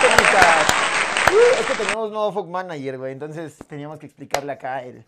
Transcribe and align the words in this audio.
técnicas. 0.00 0.66
Es 1.60 1.66
que 1.66 1.74
teníamos 1.74 2.10
nuevo 2.10 2.32
Fog 2.32 2.48
Manager, 2.48 2.98
güey. 2.98 3.12
Entonces 3.12 3.56
teníamos 3.68 3.98
que 3.98 4.06
explicarle 4.06 4.52
acá 4.52 4.82
el, 4.82 5.04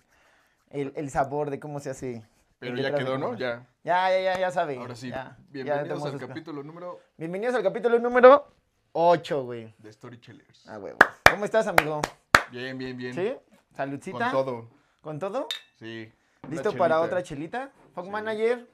el, 0.71 0.93
el 0.97 1.11
sabor 1.11 1.51
de 1.51 1.59
cómo 1.61 1.81
se 1.81 1.91
hace. 1.91 2.23
Pero 2.59 2.77
ya 2.77 2.95
quedó, 2.95 3.17
¿no? 3.17 3.35
Ya. 3.37 3.67
Ya, 3.85 4.11
ya, 4.11 4.21
ya, 4.21 4.39
ya 4.39 4.51
sabe. 4.51 4.77
Ahora 4.77 4.95
sí. 4.95 5.09
ya, 5.09 5.37
Bienvenidos 5.49 6.05
al 6.05 6.19
capítulo 6.19 6.63
número 6.63 7.01
Bienvenidos 7.17 7.55
al 7.55 7.63
capítulo 7.63 7.99
número 7.99 8.53
8, 8.93 9.45
güey. 9.45 9.75
de 9.79 9.93
Storytellers. 9.93 10.69
Ah, 10.69 10.79
huevo. 10.79 10.99
¿Cómo 11.31 11.45
estás, 11.47 11.67
amigo? 11.67 12.03
Bien, 12.51 12.77
bien, 12.77 12.97
bien. 12.97 13.15
¿Sí? 13.15 13.33
Con 13.49 13.77
¿Saludcita? 13.77 14.31
todo. 14.31 14.69
¿Con 15.01 15.19
todo? 15.19 15.49
Sí. 15.79 16.13
¿Listo 16.51 16.77
para 16.77 17.01
otra 17.01 17.23
chelita? 17.23 17.71
Fog 17.95 18.05
Sí. 18.07 18.11
Manager, 18.11 18.67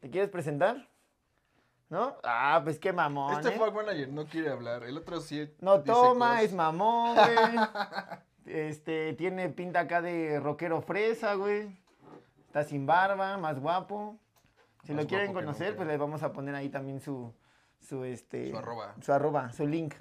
¿te 0.00 0.08
quieres 0.10 0.30
presentar? 0.30 0.88
¿No? 1.88 2.16
Ah, 2.24 2.60
pues 2.64 2.78
qué 2.80 2.92
mamón, 2.92 3.34
Este 3.34 3.54
¿eh? 3.54 3.58
Fog 3.58 3.72
Manager 3.74 4.08
no 4.08 4.26
quiere 4.26 4.50
hablar. 4.50 4.82
El 4.82 4.96
otro 4.98 5.20
sí. 5.20 5.48
No 5.60 5.78
dice 5.78 5.92
toma, 5.92 6.30
cosas. 6.30 6.42
es 6.44 6.52
mamón, 6.52 7.14
güey. 7.14 7.26
Este, 8.46 9.12
tiene 9.14 9.48
pinta 9.48 9.80
acá 9.80 10.00
de 10.00 10.38
rockero 10.38 10.80
fresa, 10.80 11.34
güey. 11.34 11.76
Está 12.46 12.62
sin 12.62 12.86
barba, 12.86 13.36
más 13.38 13.58
guapo. 13.58 14.18
Si 14.84 14.92
Más 14.92 15.02
lo 15.02 15.08
quieren 15.08 15.32
conocer, 15.32 15.74
pues 15.74 15.88
les 15.88 15.98
vamos 15.98 16.22
a 16.22 16.32
poner 16.32 16.54
ahí 16.54 16.68
también 16.68 17.00
su, 17.00 17.34
su 17.80 18.04
este, 18.04 18.50
Su 18.52 18.56
arroba. 18.56 18.94
su 19.02 19.12
arroba, 19.12 19.50
su 19.52 19.66
link, 19.66 19.94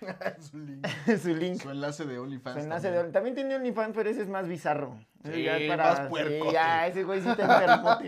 su, 0.40 0.58
link. 0.58 0.86
su 1.22 1.28
link. 1.34 1.62
Su 1.62 1.70
enlace 1.70 2.04
de 2.04 2.18
OnlyFans. 2.18 2.56
Su 2.58 2.62
enlace 2.64 2.88
de 2.90 2.92
también. 2.96 3.06
Oli- 3.06 3.12
También 3.12 3.34
tiene 3.34 3.56
OnlyFans, 3.56 3.94
pero 3.94 4.10
ese 4.10 4.20
es 4.22 4.28
más 4.28 4.46
bizarro. 4.46 4.98
Sí, 5.22 5.42
ya 5.42 5.58
es 5.58 5.76
más 5.76 6.00
puercote. 6.08 6.40
Sí, 6.40 6.52
ya, 6.52 6.86
ese 6.86 7.04
güey 7.04 7.20
sí 7.20 7.28
está 7.28 7.42
enfermote. 7.42 8.06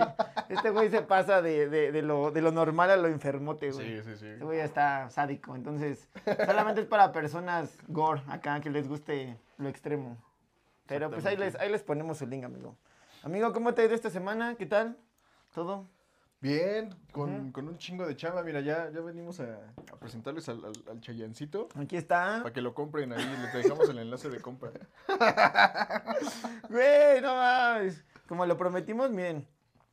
Este 0.48 0.70
güey 0.70 0.90
se 0.90 1.02
pasa 1.02 1.42
de, 1.42 1.68
de, 1.68 1.92
de, 1.92 2.02
lo, 2.02 2.30
de 2.30 2.40
lo 2.40 2.52
normal 2.52 2.90
a 2.90 2.96
lo 2.96 3.08
enfermote, 3.08 3.70
güey. 3.70 4.00
Sí, 4.00 4.02
sí, 4.02 4.16
sí. 4.16 4.26
Este 4.28 4.44
güey 4.44 4.58
ya 4.58 4.64
está 4.64 5.10
sádico. 5.10 5.54
Entonces, 5.54 6.08
solamente 6.46 6.80
es 6.80 6.86
para 6.86 7.12
personas 7.12 7.76
gore 7.88 8.22
acá 8.28 8.60
que 8.60 8.70
les 8.70 8.88
guste 8.88 9.36
lo 9.58 9.68
extremo. 9.68 10.16
Pero 10.86 11.10
pues 11.10 11.26
ahí 11.26 11.36
les, 11.36 11.54
ahí 11.56 11.70
les 11.70 11.82
ponemos 11.82 12.18
su 12.18 12.26
link, 12.26 12.44
amigo. 12.44 12.76
Amigo, 13.22 13.52
¿cómo 13.52 13.74
te 13.74 13.82
ha 13.82 13.84
ido 13.84 13.94
esta 13.94 14.10
semana? 14.10 14.54
¿Qué 14.56 14.66
tal? 14.66 14.96
¿Todo? 15.54 15.86
Bien, 16.42 16.92
con, 17.12 17.52
con 17.52 17.68
un 17.68 17.78
chingo 17.78 18.04
de 18.04 18.16
chamba. 18.16 18.42
Mira, 18.42 18.60
ya, 18.60 18.90
ya 18.90 19.00
venimos 19.00 19.38
a, 19.38 19.60
a 19.92 19.96
presentarles 19.96 20.48
al, 20.48 20.64
al, 20.64 20.72
al 20.90 21.00
Chayancito. 21.00 21.68
Aquí 21.76 21.96
está. 21.96 22.40
Para 22.42 22.52
que 22.52 22.60
lo 22.60 22.74
compren 22.74 23.12
ahí. 23.12 23.24
Les 23.42 23.52
dejamos 23.62 23.88
el 23.88 23.98
enlace 23.98 24.28
de 24.28 24.40
compra. 24.40 24.72
Güey, 26.68 27.20
no 27.20 27.36
mames. 27.36 28.02
Como 28.26 28.44
lo 28.44 28.56
prometimos, 28.56 29.10
miren. 29.12 29.46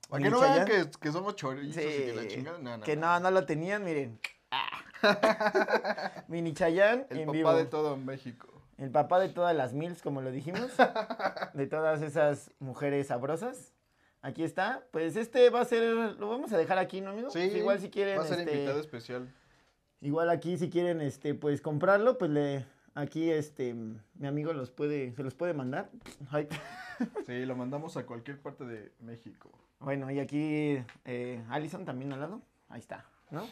Para 0.09 0.23
que 0.23 0.29
no 0.31 0.39
vean 0.39 0.65
que, 0.65 0.89
que 0.99 1.11
somos 1.11 1.35
chorizos 1.35 1.83
y 1.83 1.87
que 1.87 2.13
la 2.15 2.27
chingada. 2.27 2.57
No, 2.57 2.77
no, 2.77 2.83
que 2.83 2.95
no. 2.95 3.19
no, 3.19 3.29
lo 3.29 3.45
tenían, 3.45 3.83
miren. 3.83 4.19
Mini 6.27 6.53
Chayán 6.53 7.05
El 7.11 7.19
en 7.19 7.25
papá 7.27 7.37
vivo. 7.37 7.53
de 7.53 7.65
todo 7.65 7.95
México. 7.95 8.47
El 8.79 8.89
papá 8.89 9.19
de 9.19 9.29
todas 9.29 9.55
las 9.55 9.73
mils, 9.73 10.01
como 10.01 10.21
lo 10.21 10.31
dijimos. 10.31 10.71
de 11.53 11.67
todas 11.67 12.01
esas 12.01 12.51
mujeres 12.59 13.05
sabrosas. 13.07 13.71
Aquí 14.21 14.43
está. 14.43 14.83
Pues 14.91 15.15
este 15.15 15.49
va 15.49 15.61
a 15.61 15.65
ser, 15.65 15.81
lo 16.19 16.29
vamos 16.29 16.51
a 16.51 16.57
dejar 16.57 16.77
aquí, 16.77 17.01
¿no, 17.01 17.11
amigo? 17.11 17.29
Sí, 17.29 17.39
Pues 17.39 17.55
igual 17.55 17.79
si 17.79 17.89
quieren, 17.89 18.19
Va 18.19 18.23
a 18.23 18.27
ser 18.27 18.39
este, 18.39 18.53
invitado 18.53 18.79
especial. 18.79 19.33
igual 20.01 20.29
aquí 20.29 20.57
si 20.57 20.69
quieren, 20.69 21.01
este, 21.01 21.33
pues 21.35 21.61
comprarlo, 21.61 22.17
pues 22.17 22.29
le, 22.31 22.65
aquí, 22.95 23.31
este, 23.31 23.73
mi 23.73 24.27
amigo 24.27 24.51
los 24.53 24.71
puede, 24.71 25.13
se 25.13 25.23
los 25.23 25.35
puede 25.35 25.53
mandar. 25.53 25.89
Ay. 26.31 26.47
Sí, 27.25 27.45
lo 27.45 27.55
mandamos 27.55 27.95
a 27.95 28.05
cualquier 28.05 28.41
parte 28.41 28.65
de 28.65 28.91
México. 28.99 29.49
Bueno, 29.79 30.11
y 30.11 30.19
aquí, 30.19 30.83
eh, 31.05 31.41
Allison 31.49 31.85
también 31.85 32.11
al 32.11 32.19
lado. 32.19 32.41
Ahí 32.67 32.81
está, 32.81 33.05
¿no? 33.31 33.47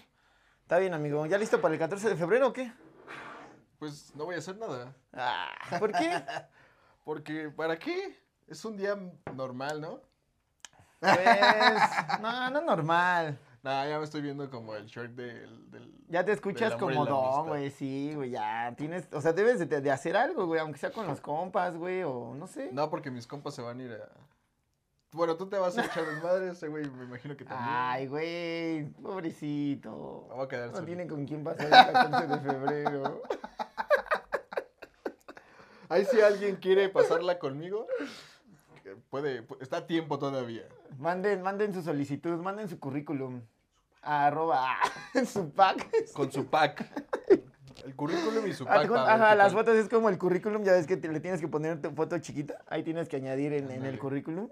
Está 0.64 0.80
bien, 0.80 0.94
amigo. 0.94 1.26
¿Ya 1.28 1.38
listo 1.38 1.62
para 1.62 1.74
el 1.74 1.80
14 1.80 2.10
de 2.10 2.16
febrero 2.18 2.48
o 2.50 2.52
qué? 2.52 2.74
Pues 3.80 4.14
no 4.16 4.26
voy 4.26 4.36
a 4.36 4.40
hacer 4.40 4.58
nada. 4.58 4.94
Ah, 5.14 5.48
¿Por 5.80 5.94
qué? 5.94 6.12
Porque, 7.06 7.50
¿para 7.56 7.80
qué? 7.80 8.18
Es 8.48 8.66
un 8.66 8.76
día 8.76 8.98
normal, 9.34 9.80
¿no? 9.80 10.02
Pues, 11.00 11.10
no, 12.22 12.50
no 12.50 12.62
normal. 12.62 13.38
Nah, 13.64 13.88
ya 13.88 13.98
me 13.98 14.06
estoy 14.06 14.22
viendo 14.22 14.50
como 14.50 14.76
el 14.76 14.86
short 14.86 15.12
del... 15.12 15.72
del 15.72 15.92
Ya 16.08 16.24
te 16.24 16.32
escuchas 16.32 16.76
como 16.76 17.06
don, 17.06 17.48
güey, 17.48 17.70
sí, 17.70 18.14
güey, 18.16 18.32
ya 18.32 18.74
tienes, 18.78 19.08
o 19.12 19.20
sea, 19.20 19.34
debes 19.34 19.60
de, 19.60 19.82
de 19.82 19.92
hacer 19.92 20.16
algo, 20.16 20.46
güey, 20.46 20.62
aunque 20.62 20.80
sea 20.80 20.92
con 20.92 21.08
los 21.08 21.20
compas, 21.20 21.76
güey, 21.76 22.04
o 22.04 22.34
no 22.34 22.48
sé. 22.48 22.70
No, 22.72 22.90
porque 22.90 23.12
mis 23.12 23.28
compas 23.28 23.56
se 23.56 23.62
van 23.62 23.80
a 23.80 23.84
ir 23.84 23.92
a... 23.92 24.10
Bueno, 25.12 25.36
tú 25.36 25.48
te 25.48 25.58
vas 25.58 25.78
a 25.78 25.86
echar 25.86 26.06
desmadre, 26.06 26.52
ese 26.52 26.68
güey 26.68 26.90
me 26.90 27.06
imagino 27.06 27.36
que 27.36 27.46
también. 27.46 27.70
Ay, 27.70 28.08
güey, 28.08 28.86
pobrecito. 29.02 30.28
Me 30.30 30.36
voy 30.36 30.46
a 30.46 30.48
quedar 30.48 30.72
No 30.72 30.84
tiene 30.84 31.08
con 31.08 31.26
quién 31.26 31.44
pasar 31.44 31.66
el 31.66 31.72
14 31.72 32.28
de 32.28 32.40
febrero. 32.40 33.22
Ahí 35.90 36.06
si 36.06 36.20
alguien 36.20 36.58
quiere 36.58 36.90
pasarla 36.90 37.40
conmigo, 37.40 37.88
puede, 39.10 39.46
pu- 39.48 39.58
está 39.62 39.78
a 39.78 39.88
tiempo 39.88 40.20
todavía. 40.20 40.64
Manden, 40.98 41.42
manden 41.42 41.74
su 41.74 41.82
solicitud, 41.82 42.38
manden 42.40 42.68
su 42.70 42.80
currículum. 42.80 43.42
a 44.02 44.28
Arroba, 44.28 44.78
su 45.26 45.52
pack. 45.52 46.12
Con 46.14 46.32
su 46.32 46.46
pack. 46.48 46.86
El 47.86 47.96
currículum 47.96 48.46
y 48.48 48.54
su 48.54 48.64
Ah, 48.66 48.76
pack. 48.76 48.92
Ajá, 48.92 49.36
las 49.36 49.54
fotos 49.54 49.76
es 49.76 49.88
como 49.90 50.10
el 50.10 50.18
currículum, 50.18 50.64
ya 50.64 50.74
ves 50.74 50.88
que 50.88 50.98
te- 50.98 51.08
le 51.10 51.20
tienes 51.20 51.40
que 51.42 51.48
poner 51.48 51.82
tu 51.82 51.92
foto 51.92 52.18
chiquita. 52.20 52.60
Ahí 52.68 52.84
tienes 52.84 53.08
que 53.10 53.16
añadir 53.18 53.54
en, 53.54 53.72
en 53.72 53.86
el 53.86 53.98
currículum 54.00 54.50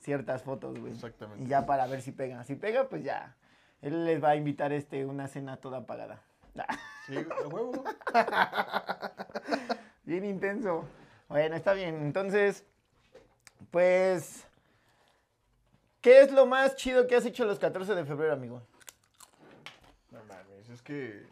ciertas 0.00 0.42
fotos, 0.42 0.78
güey. 0.78 0.92
Exactamente. 0.92 1.42
Y 1.44 1.48
ya 1.48 1.66
para 1.66 1.86
ver 1.86 2.02
si 2.02 2.12
pega. 2.12 2.44
Si 2.44 2.54
pega, 2.56 2.88
pues 2.88 3.02
ya. 3.02 3.36
Él 3.80 4.04
les 4.04 4.22
va 4.22 4.30
a 4.30 4.36
invitar 4.36 4.72
este 4.72 5.04
una 5.04 5.28
cena 5.28 5.56
toda 5.58 5.86
pagada. 5.86 6.22
Sí, 7.06 7.14
huevo. 7.50 7.84
Bien 10.04 10.24
intenso. 10.24 10.84
Bueno, 11.28 11.56
está 11.56 11.72
bien. 11.72 11.96
Entonces, 12.02 12.64
pues, 13.70 14.44
¿qué 16.00 16.20
es 16.22 16.32
lo 16.32 16.46
más 16.46 16.76
chido 16.76 17.06
que 17.06 17.16
has 17.16 17.24
hecho 17.26 17.44
los 17.44 17.58
14 17.58 17.94
de 17.94 18.04
febrero, 18.04 18.32
amigo? 18.32 18.62
No 20.10 20.22
mames, 20.24 20.68
es 20.68 20.82
que... 20.82 21.26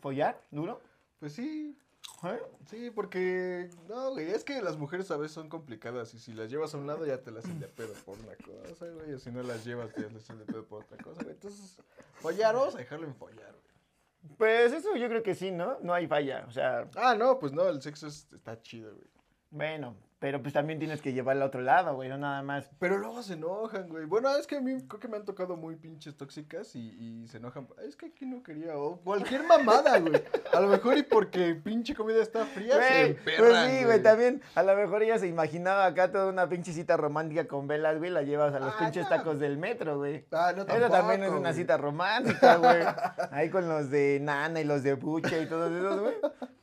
¿Follar? 0.00 0.40
¿Duro? 0.50 0.80
Pues 1.20 1.32
sí, 1.32 1.76
¿Eh? 2.24 2.38
sí, 2.68 2.90
porque... 2.90 3.70
No, 3.88 4.10
güey, 4.10 4.30
es 4.30 4.44
que 4.44 4.60
las 4.60 4.76
mujeres 4.76 5.10
a 5.10 5.16
veces 5.16 5.32
son 5.32 5.48
complicadas 5.48 6.12
y 6.14 6.18
si 6.18 6.34
las 6.34 6.50
llevas 6.50 6.74
a 6.74 6.78
un 6.78 6.86
lado 6.86 7.06
ya 7.06 7.22
te 7.22 7.30
las 7.30 7.44
hacen 7.44 7.60
de 7.60 7.68
pedo 7.68 7.94
por 8.04 8.18
una 8.18 8.34
cosa, 8.36 8.86
güey. 8.90 9.14
O 9.14 9.18
si 9.18 9.30
no 9.30 9.42
las 9.42 9.64
llevas 9.64 9.92
te 9.94 10.02
las 10.02 10.14
hacen 10.16 10.38
de 10.38 10.44
pedo 10.44 10.64
por 10.64 10.84
otra 10.84 10.98
cosa, 10.98 11.22
güey. 11.22 11.34
Entonces, 11.34 11.78
follar, 12.20 12.54
vamos 12.54 12.74
a 12.74 12.78
dejarlo 12.78 13.06
en 13.06 13.14
follar, 13.14 13.50
güey. 13.52 14.36
Pues 14.36 14.72
eso 14.72 14.94
yo 14.96 15.08
creo 15.08 15.22
que 15.22 15.34
sí, 15.34 15.50
¿no? 15.50 15.78
No 15.80 15.92
hay 15.94 16.06
falla. 16.06 16.44
O 16.48 16.50
sea, 16.50 16.88
Ah, 16.96 17.14
no, 17.14 17.38
pues 17.38 17.52
no, 17.52 17.66
el 17.68 17.80
sexo 17.82 18.06
es- 18.06 18.26
está 18.32 18.60
chido, 18.60 18.94
güey. 18.94 19.08
bueno, 19.50 19.96
pero 20.24 20.40
pues 20.40 20.54
también 20.54 20.78
tienes 20.78 21.02
que 21.02 21.12
llevarlo 21.12 21.44
a 21.44 21.48
otro 21.48 21.60
lado, 21.60 21.96
güey, 21.96 22.08
no 22.08 22.16
nada 22.16 22.42
más. 22.42 22.70
Pero 22.78 22.96
luego 22.96 23.22
se 23.22 23.34
enojan, 23.34 23.90
güey. 23.90 24.06
Bueno, 24.06 24.34
es 24.34 24.46
que 24.46 24.56
a 24.56 24.60
mí 24.62 24.74
creo 24.88 24.98
que 24.98 25.06
me 25.06 25.18
han 25.18 25.26
tocado 25.26 25.54
muy 25.54 25.76
pinches 25.76 26.16
tóxicas 26.16 26.74
y, 26.76 26.96
y 26.98 27.28
se 27.28 27.36
enojan. 27.36 27.68
Es 27.86 27.94
que 27.94 28.06
aquí 28.06 28.24
no 28.24 28.42
quería. 28.42 28.74
O 28.74 28.96
cualquier 29.02 29.42
mamada, 29.46 29.98
güey. 29.98 30.22
A 30.54 30.60
lo 30.62 30.68
mejor 30.68 30.96
y 30.96 31.02
porque 31.02 31.54
pinche 31.56 31.94
comida 31.94 32.22
está 32.22 32.46
fría, 32.46 32.74
Güey, 32.74 33.16
pues 33.22 33.36
sí, 33.36 33.84
güey, 33.84 34.02
también 34.02 34.40
a 34.54 34.62
lo 34.62 34.74
mejor 34.74 35.02
ella 35.02 35.18
se 35.18 35.26
imaginaba 35.26 35.84
acá 35.84 36.10
toda 36.10 36.28
una 36.28 36.48
pinche 36.48 36.72
cita 36.72 36.96
romántica 36.96 37.46
con 37.46 37.66
velas, 37.66 37.98
güey, 37.98 38.10
la 38.10 38.22
llevas 38.22 38.54
a 38.54 38.60
los 38.60 38.72
Ah, 38.72 38.78
pinches 38.78 39.06
tacos 39.10 39.38
del 39.38 39.58
metro, 39.58 39.98
güey. 39.98 40.24
Ah, 40.32 40.54
no, 40.56 40.62
Eso 40.62 40.88
también 40.88 41.20
tampoco, 41.20 41.34
es 41.34 41.40
una 41.40 41.52
cita 41.52 41.76
romántica, 41.76 42.56
güey. 42.56 42.82
Ahí 43.30 43.50
con 43.50 43.68
los 43.68 43.90
de 43.90 44.20
Nana 44.22 44.58
y 44.58 44.64
los 44.64 44.82
de 44.82 44.94
Buche 44.94 45.42
y 45.42 45.46
todos 45.46 45.70
esos, 45.70 46.00
güey. 46.00 46.14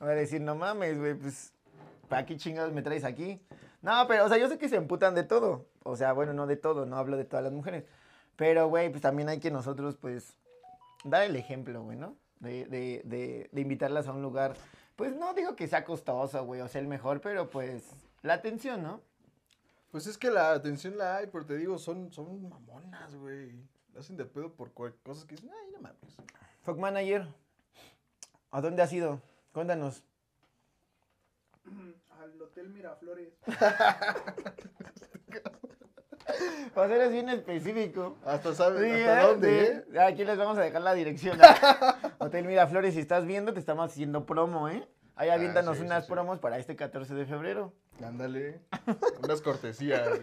Va 0.02 0.08
a 0.10 0.14
decir, 0.14 0.40
no 0.40 0.56
mames, 0.56 0.98
güey, 0.98 1.14
pues, 1.14 1.54
¿para 2.12 2.26
qué 2.26 2.36
chingados 2.36 2.74
me 2.74 2.82
traes 2.82 3.04
aquí? 3.04 3.40
No, 3.80 4.06
pero, 4.06 4.26
o 4.26 4.28
sea, 4.28 4.36
yo 4.36 4.46
sé 4.46 4.58
que 4.58 4.68
se 4.68 4.76
emputan 4.76 5.14
de 5.14 5.22
todo. 5.22 5.64
O 5.82 5.96
sea, 5.96 6.12
bueno, 6.12 6.34
no 6.34 6.46
de 6.46 6.56
todo, 6.56 6.84
no 6.84 6.98
hablo 6.98 7.16
de 7.16 7.24
todas 7.24 7.42
las 7.42 7.54
mujeres. 7.54 7.84
Pero, 8.36 8.68
güey, 8.68 8.90
pues 8.90 9.00
también 9.00 9.30
hay 9.30 9.40
que 9.40 9.50
nosotros, 9.50 9.96
pues, 9.96 10.36
dar 11.04 11.22
el 11.22 11.36
ejemplo, 11.36 11.82
güey, 11.82 11.96
¿no? 11.96 12.14
De, 12.38 12.66
de, 12.66 13.00
de, 13.06 13.48
de 13.50 13.60
invitarlas 13.62 14.08
a 14.08 14.12
un 14.12 14.20
lugar, 14.20 14.52
pues 14.94 15.16
no 15.16 15.32
digo 15.32 15.56
que 15.56 15.66
sea 15.66 15.86
costoso, 15.86 16.44
güey, 16.44 16.60
o 16.60 16.68
sea 16.68 16.82
el 16.82 16.86
mejor, 16.86 17.22
pero 17.22 17.48
pues 17.48 17.88
la 18.20 18.34
atención, 18.34 18.82
¿no? 18.82 19.00
Pues 19.90 20.06
es 20.06 20.18
que 20.18 20.30
la 20.30 20.52
atención 20.52 20.98
la 20.98 21.16
hay, 21.16 21.28
pero 21.28 21.46
te 21.46 21.56
digo, 21.56 21.78
son, 21.78 22.12
son 22.12 22.46
mamonas, 22.46 23.14
güey. 23.14 23.52
La 23.94 24.00
hacen 24.00 24.18
de 24.18 24.26
pedo 24.26 24.52
por 24.52 24.72
cosas 24.74 25.24
que 25.24 25.36
dicen, 25.36 25.50
ay, 25.50 25.70
no 25.72 25.80
mames. 25.80 26.16
Fuck 26.60 26.76
Manager, 26.76 27.26
¿a 28.50 28.60
dónde 28.60 28.82
has 28.82 28.92
ido? 28.92 29.22
Cuéntanos. 29.52 30.02
Al 32.22 32.40
Hotel 32.40 32.68
Miraflores. 32.70 33.32
Sea, 36.74 36.84
eres 36.84 37.12
bien 37.12 37.28
específico. 37.28 38.16
Hasta 38.24 38.54
sabes, 38.54 38.80
Sí, 38.82 39.00
hasta 39.00 39.22
¿eh? 39.22 39.26
dónde, 39.26 39.84
Sí. 39.90 39.96
¿eh? 39.96 40.00
Aquí 40.00 40.24
les 40.24 40.38
vamos 40.38 40.56
a 40.56 40.62
dejar 40.62 40.82
la 40.82 40.94
dirección. 40.94 41.38
Hotel 42.18 42.44
Miraflores, 42.46 42.94
si 42.94 43.00
estás 43.00 43.26
viendo, 43.26 43.52
te 43.52 43.60
estamos 43.60 43.90
haciendo 43.90 44.24
promo, 44.24 44.68
¿eh? 44.68 44.88
Ahí 45.16 45.28
aviéntanos 45.30 45.74
Ah, 45.76 45.80
sí, 45.80 45.84
unas 45.84 46.04
sí, 46.04 46.06
sí. 46.06 46.12
promos 46.12 46.38
para 46.38 46.58
este 46.58 46.76
14 46.76 47.14
de 47.14 47.26
febrero. 47.26 47.74
Ándale. 48.02 48.60
Unas 49.22 49.42
cortesías, 49.42 50.08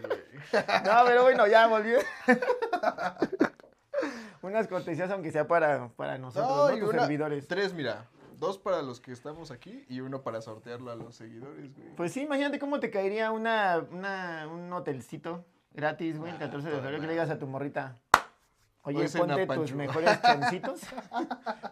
No, 0.84 0.92
pero 1.06 1.22
bueno, 1.22 1.46
ya 1.46 1.66
volvió. 1.68 1.98
unas 4.42 4.66
cortesías, 4.66 5.10
aunque 5.10 5.30
sea 5.30 5.46
para, 5.46 5.88
para 5.90 6.18
nosotros, 6.18 6.70
¿no? 6.70 6.76
y 6.76 6.80
Tus 6.80 6.88
una- 6.90 7.00
servidores. 7.02 7.46
Tres, 7.46 7.72
mira. 7.72 8.06
Dos 8.40 8.58
para 8.58 8.82
los 8.82 9.00
que 9.00 9.12
estamos 9.12 9.50
aquí 9.50 9.84
y 9.88 10.00
uno 10.00 10.22
para 10.22 10.40
sortearlo 10.40 10.90
a 10.90 10.96
los 10.96 11.14
seguidores, 11.14 11.72
güey. 11.76 11.94
Pues 11.94 12.12
sí, 12.12 12.22
imagínate 12.22 12.58
cómo 12.58 12.80
te 12.80 12.90
caería 12.90 13.30
una, 13.30 13.78
una, 13.92 14.48
un 14.48 14.72
hotelcito 14.72 15.44
gratis, 15.72 16.18
güey, 16.18 16.32
el 16.32 16.38
14 16.38 16.66
de 16.66 16.70
toda 16.72 16.82
febrero, 16.82 17.00
que 17.00 17.06
le 17.06 17.12
digas 17.12 17.30
a 17.30 17.38
tu 17.38 17.46
morrita. 17.46 17.96
Oye, 18.82 19.08
ponte 19.10 19.46
tus 19.46 19.56
Pancho". 19.56 19.76
mejores 19.76 20.22
choncitos. 20.22 20.80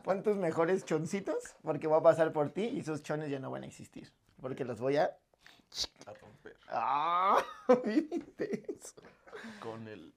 Pon 0.05 0.23
tus 0.23 0.37
mejores 0.37 0.85
choncitos, 0.85 1.57
porque 1.63 1.87
voy 1.87 1.99
a 1.99 2.03
pasar 2.03 2.33
por 2.33 2.51
ti 2.51 2.65
y 2.65 2.81
esos 2.81 3.03
chones 3.03 3.31
ya 3.31 3.39
no 3.39 3.51
van 3.51 3.63
a 3.63 3.67
existir. 3.67 4.13
Porque 4.41 4.65
los 4.65 4.79
voy 4.79 4.99
a. 4.99 5.17
A 6.07 6.13
romper. 6.13 6.57
¡Ah! 6.69 7.43
bien 7.85 8.09
intenso. 8.13 9.03
Con 9.61 9.89
el. 9.89 10.13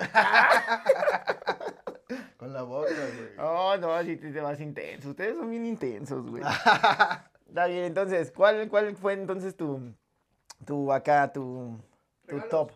Con 2.36 2.52
la 2.52 2.62
boca, 2.62 2.90
güey. 2.90 3.30
Oh, 3.38 3.76
no, 3.78 3.92
así 3.92 4.16
te, 4.16 4.32
te 4.32 4.40
vas 4.40 4.60
intenso. 4.60 5.10
Ustedes 5.10 5.36
son 5.36 5.50
bien 5.50 5.66
intensos, 5.66 6.26
güey. 6.28 6.42
Está 7.48 7.66
bien, 7.66 7.84
entonces, 7.84 8.32
¿cuál, 8.32 8.68
cuál 8.68 8.96
fue 8.96 9.12
entonces 9.12 9.56
tu, 9.56 9.92
tu 10.64 10.92
acá, 10.92 11.32
tu, 11.32 11.78
tu 12.26 12.36
Regalos. 12.36 12.48
top? 12.50 12.72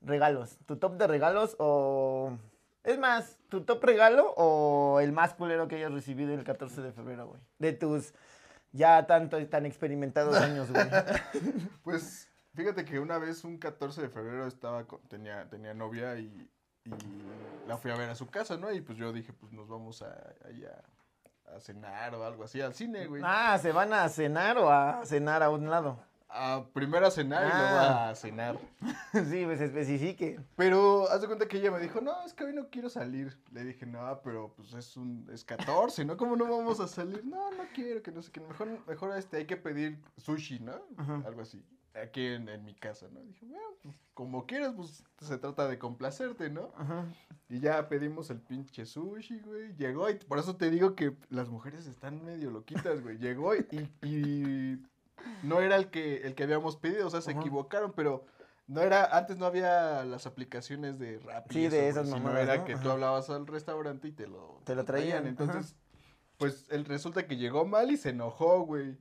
Regalos. 0.00 0.58
¿Tu 0.66 0.76
top 0.76 0.96
de 0.96 1.06
regalos 1.06 1.56
o...? 1.58 2.36
Es 2.82 2.98
más, 2.98 3.38
¿tu 3.48 3.62
top 3.64 3.82
regalo 3.82 4.34
o 4.36 5.00
el 5.00 5.12
más 5.12 5.32
culero 5.34 5.68
que 5.68 5.76
hayas 5.76 5.92
recibido 5.92 6.34
el 6.34 6.44
14 6.44 6.82
de 6.82 6.92
febrero, 6.92 7.28
güey? 7.28 7.40
De 7.58 7.72
tus 7.72 8.12
ya 8.72 9.06
tanto, 9.06 9.44
tan 9.48 9.64
experimentados 9.66 10.36
años, 10.40 10.70
güey. 10.70 10.84
Pues 11.82 12.30
fíjate 12.54 12.84
que 12.84 12.98
una 13.00 13.18
vez, 13.18 13.42
un 13.44 13.56
14 13.58 14.02
de 14.02 14.08
febrero, 14.10 14.46
estaba 14.46 14.84
con- 14.86 15.00
tenía, 15.08 15.48
tenía 15.48 15.72
novia 15.74 16.16
y, 16.18 16.50
y 16.84 17.68
la 17.68 17.76
fui 17.76 17.90
a 17.90 17.96
ver 17.96 18.10
a 18.10 18.14
su 18.14 18.26
casa, 18.28 18.56
¿no? 18.56 18.72
Y 18.72 18.80
pues 18.80 18.98
yo 18.98 19.12
dije, 19.12 19.32
pues 19.32 19.52
nos 19.52 19.68
vamos 19.68 20.02
a, 20.02 20.34
ahí 20.46 20.64
a, 20.64 21.60
cenar 21.60 22.14
o 22.14 22.24
algo 22.24 22.44
así, 22.44 22.60
al 22.60 22.74
cine, 22.74 23.06
güey. 23.06 23.22
Ah, 23.24 23.58
¿se 23.60 23.70
van 23.72 23.92
a 23.92 24.08
cenar 24.08 24.58
o 24.58 24.70
a 24.70 25.04
cenar 25.06 25.42
a 25.42 25.50
un 25.50 25.70
lado? 25.70 25.98
A, 26.28 26.64
primero 26.72 27.06
a 27.06 27.12
cenar 27.12 27.44
y 27.44 27.48
luego 27.48 27.76
Ah. 27.78 28.08
a 28.10 28.14
cenar. 28.16 28.58
sí, 29.30 29.44
pues 29.44 29.60
especifique. 29.60 30.40
Pero 30.56 31.08
haz 31.08 31.20
de 31.20 31.28
cuenta 31.28 31.46
que 31.46 31.58
ella 31.58 31.70
me 31.70 31.78
dijo, 31.78 32.00
no, 32.00 32.24
es 32.26 32.34
que 32.34 32.42
hoy 32.42 32.52
no 32.52 32.68
quiero 32.70 32.88
salir. 32.90 33.38
Le 33.52 33.62
dije, 33.62 33.86
no, 33.86 34.20
pero 34.24 34.52
pues 34.56 34.72
es 34.74 34.96
un, 34.96 35.28
es 35.32 35.44
14, 35.44 36.04
¿no? 36.04 36.16
¿Cómo 36.16 36.34
no 36.34 36.44
vamos 36.44 36.80
a 36.80 36.88
salir? 36.88 37.24
No, 37.24 37.52
no 37.52 37.62
quiero, 37.72 38.02
que 38.02 38.10
no 38.10 38.20
sé 38.20 38.32
qué. 38.32 38.40
Mejor, 38.40 38.68
mejor 38.88 39.16
este, 39.16 39.36
hay 39.36 39.46
que 39.46 39.56
pedir 39.56 40.02
sushi, 40.16 40.58
¿no? 40.58 40.74
Ajá. 40.96 41.22
Algo 41.24 41.42
así. 41.42 41.64
Aquí 42.02 42.26
en, 42.26 42.48
en 42.48 42.64
mi 42.64 42.74
casa, 42.74 43.06
¿no? 43.12 43.20
Dije, 43.20 43.46
bueno, 43.46 43.68
pues 43.82 43.94
como 44.14 44.46
quieras, 44.46 44.72
pues 44.76 45.04
se 45.20 45.38
trata 45.38 45.68
de 45.68 45.78
complacerte, 45.78 46.50
¿no? 46.50 46.72
Ajá. 46.76 47.06
Y 47.48 47.60
ya 47.60 47.88
pedimos 47.88 48.30
el 48.30 48.40
pinche 48.40 48.84
sushi, 48.84 49.40
güey. 49.40 49.74
Llegó 49.76 50.10
y 50.10 50.14
por 50.14 50.38
eso 50.38 50.56
te 50.56 50.70
digo 50.70 50.96
que 50.96 51.16
las 51.30 51.48
mujeres 51.50 51.86
están 51.86 52.24
medio 52.24 52.50
loquitas, 52.50 53.00
güey. 53.00 53.18
Llegó 53.18 53.54
y, 53.54 53.64
y 54.02 54.82
no 55.42 55.60
era 55.60 55.76
el 55.76 55.90
que, 55.90 56.22
el 56.22 56.34
que 56.34 56.42
habíamos 56.42 56.76
pedido, 56.76 57.06
o 57.06 57.10
sea, 57.10 57.20
se 57.20 57.30
Ajá. 57.30 57.40
equivocaron, 57.40 57.92
pero 57.94 58.24
no 58.66 58.80
era, 58.80 59.04
antes 59.16 59.38
no 59.38 59.46
había 59.46 60.04
las 60.04 60.26
aplicaciones 60.26 60.98
de 60.98 61.18
Rappi. 61.18 61.54
Sí, 61.54 61.68
de 61.68 61.88
esas 61.88 62.08
güey, 62.08 62.18
sino 62.18 62.24
mamadas, 62.24 62.42
era 62.48 62.56
¿no? 62.58 62.64
que 62.64 62.76
tú 62.76 62.90
hablabas 62.90 63.30
al 63.30 63.46
restaurante 63.46 64.08
y 64.08 64.12
te 64.12 64.26
lo, 64.26 64.60
Te 64.64 64.74
lo 64.74 64.84
traían, 64.84 65.26
Entonces, 65.26 65.76
pues 66.38 66.66
él 66.70 66.84
resulta 66.86 67.26
que 67.26 67.36
llegó 67.36 67.64
mal 67.64 67.90
y 67.90 67.96
se 67.96 68.10
enojó, 68.10 68.62
güey. 68.62 68.96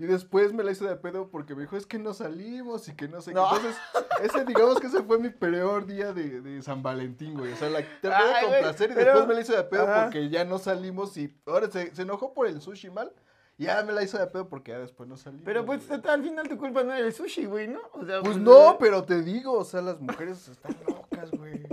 Y 0.00 0.06
después 0.06 0.52
me 0.52 0.62
la 0.62 0.70
hizo 0.70 0.86
de 0.86 0.94
pedo 0.94 1.28
porque 1.28 1.56
me 1.56 1.62
dijo, 1.62 1.76
es 1.76 1.84
que 1.84 1.98
no 1.98 2.14
salimos 2.14 2.88
y 2.88 2.94
que 2.94 3.08
no 3.08 3.20
sé 3.20 3.32
qué. 3.34 3.40
Entonces, 3.40 3.76
ese, 4.22 4.44
digamos 4.44 4.78
que 4.78 4.86
ese 4.86 5.02
fue 5.02 5.18
mi 5.18 5.30
peor 5.30 5.86
día 5.86 6.12
de, 6.12 6.40
de 6.40 6.62
San 6.62 6.82
Valentín, 6.84 7.34
güey. 7.36 7.52
O 7.52 7.56
sea, 7.56 7.68
la 7.68 7.80
traté 8.00 8.24
de 8.24 8.46
complacer 8.52 8.90
y 8.90 8.94
pero- 8.94 9.06
después 9.06 9.26
me 9.28 9.34
la 9.34 9.40
hizo 9.40 9.56
de 9.56 9.64
pedo 9.64 9.82
Ajá. 9.88 10.04
porque 10.04 10.28
ya 10.28 10.44
no 10.44 10.58
salimos 10.58 11.16
y 11.16 11.36
ahora 11.46 11.68
se, 11.70 11.92
se 11.94 12.02
enojó 12.02 12.32
por 12.32 12.46
el 12.46 12.60
sushi 12.60 12.90
mal. 12.90 13.12
Y 13.60 13.64
ya 13.64 13.82
me 13.82 13.92
la 13.92 14.04
hizo 14.04 14.16
de 14.18 14.26
pedo 14.28 14.48
porque 14.48 14.70
ya 14.70 14.78
después 14.78 15.08
no 15.08 15.16
salimos. 15.16 15.44
Pero 15.44 15.66
pues 15.66 15.88
güey. 15.88 16.00
al 16.06 16.22
final 16.22 16.48
tu 16.48 16.56
culpa 16.58 16.84
no 16.84 16.92
era 16.94 17.04
el 17.04 17.12
sushi, 17.12 17.46
güey, 17.46 17.66
¿no? 17.66 17.80
O 17.92 18.04
sea, 18.06 18.20
Pues 18.22 18.36
eh, 18.36 18.40
no, 18.40 18.76
pero 18.78 19.02
te 19.02 19.20
digo, 19.22 19.54
o 19.58 19.64
sea, 19.64 19.82
las 19.82 20.00
mujeres 20.00 20.46
están 20.46 20.76
locas, 20.86 21.28
güey. 21.32 21.66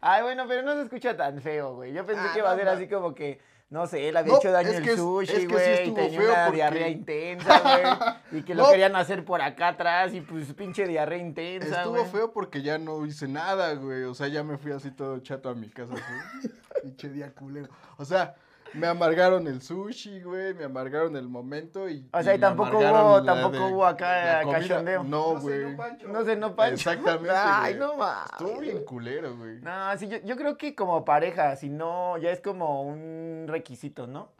Ay, 0.00 0.22
bueno, 0.22 0.44
pero 0.48 0.62
no 0.62 0.72
se 0.74 0.82
escucha 0.84 1.14
tan 1.14 1.42
feo, 1.42 1.74
güey. 1.74 1.92
Yo 1.92 2.06
pensé 2.06 2.22
Ah, 2.24 2.30
que 2.32 2.38
iba 2.38 2.50
a 2.50 2.56
ser 2.56 2.68
así 2.68 2.88
como 2.88 3.14
que, 3.14 3.38
no 3.70 3.86
sé, 3.86 4.08
él 4.08 4.16
había 4.16 4.32
No, 4.32 4.38
hecho 4.38 4.50
daño 4.52 4.68
es 4.70 4.76
el 4.78 4.88
es- 4.88 4.96
sushi, 4.96 5.32
es 5.32 5.38
que 5.38 5.40
sí 5.40 5.46
güey, 5.46 5.68
y 5.68 5.72
estuvo 5.74 5.94
tenía 5.96 6.20
feo 6.20 6.32
una 6.32 6.44
porque- 6.44 6.56
diarrea 6.56 6.88
intensa, 6.88 7.60
güey, 7.60 8.40
y 8.40 8.42
que 8.44 8.54
lo 8.54 8.64
querían 8.70 8.96
hacer 8.96 9.24
por 9.24 9.40
acá 9.42 9.68
atrás 9.68 10.12
y 10.12 10.20
pues 10.20 10.52
pinche 10.54 10.86
diarrea 10.86 11.18
intensa, 11.18 11.78
Estuvo 11.78 11.94
güey. 11.98 12.10
feo 12.10 12.32
porque 12.32 12.62
ya 12.62 12.78
no 12.78 13.06
hice 13.06 13.28
nada, 13.28 13.72
güey. 13.74 14.02
O 14.04 14.14
sea, 14.14 14.28
ya 14.28 14.42
me 14.42 14.58
fui 14.58 14.72
así 14.72 14.90
todo 14.90 15.18
chato 15.20 15.48
a 15.48 15.54
mi 15.54 15.68
casa. 15.70 15.94
así. 15.94 16.50
Pinche 16.82 17.08
día 17.10 17.30
culero. 17.32 17.68
O 17.96 18.04
sea, 18.04 18.34
me 18.74 18.86
amargaron 18.86 19.46
el 19.46 19.60
sushi, 19.62 20.20
güey. 20.22 20.54
Me 20.54 20.64
amargaron 20.64 21.16
el 21.16 21.28
momento 21.28 21.88
y. 21.88 22.08
O 22.12 22.22
sea, 22.22 22.34
y 22.34 22.38
tampoco 22.38 22.78
hubo- 22.78 23.24
tampoco 23.24 23.56
de- 23.66 23.72
hubo 23.72 23.86
acá 23.86 24.42
cachondeo. 24.50 25.02
No, 25.04 25.40
güey. 25.40 25.76
no, 26.08 26.24
sé, 26.24 26.36
no 26.36 26.54
pancho. 26.56 26.74
Exactamente, 26.74 27.30
Ay, 27.34 27.74
no 27.74 27.96
mames. 27.96 28.30
Estuvo 28.32 28.58
bien 28.60 28.84
culero, 28.84 29.36
güey. 29.36 29.60
No, 29.60 29.96
sí, 29.98 30.08
yo, 30.08 30.18
yo 30.24 30.36
creo 30.36 30.56
que 30.56 30.74
como 30.74 31.04
pareja, 31.04 31.56
si 31.56 31.68
no, 31.68 32.16
ya 32.18 32.30
es 32.30 32.40
como 32.40 32.82
un 32.82 33.46
requisito, 33.48 34.06
¿no? 34.06 34.32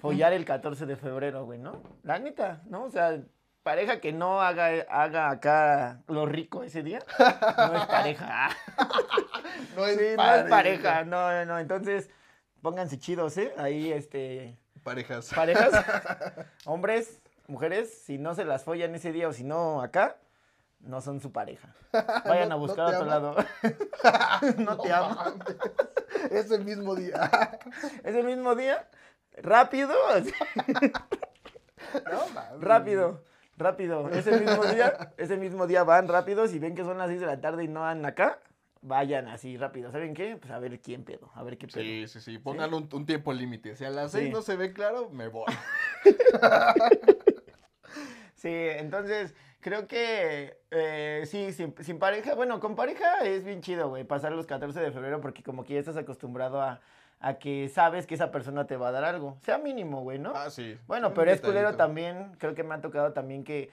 Follar 0.00 0.32
el 0.32 0.44
14 0.44 0.86
de 0.86 0.96
febrero, 0.96 1.44
güey, 1.44 1.58
¿no? 1.58 1.80
La 2.02 2.18
neta, 2.18 2.60
¿no? 2.66 2.84
O 2.84 2.90
sea, 2.90 3.18
pareja 3.62 4.00
que 4.00 4.12
no 4.12 4.42
haga, 4.42 4.68
haga 4.90 5.30
acá 5.30 6.02
lo 6.08 6.26
rico 6.26 6.62
ese 6.62 6.82
día, 6.82 6.98
no 7.18 7.74
es 7.76 7.86
pareja. 7.86 8.48
No 9.76 9.86
es 9.86 9.96
Sí, 9.98 10.04
no 10.16 10.34
es 10.34 10.44
pareja, 10.44 11.04
no, 11.04 11.30
no, 11.32 11.44
no. 11.46 11.58
Entonces, 11.58 12.10
pónganse 12.64 12.98
chidos, 12.98 13.36
¿eh? 13.36 13.52
Ahí, 13.58 13.92
este, 13.92 14.56
Parejas. 14.82 15.30
parejas, 15.34 15.70
hombres, 16.64 17.20
mujeres, 17.46 18.02
si 18.04 18.16
no 18.16 18.34
se 18.34 18.46
las 18.46 18.64
follan 18.64 18.94
ese 18.94 19.12
día 19.12 19.28
o 19.28 19.32
si 19.34 19.44
no 19.44 19.82
acá, 19.82 20.16
no 20.80 21.02
son 21.02 21.20
su 21.20 21.30
pareja. 21.30 21.74
Vayan 22.24 22.48
No- 22.48 22.54
a 22.54 22.58
buscar 22.58 22.86
a 22.86 22.98
otro 22.98 23.04
lado. 23.04 23.36
no 24.58 24.78
te 24.78 24.92
amo. 24.92 25.16
Es 26.30 26.50
el 26.50 26.64
mismo 26.64 26.94
día. 26.94 27.30
Ese 28.02 28.22
mismo 28.22 28.54
día, 28.54 28.88
rápido, 29.36 29.94
rápido, 32.60 33.22
rápido. 33.58 34.08
Ese 34.08 34.40
mismo 34.40 34.64
día, 34.64 35.12
ese 35.18 35.36
mismo 35.36 35.66
día 35.66 35.84
van 35.84 36.08
rápidos 36.08 36.54
y 36.54 36.58
ven 36.58 36.74
que 36.74 36.82
son 36.82 36.96
las 36.96 37.08
6 37.08 37.20
de 37.20 37.26
la 37.26 37.40
tarde 37.40 37.64
y 37.64 37.68
no 37.68 37.80
van 37.80 38.04
acá, 38.06 38.38
vayan 38.84 39.28
así 39.28 39.56
rápido. 39.56 39.90
¿Saben 39.90 40.14
qué? 40.14 40.36
Pues 40.36 40.52
a 40.52 40.58
ver 40.58 40.78
quién 40.80 41.04
pedo, 41.04 41.30
a 41.34 41.42
ver 41.42 41.58
qué 41.58 41.66
pedo. 41.66 41.82
Sí, 41.82 42.06
sí, 42.06 42.20
sí. 42.20 42.38
Pónganle 42.38 42.76
un, 42.76 42.88
un 42.92 43.06
tiempo 43.06 43.32
límite. 43.32 43.74
Si 43.76 43.84
a 43.84 43.90
las 43.90 44.12
seis 44.12 44.26
Sí. 44.26 44.30
no 44.32 44.42
se 44.42 44.56
ve 44.56 44.72
claro, 44.72 45.10
me 45.10 45.28
voy. 45.28 45.46
Sí, 48.34 48.50
entonces 48.52 49.34
creo 49.60 49.86
que 49.86 50.58
eh, 50.70 51.22
sí, 51.24 51.50
sin, 51.52 51.74
sin 51.82 51.98
pareja, 51.98 52.34
bueno, 52.34 52.60
con 52.60 52.76
pareja 52.76 53.20
es 53.24 53.42
bien 53.42 53.62
chido, 53.62 53.88
güey, 53.88 54.04
pasar 54.04 54.32
los 54.32 54.44
14 54.46 54.78
de 54.80 54.92
febrero 54.92 55.22
porque 55.22 55.42
como 55.42 55.64
que 55.64 55.72
ya 55.72 55.80
estás 55.80 55.96
acostumbrado 55.96 56.60
a, 56.60 56.82
a 57.20 57.38
que 57.38 57.70
sabes 57.70 58.06
que 58.06 58.14
esa 58.14 58.30
persona 58.30 58.66
te 58.66 58.76
va 58.76 58.88
a 58.88 58.92
dar 58.92 59.04
algo, 59.04 59.38
sea 59.40 59.56
mínimo, 59.56 60.02
güey, 60.02 60.18
¿no? 60.18 60.32
Ah, 60.34 60.50
sí. 60.50 60.76
Bueno, 60.86 61.14
pero 61.14 61.30
es 61.30 61.40
culero 61.40 61.74
también, 61.76 62.34
creo 62.38 62.54
que 62.54 62.64
me 62.64 62.74
ha 62.74 62.82
tocado 62.82 63.14
también 63.14 63.44
que 63.44 63.70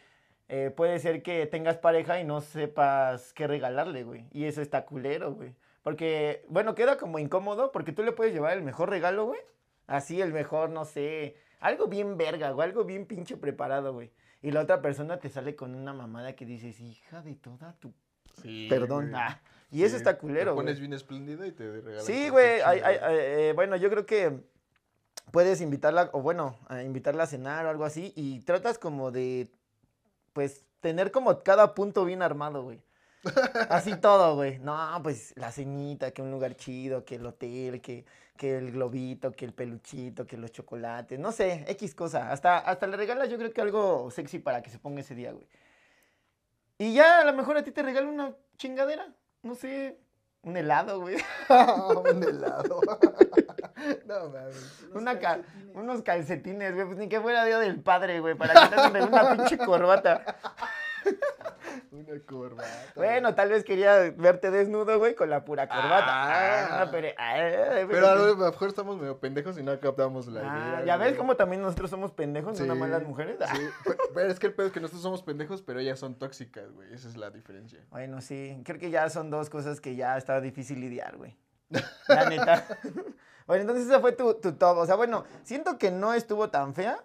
eh, 0.53 0.69
puede 0.69 0.99
ser 0.99 1.23
que 1.23 1.45
tengas 1.45 1.77
pareja 1.77 2.19
y 2.19 2.25
no 2.25 2.41
sepas 2.41 3.31
qué 3.31 3.47
regalarle, 3.47 4.03
güey. 4.03 4.27
Y 4.33 4.43
eso 4.43 4.61
está 4.61 4.85
culero, 4.85 5.33
güey. 5.33 5.55
Porque, 5.81 6.43
bueno, 6.49 6.75
queda 6.75 6.97
como 6.97 7.19
incómodo 7.19 7.71
porque 7.71 7.93
tú 7.93 8.03
le 8.03 8.11
puedes 8.11 8.33
llevar 8.33 8.57
el 8.57 8.61
mejor 8.61 8.89
regalo, 8.89 9.27
güey. 9.27 9.39
Así, 9.87 10.19
el 10.21 10.33
mejor, 10.33 10.69
no 10.69 10.83
sé, 10.83 11.37
algo 11.61 11.87
bien 11.87 12.17
verga, 12.17 12.53
o 12.53 12.61
algo 12.61 12.83
bien 12.83 13.05
pinche 13.05 13.37
preparado, 13.37 13.93
güey. 13.93 14.11
Y 14.41 14.51
la 14.51 14.59
otra 14.59 14.81
persona 14.81 15.21
te 15.21 15.29
sale 15.29 15.55
con 15.55 15.73
una 15.73 15.93
mamada 15.93 16.35
que 16.35 16.45
dices, 16.45 16.81
hija 16.81 17.21
de 17.21 17.35
toda 17.35 17.73
tu... 17.79 17.93
Sí, 18.41 18.67
Perdón. 18.69 19.11
güey. 19.11 19.21
Ah, 19.23 19.39
y 19.71 19.83
eso 19.83 19.95
está 19.95 20.17
culero, 20.17 20.51
Te 20.51 20.55
pones 20.55 20.75
güey. 20.75 20.81
bien 20.81 20.93
espléndido 20.93 21.45
y 21.45 21.53
te 21.53 21.71
regalan. 21.71 22.03
Sí, 22.03 22.27
güey. 22.27 22.57
chidas. 22.57 22.73
eh, 22.75 23.53
bueno, 23.55 23.77
yo 23.77 23.89
creo 23.89 24.05
que 24.05 24.37
puedes 25.31 25.61
invitarla, 25.61 26.09
o 26.11 26.21
bueno, 26.21 26.57
a 26.67 26.83
invitarla 26.83 27.23
a 27.23 27.27
cenar 27.27 27.65
o 27.65 27.69
algo 27.69 27.85
así, 27.85 28.11
y 28.17 28.41
tratas 28.41 28.77
como 28.77 29.11
de, 29.11 29.47
pues, 30.33 30.65
tener 30.79 31.11
como 31.11 31.43
cada 31.43 31.73
punto 31.73 32.05
bien 32.05 32.21
armado, 32.21 32.63
güey. 32.63 32.81
Así 33.69 33.95
todo, 34.01 34.35
güey. 34.35 34.59
No, 34.59 34.99
pues 35.03 35.33
la 35.35 35.51
cenita, 35.51 36.11
que 36.11 36.21
un 36.21 36.31
lugar 36.31 36.55
chido, 36.55 37.05
que 37.05 37.15
el 37.15 37.25
hotel, 37.25 37.81
que, 37.81 38.05
que 38.37 38.57
el 38.57 38.71
globito, 38.71 39.31
que 39.31 39.45
el 39.45 39.53
peluchito, 39.53 40.25
que 40.25 40.37
los 40.37 40.51
chocolates, 40.51 41.19
no 41.19 41.31
sé, 41.31 41.65
X 41.67 41.95
cosa. 41.95 42.31
Hasta, 42.31 42.57
hasta 42.57 42.87
le 42.87 42.97
regalas 42.97 43.29
yo 43.29 43.37
creo 43.37 43.53
que 43.53 43.61
algo 43.61 44.09
sexy 44.11 44.39
para 44.39 44.61
que 44.61 44.69
se 44.69 44.79
ponga 44.79 45.01
ese 45.01 45.15
día, 45.15 45.31
güey. 45.31 45.47
Y 46.77 46.93
ya 46.93 47.21
a 47.21 47.25
lo 47.25 47.33
mejor 47.33 47.57
a 47.57 47.63
ti 47.63 47.71
te 47.71 47.83
regala 47.83 48.07
una 48.07 48.35
chingadera, 48.57 49.13
no 49.43 49.53
sé, 49.53 49.99
un 50.41 50.57
helado, 50.57 50.99
güey. 51.01 51.17
un 51.49 52.23
helado. 52.23 52.81
no 54.05 54.29
mames. 54.29 54.83
Unos 54.89 54.95
Una 55.01 55.19
ca- 55.19 55.39
unos 55.73 56.01
calcetines, 56.03 56.73
güey, 56.73 56.85
pues 56.85 56.97
ni 56.97 57.07
que 57.09 57.19
fuera 57.21 57.45
día 57.45 57.59
del 57.59 57.81
padre, 57.81 58.19
güey, 58.19 58.35
para 58.35 58.53
hagan 58.53 59.07
una 59.07 59.35
pinche 59.35 59.57
corbata. 59.57 60.23
Una 61.91 62.19
corbata. 62.25 62.67
Bueno, 62.95 63.33
tal 63.35 63.49
vez 63.49 63.63
quería 63.63 64.11
verte 64.15 64.49
desnudo, 64.51 64.97
güey, 64.99 65.15
con 65.15 65.29
la 65.29 65.43
pura 65.45 65.67
corbata. 65.67 66.05
Ah. 66.07 66.81
Ah, 66.83 66.87
pero, 66.91 67.07
ah, 67.17 67.35
Pero 67.89 68.07
a 68.07 68.15
lo 68.15 68.35
mejor 68.35 68.67
estamos 68.69 68.97
medio 68.97 69.19
pendejos 69.19 69.57
y 69.57 69.63
no 69.63 69.77
captamos 69.79 70.27
la 70.27 70.41
Ah, 70.41 70.73
idea. 70.75 70.85
ya 70.85 70.97
ves 70.97 71.17
cómo 71.17 71.35
también 71.35 71.61
nosotros 71.61 71.89
somos 71.89 72.11
pendejos, 72.11 72.53
no 72.53 72.57
Sí, 72.57 72.63
nada 72.63 72.75
más 72.79 72.89
las 72.89 73.03
mujeres. 73.03 73.37
Sí, 73.53 73.61
pe- 73.85 73.97
pero 74.13 74.31
es 74.31 74.39
que 74.39 74.47
el 74.47 74.53
pedo 74.53 74.67
es 74.67 74.73
que 74.73 74.79
nosotros 74.79 75.01
somos 75.01 75.21
pendejos, 75.23 75.61
pero 75.61 75.79
ellas 75.79 75.99
son 75.99 76.15
tóxicas, 76.15 76.71
güey. 76.71 76.93
Esa 76.93 77.07
es 77.09 77.17
la 77.17 77.29
diferencia. 77.29 77.79
Bueno, 77.89 78.21
sí, 78.21 78.61
creo 78.65 78.79
que 78.79 78.89
ya 78.89 79.09
son 79.09 79.29
dos 79.29 79.49
cosas 79.49 79.81
que 79.81 79.95
ya 79.95 80.17
está 80.17 80.39
difícil 80.39 80.79
lidiar, 80.79 81.17
güey. 81.17 81.35
La 82.07 82.29
neta. 82.29 82.65
Bueno, 83.47 83.61
entonces 83.61 83.87
esa 83.87 83.99
fue 83.99 84.11
tu, 84.13 84.33
tu 84.35 84.53
top. 84.53 84.77
O 84.77 84.85
sea, 84.85 84.95
bueno, 84.95 85.23
siento 85.43 85.77
que 85.77 85.91
no 85.91 86.13
estuvo 86.13 86.49
tan 86.49 86.73
fea, 86.73 86.99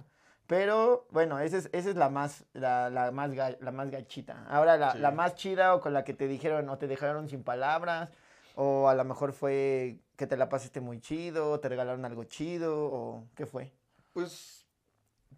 pero 0.46 1.06
bueno, 1.10 1.38
esa 1.40 1.56
es, 1.58 1.68
esa 1.72 1.90
es 1.90 1.96
la 1.96 2.08
más, 2.08 2.44
la, 2.52 2.88
la 2.90 3.10
más, 3.10 3.30
ga- 3.32 3.58
la 3.60 3.72
más 3.72 3.90
gachita. 3.90 4.44
Ahora, 4.48 4.76
la, 4.76 4.92
Sí. 4.92 4.98
la 4.98 5.10
más 5.10 5.34
chida 5.34 5.74
o 5.74 5.80
con 5.80 5.92
la 5.92 6.04
que 6.04 6.14
te 6.14 6.28
dijeron 6.28 6.68
o 6.68 6.78
te 6.78 6.86
dejaron 6.86 7.28
sin 7.28 7.42
palabras, 7.42 8.10
o 8.54 8.88
a 8.88 8.94
lo 8.94 9.04
mejor 9.04 9.32
fue 9.32 9.98
que 10.16 10.26
te 10.26 10.36
la 10.36 10.48
pasaste 10.48 10.80
muy 10.80 11.00
chido, 11.00 11.50
o 11.50 11.60
te 11.60 11.68
regalaron 11.68 12.04
algo 12.04 12.24
chido, 12.24 12.86
o 12.86 13.28
qué 13.34 13.44
fue. 13.46 13.72
Pues, 14.12 14.66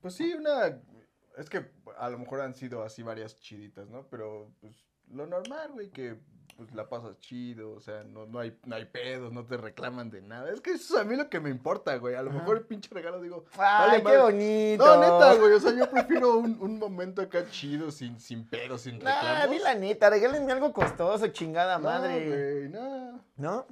pues 0.01 0.15
sí, 0.15 0.35
una... 0.35 0.79
Es 1.37 1.49
que 1.49 1.71
a 1.97 2.11
lo 2.11 2.19
mejor 2.19 2.41
han 2.41 2.55
sido 2.55 2.83
así 2.83 3.03
varias 3.03 3.37
chiditas, 3.41 3.89
¿no? 3.89 4.07
Pero, 4.09 4.51
pues, 4.61 4.75
lo 5.11 5.27
normal, 5.27 5.73
güey, 5.73 5.89
que 5.91 6.19
pues 6.59 6.75
la 6.75 6.89
pasas 6.89 7.17
chido, 7.21 7.71
o 7.71 7.81
sea, 7.81 8.03
no, 8.03 8.27
no, 8.27 8.41
hay, 8.41 8.59
no 8.67 8.75
hay 8.75 8.85
pedos, 8.85 9.33
no 9.33 9.45
te 9.47 9.57
reclaman 9.57 10.11
de 10.11 10.21
nada. 10.23 10.51
Es 10.53 10.61
que 10.61 10.73
eso 10.73 10.97
es 10.97 11.01
a 11.01 11.05
mí 11.05 11.15
lo 11.15 11.31
que 11.31 11.39
me 11.39 11.51
importa, 11.51 11.95
güey. 11.99 12.17
A 12.17 12.23
lo 12.23 12.31
Ajá. 12.31 12.41
mejor 12.41 12.57
el 12.57 12.65
pinche 12.65 12.93
regalo 12.93 13.23
digo... 13.23 13.45
¡Ay, 13.57 14.03
vale 14.03 14.03
qué 14.03 14.19
bonito! 14.23 14.85
No, 14.85 15.01
neta, 15.01 15.35
güey, 15.41 15.53
o 15.53 15.61
sea, 15.61 15.73
yo 15.73 15.89
prefiero 15.89 16.37
un, 16.37 16.59
un 16.61 16.81
momento 16.81 17.23
acá 17.23 17.49
chido, 17.49 17.93
sin, 17.93 18.19
sin 18.19 18.45
pedos, 18.45 18.81
sin 18.83 18.99
Nah, 18.99 19.13
reclamos. 19.21 19.51
di 19.53 19.59
la 19.61 19.75
neta, 19.77 20.11
regálenme 20.11 20.51
algo 20.51 20.73
costoso, 20.73 21.29
chingada 21.29 21.79
No, 21.79 21.85
madre. 21.85 22.27
güey, 22.27 22.69
no. 22.71 23.21
¿No? 23.37 23.65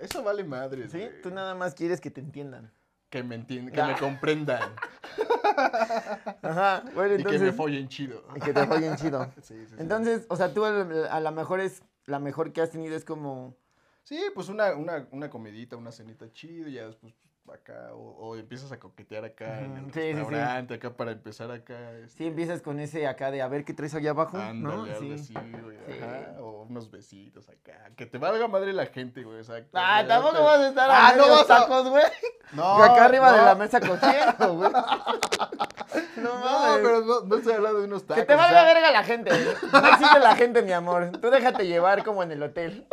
Eso 0.00 0.24
vale 0.24 0.42
madre, 0.42 0.88
Sí, 0.88 1.08
tú 1.22 1.30
nada 1.30 1.54
más 1.54 1.74
quieres 1.74 2.00
que 2.00 2.10
te 2.10 2.20
entiendan. 2.20 2.72
Que 3.14 3.22
me 3.22 3.36
entiendan, 3.36 3.72
que 3.72 3.80
Ah. 3.80 3.86
me 3.86 3.94
comprendan 3.96 4.74
Ajá, 6.42 6.82
bueno, 6.96 7.14
y 7.14 7.22
que 7.22 7.38
me 7.38 7.52
follen 7.52 7.86
chido. 7.86 8.24
y 8.34 8.40
que 8.40 8.52
te 8.52 8.66
follen 8.66 8.96
chido. 8.96 9.30
Sí, 9.40 9.54
sí, 9.54 9.66
sí. 9.68 9.74
Entonces, 9.78 10.26
o 10.28 10.34
sea, 10.34 10.52
tú 10.52 10.64
a 10.64 11.20
lo 11.20 11.30
mejor 11.32 11.60
es. 11.60 11.84
La 12.06 12.18
mejor 12.18 12.52
que 12.52 12.60
has 12.60 12.70
tenido 12.70 12.96
es 12.96 13.04
como. 13.04 13.54
Sí, 14.02 14.20
pues 14.34 14.48
una, 14.48 14.74
una, 14.74 15.06
una 15.12 15.30
comidita, 15.30 15.76
una 15.76 15.92
cenita 15.92 16.30
chido, 16.32 16.68
y 16.68 16.72
ya 16.72 16.86
después 16.88 17.14
pues, 17.44 17.60
acá, 17.60 17.94
o, 17.94 18.00
o 18.16 18.36
empiezas 18.36 18.72
a 18.72 18.80
coquetear 18.80 19.24
acá 19.24 19.60
en 19.64 19.76
el 19.76 19.84
sí, 19.86 19.90
sí, 19.92 20.00
sí. 20.08 20.12
restaurante, 20.14 20.74
acá 20.74 20.96
para 20.96 21.12
empezar 21.12 21.50
acá. 21.52 21.92
este, 21.98 22.18
Sí, 22.18 22.26
empiezas 22.26 22.62
con 22.62 22.80
ese 22.80 23.06
acá 23.06 23.30
de 23.30 23.42
a 23.42 23.48
ver 23.48 23.64
qué 23.64 23.74
traes 23.74 23.94
allá 23.94 24.10
abajo, 24.10 24.36
¿no? 24.38 24.42
Ándale, 24.42 24.92
algo 24.92 24.98
Sí. 25.00 25.12
así, 25.12 25.34
güey, 25.62 25.76
Sí. 25.86 26.02
ajá, 26.02 26.34
o 26.40 26.53
unos 26.68 26.90
besitos 26.90 27.48
acá, 27.48 27.90
que 27.96 28.06
te 28.06 28.18
valga 28.18 28.48
madre 28.48 28.72
la 28.72 28.86
gente, 28.86 29.22
güey, 29.22 29.40
o 29.40 29.44
sea, 29.44 29.60
que 29.62 29.68
Ah, 29.74 30.04
tampoco 30.06 30.36
te- 30.36 30.42
vas 30.42 30.58
a 30.60 30.68
estar 30.68 30.90
Ah, 30.90 31.08
a 31.08 31.16
no 31.16 31.34
a- 31.34 31.46
tacos, 31.46 31.88
güey. 31.88 32.04
No, 32.52 32.78
Y 32.78 32.82
acá 32.82 33.04
arriba 33.06 33.32
de 33.32 33.42
la 33.42 33.54
mesa 33.54 33.80
cogiendo, 33.80 34.54
güey. 34.54 34.70
No, 36.16 36.76
No, 36.76 36.82
pero 36.82 37.00
no, 37.02 37.20
no 37.22 37.36
estoy 37.36 37.52
hablando 37.52 37.78
de 37.80 37.84
unos 37.86 38.04
tacos. 38.06 38.22
Que 38.22 38.26
te 38.26 38.34
o 38.34 38.36
valga 38.36 38.62
sea, 38.64 38.74
verga 38.74 38.90
la 38.90 39.04
gente. 39.04 39.30
No 39.72 39.86
existe 39.88 40.18
la 40.18 40.34
gente, 40.36 40.62
mi 40.62 40.72
amor. 40.72 41.12
Tú 41.20 41.30
déjate 41.30 41.66
llevar 41.66 42.02
como 42.04 42.22
en 42.22 42.32
el 42.32 42.42
hotel. 42.42 42.86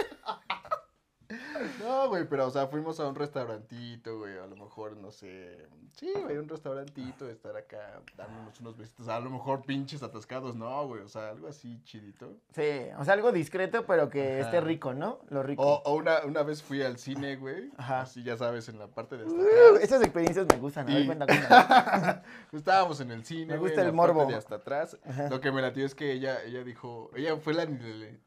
No, 1.84 2.10
güey, 2.10 2.28
pero, 2.28 2.48
o 2.48 2.52
sea, 2.52 2.68
fuimos 2.68 3.00
a 3.00 3.08
un 3.08 3.16
restaurantito, 3.16 4.18
güey, 4.20 4.38
a 4.38 4.46
lo 4.48 4.56
mejor, 4.56 4.98
no 4.98 5.12
sé, 5.12 5.68
sí, 5.94 6.12
güey, 6.24 6.38
un 6.38 6.48
restaurantito, 6.48 7.30
estar 7.30 7.56
acá, 7.58 8.02
dándonos 8.16 8.60
unos 8.60 8.78
besitos, 8.78 9.08
a 9.08 9.20
lo 9.20 9.30
mejor 9.30 9.62
pinches 9.64 10.04
atascados, 10.04 10.56
no, 10.56 10.88
güey, 10.88 11.02
o 11.02 11.08
sea, 11.10 11.30
algo 11.30 11.48
así 11.48 11.82
chidito. 11.84 12.38
Sí, 12.54 12.70
o 12.98 13.04
sea, 13.06 13.14
algo 13.14 13.32
discreto, 13.32 13.86
pero 13.86 14.10
que 14.10 14.40
Ajá. 14.40 14.50
esté 14.50 14.62
rico, 14.62 14.94
¿no? 14.94 15.20
Lo 15.30 15.44
rico. 15.44 15.64
O, 15.64 15.82
o 15.84 15.96
una, 15.96 16.20
una 16.26 16.44
vez 16.44 16.62
fui 16.64 16.82
al 16.84 16.98
cine, 16.98 17.36
güey, 17.38 17.72
Ajá. 17.78 18.02
así 18.02 18.24
ya 18.24 18.38
sabes, 18.38 18.70
en 18.70 18.80
la 18.80 18.88
parte 18.88 19.18
de 19.18 19.26
hasta 19.26 19.84
esas 19.84 20.02
experiencias 20.02 20.46
me 20.52 20.58
gustan. 20.60 20.90
A 20.90 20.94
ver, 20.94 21.04
Y- 21.04 21.06
cuenta, 21.06 21.26
cuenta. 21.26 22.24
Estábamos 22.52 23.00
en 23.02 23.12
el 23.12 23.26
cine, 23.26 23.54
Me 23.54 23.58
güey, 23.58 23.72
gusta 23.72 23.82
en 23.82 23.88
el 23.90 23.96
parte 23.96 24.14
morbo. 24.14 24.30
de 24.30 24.36
hasta 24.36 24.56
atrás. 24.56 24.98
Ajá. 25.06 25.30
Lo 25.30 25.42
que 25.42 25.52
me 25.52 25.62
latió 25.62 25.86
es 25.86 25.96
que 25.96 26.12
ella, 26.12 26.44
ella 26.44 26.64
dijo, 26.64 27.10
ella 27.16 27.36
fue 27.38 27.54
la, 27.54 27.66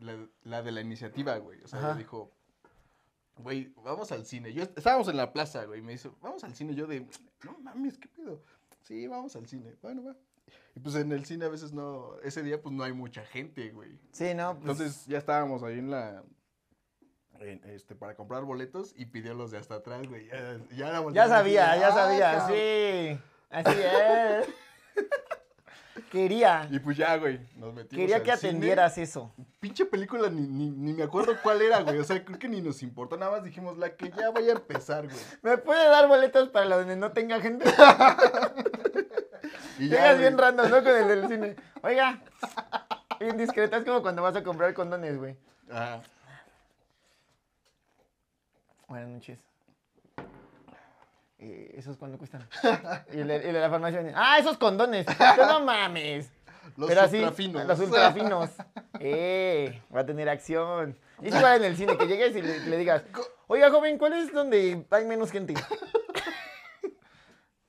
la, 0.01 0.27
la 0.43 0.63
de 0.63 0.73
la 0.73 0.81
iniciativa, 0.81 1.37
güey, 1.39 1.63
o 1.63 1.69
sea, 1.69 1.79
ella 1.81 1.95
dijo, 1.95 2.33
güey, 3.37 3.73
vamos 3.85 4.13
al 4.13 4.25
cine. 4.27 4.53
Yo 4.53 4.63
estábamos 4.63 5.09
en 5.09 5.17
la 5.17 5.33
plaza, 5.33 5.65
güey, 5.65 5.83
me 5.83 5.93
dice, 5.93 6.11
vamos 6.21 6.45
al 6.45 6.55
cine. 6.55 6.75
Yo 6.75 6.87
de, 6.87 7.07
no 7.45 7.59
mames, 7.61 7.99
¿qué 7.99 8.09
pedo? 8.09 8.43
Sí, 8.83 9.07
vamos 9.07 9.35
al 9.37 9.47
cine. 9.47 9.75
Bueno, 9.83 10.05
va. 10.05 10.17
Y 10.75 10.81
pues 10.81 10.95
en 10.97 11.13
el 11.13 11.25
cine 11.25 11.45
a 11.47 11.49
veces 11.49 11.73
no, 11.73 12.19
ese 12.23 12.43
día 12.43 12.61
pues 12.61 12.75
no 12.75 12.83
hay 12.85 12.93
mucha 12.93 13.25
gente, 13.25 13.71
güey. 13.71 13.99
Sí, 14.13 14.35
no, 14.35 14.59
pues, 14.59 14.63
Entonces 14.79 15.07
ya 15.07 15.19
estábamos 15.19 15.63
ahí 15.63 15.79
en 15.79 15.91
la, 15.91 16.23
este, 17.65 17.95
para 17.95 18.15
comprar 18.17 18.45
boletos 18.45 18.93
y 18.97 19.07
pidió 19.07 19.35
los 19.35 19.51
de 19.51 19.59
hasta 19.59 19.77
atrás, 19.77 20.07
güey. 20.09 20.27
Ya, 20.27 20.59
ya, 20.71 20.87
la 20.87 20.93
ya 20.93 21.01
volteamos 21.01 21.31
sabía, 21.31 21.77
ya 21.77 21.89
"Ah, 21.89 21.93
sabía, 21.93 22.33
cabrón". 22.39 22.57
sí. 22.59 23.19
Así 23.51 23.81
es. 23.81 24.49
Quería, 26.15 26.69
Y 26.71 26.79
pues 26.79 26.97
ya, 26.97 27.17
güey, 27.17 27.41
nos 27.57 27.75
metimos 27.75 28.01
quería 28.01 28.17
al 28.19 28.23
que 28.23 28.37
cine. 28.37 28.51
atendieras 28.51 28.99
eso. 28.99 29.35
Pinche 29.59 29.85
película 29.85 30.31
ni, 30.31 30.43
ni, 30.43 30.71
ni 30.71 30.93
me 30.93 31.03
acuerdo 31.03 31.35
cuál 31.43 31.61
era, 31.61 31.81
güey. 31.81 31.99
O 31.99 32.05
sea, 32.05 32.25
creo 32.25 32.39
que 32.39 32.49
ni 32.49 32.61
nos 32.63 32.85
importó. 32.85 33.17
Nada 33.17 33.33
más 33.33 33.43
dijimos 33.43 33.77
la 33.79 33.97
que 33.97 34.13
ya 34.13 34.31
vaya 34.31 34.53
a 34.53 34.57
empezar, 34.57 35.07
güey. 35.09 35.19
¿Me 35.43 35.59
puede 35.59 35.89
dar 35.89 36.07
boletos 36.07 36.51
para 36.51 36.67
la 36.67 36.77
donde 36.77 36.95
no 36.95 37.11
tenga 37.11 37.41
gente? 37.41 37.65
Y 39.77 39.89
ya, 39.89 39.97
Llegas 39.97 40.19
bien 40.21 40.39
random, 40.39 40.71
¿no? 40.71 40.85
Con 40.85 40.95
el 40.95 41.09
del 41.09 41.29
cine. 41.29 41.57
Oiga, 41.83 42.23
bien 43.19 43.37
discreta, 43.37 43.79
es 43.79 43.85
como 43.85 44.03
cuando 44.03 44.23
vas 44.23 44.37
a 44.37 44.45
comprar 44.45 44.73
condones, 44.73 45.19
güey. 45.19 45.37
Ajá. 45.69 46.01
Buenas 48.87 49.09
noches. 49.09 49.41
Eh, 51.47 51.75
¿Esos 51.77 51.99
cuánto 51.99 52.17
cuestan? 52.17 52.49
Y 53.13 53.21
el, 53.21 53.29
de- 53.29 53.53
la 53.53 53.69
farmacia 53.69 54.03
¡ah, 54.17 54.39
esos 54.39 54.57
condones! 54.57 55.05
No 55.37 55.61
mames. 55.61 56.31
Los 56.79 56.89
Pero 56.89 57.03
así, 57.03 57.17
ultrafinos. 57.19 57.67
Los 57.67 57.79
ultrafinos. 57.81 58.51
Eh, 59.01 59.83
va 59.95 60.01
a 60.01 60.07
tener 60.07 60.29
acción. 60.29 60.97
Y 61.21 61.29
es 61.29 61.35
igual 61.35 61.57
en 61.57 61.65
el 61.65 61.77
cine, 61.77 61.99
que 61.99 62.07
llegues 62.07 62.35
y 62.37 62.41
le, 62.41 62.61
le 62.61 62.79
digas, 62.79 63.03
oiga, 63.49 63.69
joven, 63.71 63.99
¿cuál 63.99 64.13
es 64.15 64.33
donde 64.33 64.87
hay 64.89 65.05
menos 65.05 65.31
gente? 65.33 65.53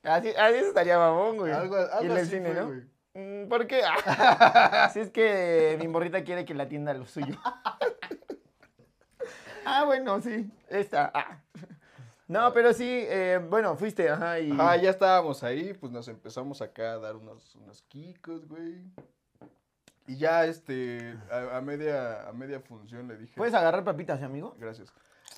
Así, 0.04 0.28
así 0.38 0.58
estaría 0.58 0.96
babón, 0.96 1.36
güey. 1.36 1.52
Algo, 1.52 1.76
y 1.76 1.80
algo 1.80 2.00
en 2.04 2.10
el 2.12 2.16
así 2.18 2.30
cine, 2.30 2.52
fue, 2.52 2.60
¿no? 2.60 2.66
güey. 2.68 2.80
Mm, 3.14 3.48
¿Por 3.48 3.66
qué? 3.66 3.82
si 4.92 5.00
es 5.00 5.10
que 5.10 5.76
mi 5.80 5.88
morrita 5.88 6.22
quiere 6.22 6.44
que 6.44 6.54
la 6.54 6.62
atienda 6.62 6.94
lo 6.94 7.06
suyo. 7.06 7.34
ah, 9.64 9.82
bueno, 9.84 10.20
sí. 10.22 10.48
Esta. 10.70 11.10
ah. 11.12 11.40
No, 12.28 12.52
pero 12.52 12.72
sí, 12.72 12.84
eh, 12.88 13.40
bueno, 13.48 13.76
fuiste, 13.76 14.10
ajá, 14.10 14.40
y... 14.40 14.50
Ah, 14.58 14.76
ya 14.76 14.90
estábamos 14.90 15.42
ahí, 15.44 15.74
pues 15.74 15.92
nos 15.92 16.08
empezamos 16.08 16.60
acá 16.60 16.94
a 16.94 16.98
dar 16.98 17.16
unos, 17.16 17.54
unos 17.56 17.82
kikos, 17.82 18.46
güey. 18.48 18.82
Y 20.08 20.16
ya, 20.16 20.44
este, 20.44 21.16
a, 21.30 21.56
a 21.56 21.60
media, 21.60 22.28
a 22.28 22.32
media 22.32 22.60
función 22.60 23.06
le 23.08 23.16
dije... 23.16 23.34
¿Puedes 23.36 23.54
agarrar 23.54 23.84
papitas, 23.84 24.22
amigo? 24.22 24.56
Gracias. 24.58 24.92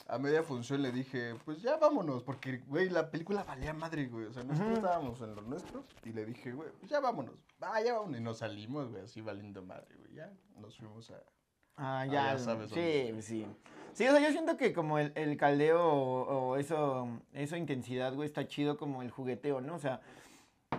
A 0.07 0.19
media 0.19 0.43
función 0.43 0.83
le 0.83 0.93
dije, 0.93 1.35
pues 1.45 1.61
ya 1.63 1.77
vámonos, 1.77 2.23
porque, 2.23 2.59
güey, 2.67 2.89
la 2.91 3.11
película 3.11 3.43
valía 3.45 3.73
madre, 3.75 4.07
güey. 4.07 4.27
O 4.27 4.33
sea, 4.33 4.43
nosotros 4.45 4.77
estábamos 4.79 5.21
en 5.21 5.35
lo 5.35 5.43
nuestro 5.43 5.85
y 6.05 6.13
le 6.13 6.25
dije, 6.27 6.53
güey, 6.53 6.71
pues 6.79 6.91
ya 6.91 7.01
vámonos. 7.01 7.35
Ah, 7.61 7.81
ya 7.83 7.95
vámonos. 7.95 8.19
Y 8.21 8.23
nos 8.23 8.39
salimos, 8.39 8.91
güey, 8.91 9.03
así 9.05 9.21
valiendo 9.21 9.63
madre, 9.63 9.95
güey. 9.97 10.15
Ya 10.15 10.31
nos 10.59 10.77
fuimos 10.79 11.11
a... 11.11 11.17
Ah, 11.77 12.01
Ah, 12.01 12.07
ya, 12.07 12.33
ya 12.33 12.39
sabes 12.39 12.71
sí, 12.71 12.75
dónde. 13.07 13.23
sí. 13.23 13.47
Sí, 13.99 14.07
o 14.07 14.13
sea, 14.13 14.21
yo 14.21 14.31
siento 14.31 14.57
que 14.57 14.73
como 14.73 15.01
el, 15.01 15.11
el 15.17 15.37
caldeo 15.37 15.85
o, 15.85 16.51
o 16.51 16.57
eso, 16.57 17.09
eso 17.33 17.57
intensidad, 17.57 18.15
güey, 18.15 18.29
está 18.29 18.47
chido 18.47 18.77
como 18.77 19.03
el 19.03 19.11
jugueteo, 19.11 19.61
¿no? 19.61 19.75
O 19.75 19.81
sea, 19.81 20.01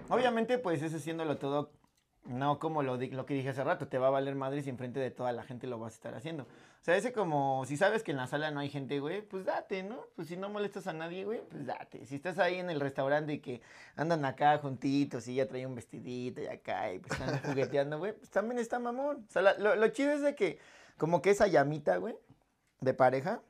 obviamente, 0.08 0.58
pues 0.58 0.82
eso 0.82 0.96
haciéndolo 0.96 1.38
todo, 1.38 1.70
no 2.24 2.60
como 2.60 2.82
lo, 2.82 2.96
lo 2.96 3.26
que 3.26 3.34
dije 3.34 3.50
hace 3.50 3.62
rato, 3.62 3.90
te 3.90 3.98
va 3.98 4.08
a 4.08 4.12
valer 4.12 4.36
madre 4.36 4.64
si 4.64 4.70
enfrente 4.70 5.02
de 5.02 5.12
toda 5.12 5.34
la 5.34 5.44
gente 5.44 5.68
lo 5.68 5.78
vas 5.78 5.92
a 5.92 5.96
estar 5.96 6.16
haciendo. 6.16 6.44
O 6.44 6.84
sea, 6.86 6.96
ese 6.96 7.12
como, 7.12 7.66
si 7.66 7.76
sabes 7.76 8.04
que 8.04 8.12
en 8.12 8.18
la 8.18 8.28
sala 8.28 8.52
no 8.52 8.62
hay 8.62 8.70
gente, 8.70 9.02
güey, 9.02 9.22
pues 9.22 9.44
date, 9.44 9.84
¿no? 9.84 10.00
Pues 10.16 10.30
si 10.30 10.38
no 10.38 10.48
molestas 10.48 10.88
a 10.88 10.94
nadie, 10.94 11.26
güey, 11.26 11.42
pues 11.42 11.66
date. 11.66 12.06
Si 12.06 12.16
estás 12.16 12.40
ahí 12.40 12.56
en 12.56 12.70
el 12.70 12.80
restaurante 12.80 13.34
y 13.34 13.40
que 13.40 13.60
andan 13.98 14.24
acá 14.24 14.60
juntitos 14.60 15.28
y 15.28 15.36
ya 15.36 15.46
trae 15.46 15.68
un 15.68 15.76
vestidito 15.76 16.42
y 16.42 16.48
acá 16.48 16.94
y 16.94 17.00
pues 17.00 17.20
están 17.20 17.38
jugueteando, 17.44 17.98
güey, 18.00 18.14
pues 18.14 18.30
también 18.30 18.60
está 18.60 18.80
mamón. 18.80 19.26
O 19.28 19.30
sea, 19.30 19.42
lo, 19.60 19.76
lo 19.76 19.88
chido 19.90 20.14
es 20.14 20.22
de 20.22 20.36
que 20.36 20.58
como 20.98 21.22
que 21.22 21.32
esa 21.32 21.48
llamita, 21.48 21.98
güey, 21.98 22.16
de 22.82 22.94
pareja, 22.94 23.42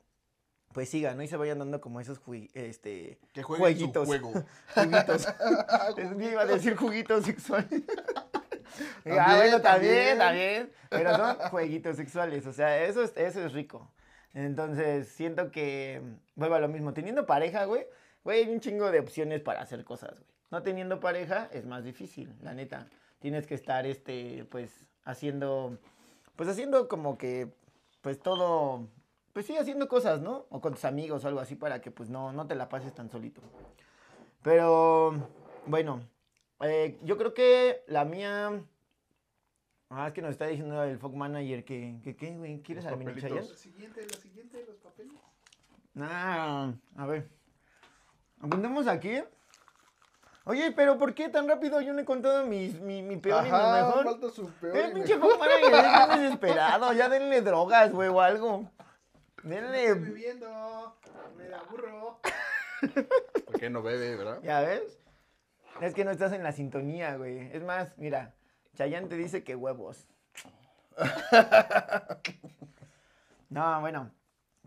pues 0.73 0.89
siga, 0.89 1.15
¿no? 1.15 1.23
Y 1.23 1.27
se 1.27 1.37
vayan 1.37 1.59
dando 1.59 1.81
como 1.81 1.99
esos 1.99 2.19
este, 2.53 3.19
Que 3.33 3.43
Jueguitos. 3.43 4.07
su 4.07 4.09
juego. 4.09 4.31
juguitos. 4.75 5.27
Iba 6.31 6.41
a 6.41 6.45
decir 6.45 6.75
juguitos 6.75 7.25
sexuales. 7.25 7.83
También, 9.03 9.19
ah, 9.19 9.35
bueno, 9.37 9.61
también, 9.61 10.17
también. 10.17 10.17
también. 10.17 10.71
Pero 10.89 11.15
son 11.15 11.35
jueguitos 11.49 11.95
sexuales, 11.97 12.45
o 12.45 12.53
sea, 12.53 12.83
eso 12.83 13.03
es, 13.03 13.13
eso 13.15 13.43
es 13.43 13.53
rico. 13.53 13.91
Entonces, 14.33 15.07
siento 15.07 15.49
que, 15.51 16.01
vuelvo 16.35 16.55
a 16.55 16.59
lo 16.59 16.67
mismo, 16.67 16.93
teniendo 16.93 17.25
pareja, 17.25 17.65
güey, 17.65 17.85
güey, 18.23 18.43
hay 18.43 18.53
un 18.53 18.59
chingo 18.59 18.91
de 18.91 18.99
opciones 18.99 19.41
para 19.41 19.61
hacer 19.61 19.83
cosas, 19.83 20.11
güey. 20.11 20.29
No 20.51 20.63
teniendo 20.63 20.99
pareja 20.99 21.47
es 21.51 21.65
más 21.65 21.83
difícil, 21.83 22.35
la 22.41 22.53
neta. 22.53 22.87
Tienes 23.19 23.45
que 23.45 23.53
estar, 23.53 23.85
este, 23.85 24.45
pues, 24.49 24.85
haciendo, 25.03 25.77
pues 26.35 26.49
haciendo 26.49 26.87
como 26.87 27.17
que, 27.17 27.51
pues 28.01 28.19
todo, 28.19 28.87
pues 29.33 29.45
sí, 29.45 29.57
haciendo 29.57 29.87
cosas, 29.87 30.21
¿no? 30.21 30.45
O 30.49 30.61
con 30.61 30.73
tus 30.73 30.85
amigos 30.85 31.23
o 31.23 31.27
algo 31.27 31.39
así 31.39 31.55
para 31.55 31.81
que 31.81 31.91
pues 31.91 32.09
no, 32.09 32.31
no 32.31 32.47
te 32.47 32.55
la 32.55 32.69
pases 32.69 32.93
tan 32.93 33.09
solito. 33.09 33.41
Pero, 34.41 35.13
bueno, 35.65 36.01
eh, 36.61 36.97
yo 37.03 37.17
creo 37.17 37.33
que 37.33 37.83
la 37.87 38.05
mía... 38.05 38.63
Ah, 39.91 40.07
es 40.07 40.13
que 40.13 40.21
nos 40.21 40.31
está 40.31 40.45
diciendo 40.45 40.83
el 40.83 40.99
Fog 40.99 41.15
Manager 41.15 41.65
que, 41.65 41.99
que 42.03 42.15
¿qué, 42.15 42.37
güey? 42.37 42.61
¿Quieres 42.61 42.85
al? 42.85 42.91
La 42.91 43.43
siguiente, 43.43 44.05
la 44.05 44.17
siguiente, 44.17 44.63
los 44.67 44.77
papeles. 44.77 45.13
Ah, 45.99 46.71
a 46.95 47.05
ver. 47.07 47.27
Apuntamos 48.39 48.87
aquí. 48.87 49.19
Oye, 50.45 50.71
pero 50.71 50.97
¿por 50.97 51.13
qué 51.13 51.29
tan 51.29 51.47
rápido 51.47 51.81
yo 51.81 51.93
no 51.93 52.01
he 52.01 52.05
contado 52.05 52.45
mis, 52.45 52.79
mi, 52.79 53.01
mi 53.01 53.17
peor 53.17 53.41
y 53.41 53.51
mi 53.51 53.57
mejor? 53.57 54.03
falta 54.03 54.29
su 54.29 54.47
peor. 54.51 54.77
Eh, 54.77 54.89
y 54.89 54.93
pinche. 54.93 55.17
Fog 55.17 55.39
Manager, 55.39 55.73
es 55.73 56.07
bien 56.07 56.21
desesperado. 56.23 56.93
Ya 56.93 57.09
denle 57.09 57.41
drogas, 57.41 57.91
güey, 57.91 58.09
o 58.09 58.21
algo. 58.21 58.69
Estoy 59.43 59.51
Denle. 59.51 59.93
bebiendo, 59.93 60.95
me 61.37 61.53
aburro. 61.53 62.19
¿Por 63.45 63.59
qué 63.59 63.69
no 63.69 63.81
bebe, 63.81 64.15
verdad? 64.15 64.39
¿Ya 64.43 64.61
ves? 64.61 64.99
Es 65.81 65.93
que 65.93 66.03
no 66.05 66.11
estás 66.11 66.33
en 66.33 66.43
la 66.43 66.51
sintonía, 66.51 67.15
güey. 67.15 67.49
Es 67.55 67.63
más, 67.63 67.97
mira, 67.97 68.33
Chayanne 68.75 69.07
te 69.07 69.15
dice 69.15 69.43
que 69.43 69.55
huevos. 69.55 70.07
No, 73.49 73.81
bueno. 73.81 74.11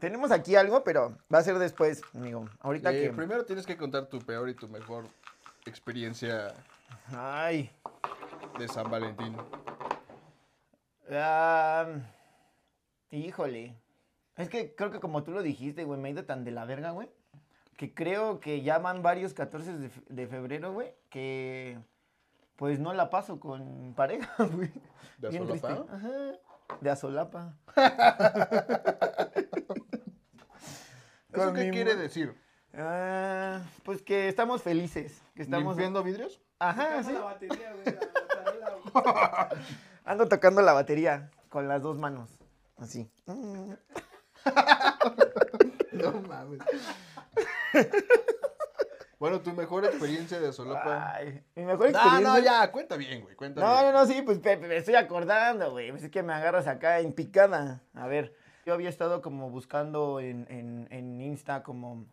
Tenemos 0.00 0.32
aquí 0.32 0.56
algo, 0.56 0.82
pero 0.82 1.16
va 1.32 1.38
a 1.38 1.42
ser 1.44 1.56
después, 1.60 2.02
amigo. 2.14 2.48
Ahorita 2.58 2.92
Eh, 2.92 3.02
que. 3.02 3.12
Primero 3.12 3.44
tienes 3.44 3.64
que 3.64 3.76
contar 3.76 4.06
tu 4.06 4.18
peor 4.18 4.48
y 4.48 4.54
tu 4.54 4.68
mejor 4.68 5.04
experiencia 5.66 6.52
Ay. 7.16 7.70
de 8.58 8.66
San 8.66 8.90
Valentín. 8.90 9.36
ah, 11.12 11.86
híjole. 13.12 13.76
Es 14.42 14.48
que 14.50 14.74
creo 14.74 14.90
que 14.90 15.00
como 15.00 15.22
tú 15.22 15.30
lo 15.32 15.42
dijiste, 15.42 15.84
güey, 15.84 15.98
me 16.00 16.08
he 16.08 16.12
ido 16.12 16.24
tan 16.24 16.44
de 16.44 16.50
la 16.50 16.64
verga, 16.64 16.90
güey. 16.90 17.08
Que 17.76 17.94
creo 17.94 18.38
que 18.40 18.62
ya 18.62 18.78
van 18.78 19.02
varios 19.02 19.32
14 19.34 19.78
de, 19.78 19.88
fe- 19.88 20.02
de 20.08 20.26
febrero, 20.26 20.72
güey. 20.72 20.94
Que 21.08 21.78
pues 22.56 22.78
no 22.78 22.92
la 22.92 23.10
paso 23.10 23.40
con 23.40 23.94
pareja, 23.94 24.32
güey. 24.52 24.70
¿De 25.18 25.28
Bien 25.30 25.42
Azolapa? 25.44 25.68
triste. 25.68 25.92
Ajá. 25.94 26.10
De 26.80 26.90
azolapa. 26.90 27.54
¿Eso 31.32 31.52
qué 31.54 31.64
mi 31.64 31.70
quiere 31.70 31.96
decir? 31.96 32.34
Ah, 32.74 33.60
pues 33.84 34.02
que 34.02 34.28
estamos 34.28 34.62
felices. 34.62 35.22
Que 35.34 35.42
estamos. 35.42 35.74
¿Limpiando 35.76 36.02
vidrios? 36.02 36.40
Ajá, 36.58 37.02
Tocando 37.02 37.08
sí. 37.08 37.14
la 37.14 37.20
batería, 37.20 37.72
güey, 37.72 37.84
la, 37.84 37.92
la 38.02 38.44
tarola, 38.44 38.70
güey. 39.50 39.62
Ando 40.04 40.28
tocando 40.28 40.62
la 40.62 40.72
batería 40.72 41.30
con 41.48 41.68
las 41.68 41.82
dos 41.82 41.98
manos. 41.98 42.30
Así. 42.76 43.10
No 45.92 46.12
mames. 46.22 46.60
bueno, 49.18 49.40
tu 49.40 49.52
mejor 49.52 49.84
experiencia 49.84 50.40
de 50.40 50.48
Azolapa. 50.48 51.14
Ay, 51.14 51.44
mi 51.54 51.64
mejor 51.64 51.90
No, 51.92 51.98
experiencia. 51.98 52.28
no, 52.28 52.38
ya, 52.40 52.72
cuenta 52.72 52.96
bien, 52.96 53.22
güey, 53.22 53.36
cuenta 53.36 53.60
No, 53.60 53.70
bien. 53.80 53.92
no, 53.92 54.00
no, 54.00 54.06
sí, 54.06 54.22
pues 54.22 54.38
Pepe, 54.38 54.66
me 54.66 54.76
estoy 54.76 54.94
acordando, 54.96 55.70
güey. 55.70 55.90
Es 55.90 56.10
que 56.10 56.22
me 56.22 56.32
agarras 56.32 56.66
acá 56.66 56.98
en 57.00 57.12
picada. 57.12 57.82
A 57.94 58.06
ver, 58.08 58.34
yo 58.66 58.74
había 58.74 58.88
estado 58.88 59.22
como 59.22 59.50
buscando 59.50 60.18
en, 60.18 60.46
en, 60.50 60.88
en 60.90 61.20
Insta 61.20 61.62
como 61.62 62.06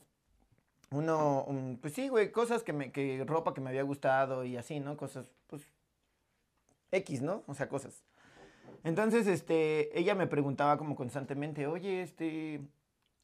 uno, 0.92 1.44
un- 1.48 1.80
pues 1.82 1.94
sí, 1.94 2.10
güey, 2.10 2.32
cosas 2.32 2.62
que 2.64 2.74
me, 2.74 2.92
que 2.92 3.24
ropa 3.26 3.54
que 3.54 3.62
me 3.62 3.70
había 3.70 3.84
gustado 3.84 4.44
y 4.44 4.58
así, 4.58 4.80
¿no? 4.80 4.98
Cosas, 4.98 5.32
pues, 5.48 5.64
X, 6.92 7.22
¿no? 7.22 7.44
O 7.48 7.54
sea, 7.56 7.70
cosas. 7.70 8.04
Entonces, 8.84 9.28
este, 9.28 9.98
ella 9.98 10.16
me 10.16 10.28
preguntaba 10.28 10.78
como 10.78 10.96
constantemente, 10.96 11.68
oye, 11.68 12.02
este, 12.02 12.62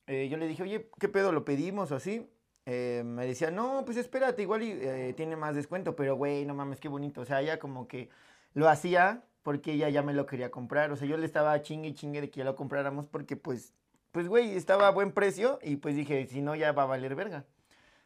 eh, 0.08 0.28
yo 0.30 0.38
le 0.38 0.48
dije, 0.48 0.64
oye, 0.64 0.90
¿qué 1.00 1.10
pedo 1.10 1.32
lo 1.32 1.46
pedimos 1.46 1.92
o 1.92 1.96
así? 1.96 2.30
Eh, 2.66 3.04
me 3.06 3.26
decía, 3.28 3.52
no, 3.52 3.84
pues 3.86 3.98
espérate, 3.98 4.42
igual 4.42 4.64
eh, 4.64 5.14
tiene 5.16 5.36
más 5.36 5.56
descuento, 5.56 5.96
pero 5.96 6.16
güey, 6.16 6.46
no 6.46 6.54
mames, 6.56 6.80
qué 6.80 6.90
bonito. 6.90 7.22
O 7.22 7.26
sea, 7.26 7.42
ella 7.42 7.60
como 7.60 7.88
que 7.88 8.10
lo 8.54 8.70
hacía 8.70 9.24
porque 9.44 9.74
ella 9.74 9.90
ya 9.90 10.02
me 10.02 10.14
lo 10.14 10.26
quería 10.26 10.52
comprar. 10.52 10.92
O 10.92 10.96
sea, 10.96 11.08
yo 11.08 11.18
le 11.18 11.26
estaba 11.26 11.62
chingue 11.62 11.90
y 11.90 11.94
chingue 11.94 12.22
de 12.22 12.30
que 12.32 12.40
ya 12.40 12.46
lo 12.46 12.56
compráramos 12.56 13.06
porque 13.06 13.36
pues, 13.38 13.74
pues 14.12 14.28
güey, 14.28 14.56
estaba 14.56 14.88
a 14.88 14.92
buen 14.92 15.12
precio 15.12 15.60
y 15.62 15.78
pues 15.78 15.96
dije, 15.96 16.26
si 16.28 16.42
no, 16.42 16.56
ya 16.56 16.72
va 16.72 16.84
a 16.84 16.88
valer 16.88 17.16
verga. 17.16 17.46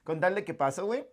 Con 0.03 0.19
tal 0.19 0.35
de 0.35 0.43
que 0.43 0.53
pasó, 0.53 0.85
güey. 0.85 1.05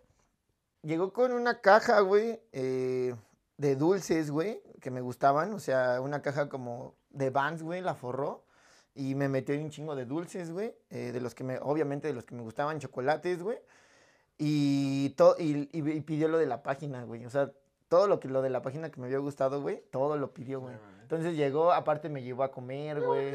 Llegó 0.82 1.12
con 1.12 1.32
una 1.32 1.60
caja, 1.60 2.00
güey, 2.00 2.40
eh, 2.52 3.14
de 3.56 3.76
dulces, 3.76 4.30
güey, 4.30 4.60
que 4.80 4.90
me 4.90 5.00
gustaban. 5.00 5.52
O 5.54 5.58
sea, 5.60 6.00
una 6.00 6.22
caja 6.22 6.48
como 6.48 6.94
de 7.10 7.30
Vans, 7.30 7.62
güey, 7.62 7.80
la 7.80 7.94
forró. 7.94 8.44
Y 8.94 9.14
me 9.14 9.28
metió 9.28 9.54
un 9.54 9.70
chingo 9.70 9.94
de 9.94 10.06
dulces, 10.06 10.50
güey. 10.52 10.74
eh, 10.90 11.12
de 11.12 11.20
los 11.20 11.34
que 11.34 11.44
me, 11.44 11.58
obviamente 11.60 12.08
de 12.08 12.14
los 12.14 12.24
que 12.24 12.34
me 12.34 12.42
gustaban, 12.42 12.78
chocolates, 12.78 13.42
güey. 13.42 13.58
Y, 14.38 15.10
to- 15.10 15.36
y, 15.38 15.68
y- 15.72 15.90
y 15.90 16.00
pidió 16.02 16.28
lo 16.28 16.38
de 16.38 16.46
la 16.46 16.62
página, 16.62 17.04
güey. 17.04 17.24
O 17.26 17.30
sea, 17.30 17.50
todo 17.88 18.06
lo 18.06 18.20
que 18.20 18.28
lo 18.28 18.42
de 18.42 18.50
la 18.50 18.62
página 18.62 18.90
que 18.90 19.00
me 19.00 19.06
había 19.06 19.18
gustado, 19.18 19.62
güey, 19.62 19.82
todo 19.90 20.16
lo 20.16 20.32
pidió, 20.32 20.60
güey. 20.60 20.74
Entonces 21.02 21.36
llegó, 21.36 21.72
aparte 21.72 22.08
me 22.08 22.22
llevó 22.22 22.42
a 22.42 22.50
comer, 22.50 23.00
güey. 23.00 23.34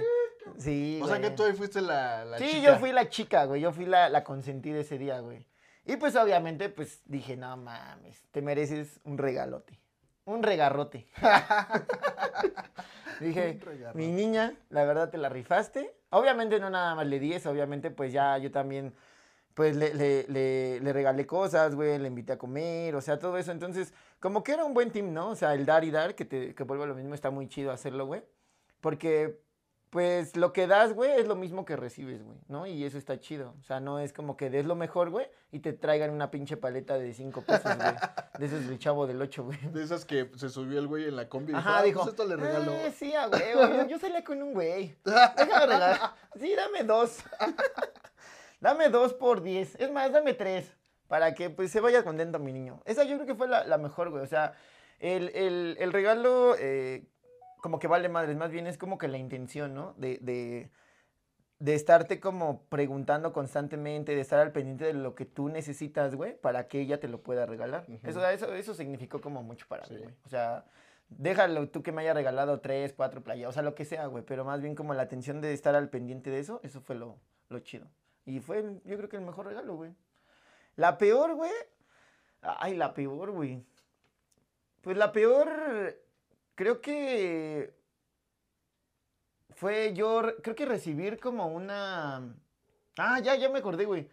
Sí, 0.58 1.00
O 1.04 1.08
sea 1.08 1.22
que 1.22 1.30
tú 1.32 1.44
ahí 1.44 1.54
fuiste 1.54 1.82
la, 1.82 2.26
la 2.26 2.38
Sí, 2.40 2.46
chica. 2.50 2.62
yo 2.74 2.80
fui 2.80 2.92
la 2.92 3.10
chica, 3.10 3.46
güey. 3.46 3.62
Yo 3.62 3.72
fui 3.72 3.86
la, 3.86 4.10
la 4.10 4.24
consentida 4.24 4.80
ese 4.80 4.98
día, 4.98 5.20
güey. 5.22 5.46
Y 5.86 5.96
pues 5.98 6.16
obviamente, 6.16 6.70
pues 6.70 7.02
dije, 7.06 7.38
no 7.38 7.56
mames, 7.58 8.24
te 8.32 8.42
mereces 8.42 9.00
un 9.04 9.18
regalote. 9.18 9.80
Un 10.26 10.44
regarrote. 10.44 11.08
dije, 13.20 13.60
regarrote. 13.64 13.98
mi 13.98 14.08
niña, 14.08 14.54
la 14.70 14.86
verdad 14.86 15.10
te 15.10 15.18
la 15.18 15.30
rifaste. 15.30 15.96
Obviamente 16.10 16.60
no 16.60 16.70
nada 16.70 16.96
más 16.96 17.08
le 17.08 17.20
di 17.20 17.34
eso, 17.34 17.50
obviamente 17.50 17.92
pues 17.92 18.14
ya 18.14 18.38
yo 18.38 18.52
también, 18.52 18.94
pues 19.54 19.76
le, 19.76 19.94
le, 19.94 20.26
le, 20.28 20.80
le 20.80 20.94
regalé 20.94 21.26
cosas, 21.26 21.76
güey, 21.76 21.98
le 22.00 22.08
invité 22.08 22.34
a 22.34 22.38
comer, 22.38 22.96
o 22.96 23.02
sea, 23.02 23.20
todo 23.20 23.38
eso. 23.38 23.52
Entonces, 23.52 23.94
como 24.20 24.44
que 24.44 24.54
era 24.54 24.66
un 24.66 24.74
buen 24.74 24.92
team, 24.92 25.14
¿no? 25.14 25.30
O 25.30 25.36
sea, 25.36 25.54
el 25.54 25.66
dar 25.66 25.84
y 25.84 25.92
dar, 25.92 26.16
que, 26.16 26.26
te, 26.26 26.56
que 26.56 26.64
vuelvo 26.64 26.84
a 26.84 26.88
lo 26.88 26.96
mismo, 26.96 27.16
está 27.16 27.32
muy 27.32 27.48
chido 27.48 27.72
hacerlo, 27.72 28.06
güey. 28.06 28.24
Porque 28.82 29.40
pues 29.92 30.36
lo 30.38 30.54
que 30.54 30.68
das, 30.68 30.94
güey, 30.94 31.12
es 31.12 31.28
lo 31.28 31.36
mismo 31.36 31.66
que 31.66 31.76
recibes, 31.76 32.24
güey, 32.24 32.38
¿no? 32.48 32.66
Y 32.66 32.84
eso 32.86 32.98
está 32.98 33.20
chido. 33.20 33.54
O 33.60 33.64
sea, 33.64 33.80
no 33.82 34.00
es 34.00 34.14
como 34.14 34.38
que 34.38 34.50
des 34.50 34.66
lo 34.66 34.74
mejor, 34.76 35.10
güey, 35.10 35.28
y 35.52 35.60
te 35.60 35.74
traigan 35.74 36.12
una 36.12 36.32
pinche 36.32 36.56
paleta 36.58 36.98
de 36.98 37.14
cinco 37.14 37.42
pesos, 37.42 37.76
güey. 37.76 37.94
De 38.40 38.46
esos 38.46 38.68
del 38.68 38.80
chavo 38.80 39.06
del 39.06 39.22
8, 39.22 39.44
güey. 39.44 39.60
De 39.74 39.84
esas 39.84 40.06
que 40.06 40.32
se 40.38 40.48
subió 40.50 40.80
el 40.80 40.88
güey 40.88 41.04
en 41.10 41.18
la 41.18 41.28
combi 41.28 41.52
y 41.52 41.56
dijo, 41.56 41.60
Ajá, 41.70 41.80
"Ah, 41.80 41.84
dijo. 41.84 42.00
pues 42.00 42.12
esto 42.12 42.26
le 42.26 42.38
regalo. 42.38 42.72
"Ah, 42.74 42.90
sí, 42.98 43.14
a 43.14 43.28
huevo. 43.28 43.62
Yo, 43.76 43.88
yo 43.90 44.00
salía 44.00 44.24
con 44.24 44.42
un 44.42 44.54
güey. 44.54 44.96
Déjame 45.04 45.66
regalar. 45.66 46.00
Sí, 46.40 46.56
dame 46.56 46.84
dos. 46.86 47.18
dame 48.62 48.90
dos 48.90 49.14
por 49.14 49.42
diez. 49.42 49.76
Es 49.80 49.92
más, 49.92 50.12
dame 50.12 50.34
tres. 50.34 50.72
Para 51.08 51.34
que 51.34 51.50
pues 51.50 51.72
se 51.72 51.82
vaya 51.82 52.04
contento 52.06 52.40
mi 52.40 52.54
niño. 52.54 52.82
Esa 52.86 53.04
yo 53.04 53.16
creo 53.18 53.28
que 53.28 53.36
fue 53.36 53.48
la, 53.50 53.66
la 53.66 53.78
mejor, 53.78 54.10
güey. 54.10 54.24
O 54.24 54.28
sea, 54.28 54.54
el, 55.00 55.30
el- 55.36 55.76
el 55.80 55.92
regalo 55.92 56.56
eh, 56.58 57.04
como 57.62 57.80
que 57.80 57.88
vale 57.88 58.10
madres. 58.10 58.36
Más 58.36 58.52
bien 58.52 58.68
es 58.68 58.78
como 58.78 58.98
que 58.98 59.08
la 59.08 59.18
intención, 59.18 59.74
¿no? 59.74 59.94
De, 59.98 60.18
de, 60.22 60.70
de 61.60 61.76
estarte 61.76 62.20
como 62.20 62.64
preguntando 62.66 63.32
constantemente, 63.34 64.16
de 64.16 64.22
estar 64.22 64.40
al 64.40 64.52
pendiente 64.52 64.86
de 64.86 64.94
lo 64.94 65.16
que 65.16 65.26
tú 65.26 65.48
necesitas, 65.50 66.16
güey, 66.16 66.36
para 66.40 66.68
que 66.68 66.82
ella 66.82 67.00
te 67.00 67.08
lo 67.08 67.22
pueda 67.22 67.46
regalar. 67.46 67.86
Eso, 68.04 68.28
eso, 68.28 68.54
eso 68.54 68.74
significó 68.74 69.22
como 69.22 69.44
mucho 69.44 69.68
para 69.68 69.86
mí, 69.88 69.98
güey. 70.04 70.16
O 70.26 70.30
sea, 70.30 70.66
déjalo 71.10 71.70
tú 71.70 71.84
que 71.84 71.92
me 71.92 72.02
haya 72.02 72.14
regalado 72.14 72.60
tres, 72.62 72.94
cuatro 72.94 73.22
playas, 73.22 73.50
o 73.50 73.52
sea, 73.52 73.62
lo 73.64 73.76
que 73.76 73.86
sea, 73.86 74.08
güey, 74.08 74.24
pero 74.26 74.44
más 74.46 74.62
bien 74.62 74.76
como 74.76 74.94
la 74.94 75.04
atención 75.04 75.40
de 75.42 75.54
estar 75.54 75.76
al 75.76 75.90
pendiente 75.90 76.30
de 76.32 76.40
eso, 76.40 76.60
eso 76.64 76.82
fue 76.82 76.96
lo, 76.96 77.18
lo 77.50 77.60
chido. 77.60 77.88
Y 78.26 78.40
fue, 78.40 78.60
el- 78.60 78.82
yo 78.86 78.98
creo 78.98 79.10
que 79.10 79.18
el 79.18 79.24
mejor 79.24 79.46
regalo, 79.46 79.76
güey. 79.76 79.94
La 80.78 80.98
peor, 80.98 81.36
güey. 81.36 81.52
Ay, 82.42 82.76
la 82.76 82.94
peor, 82.94 83.32
güey. 83.32 83.64
Pues 84.82 84.98
la 84.98 85.12
peor, 85.12 85.48
creo 86.62 86.80
que 86.80 87.74
fue 89.56 89.94
yo, 89.94 90.22
re- 90.22 90.36
creo 90.44 90.56
que 90.56 90.66
recibir 90.68 91.20
como 91.20 91.48
una... 91.48 92.36
Ah, 92.98 93.20
ya, 93.20 93.36
ya 93.36 93.50
me 93.50 93.60
acordé, 93.60 93.86
güey. 93.86 94.08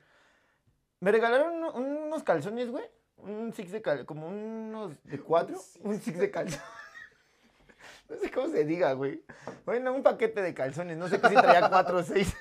Me 1.00 1.12
regalaron 1.12 1.52
uno- 1.56 1.72
unos 1.74 2.22
calzones, 2.22 2.70
güey. 2.70 2.84
Un 3.18 3.52
six 3.52 3.70
de 3.70 3.82
cal... 3.82 4.06
como 4.06 4.28
unos 4.28 4.92
de 5.04 5.20
cuatro. 5.20 5.58
Un 5.80 6.00
six 6.00 6.18
de 6.18 6.30
calzones. 6.30 6.62
No 8.08 8.16
sé 8.16 8.30
cómo 8.30 8.48
se 8.48 8.64
diga, 8.64 8.94
güey. 8.94 9.22
Bueno, 9.66 9.92
un 9.92 10.02
paquete 10.02 10.40
de 10.40 10.54
calzones. 10.54 10.96
No 10.96 11.08
sé 11.08 11.16
si 11.16 11.34
traía 11.34 11.68
cuatro 11.68 11.98
o 11.98 12.02
seis. 12.02 12.34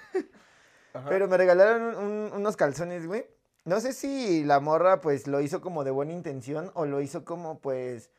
Ajá. 0.93 1.09
Pero 1.09 1.27
me 1.27 1.35
regalaron 1.35 1.95
un- 1.97 2.31
unos 2.33 2.55
calzones, 2.55 3.05
güey. 3.05 3.25
No 3.65 3.81
sé 3.81 3.91
si 3.91 4.45
la 4.45 4.61
morra, 4.61 5.01
pues, 5.01 5.27
lo 5.27 5.41
hizo 5.41 5.59
como 5.59 5.83
de 5.83 5.91
buena 5.91 6.13
intención 6.13 6.71
o 6.73 6.85
lo 6.85 7.01
hizo 7.01 7.25
como, 7.25 7.59
pues, 7.59 8.09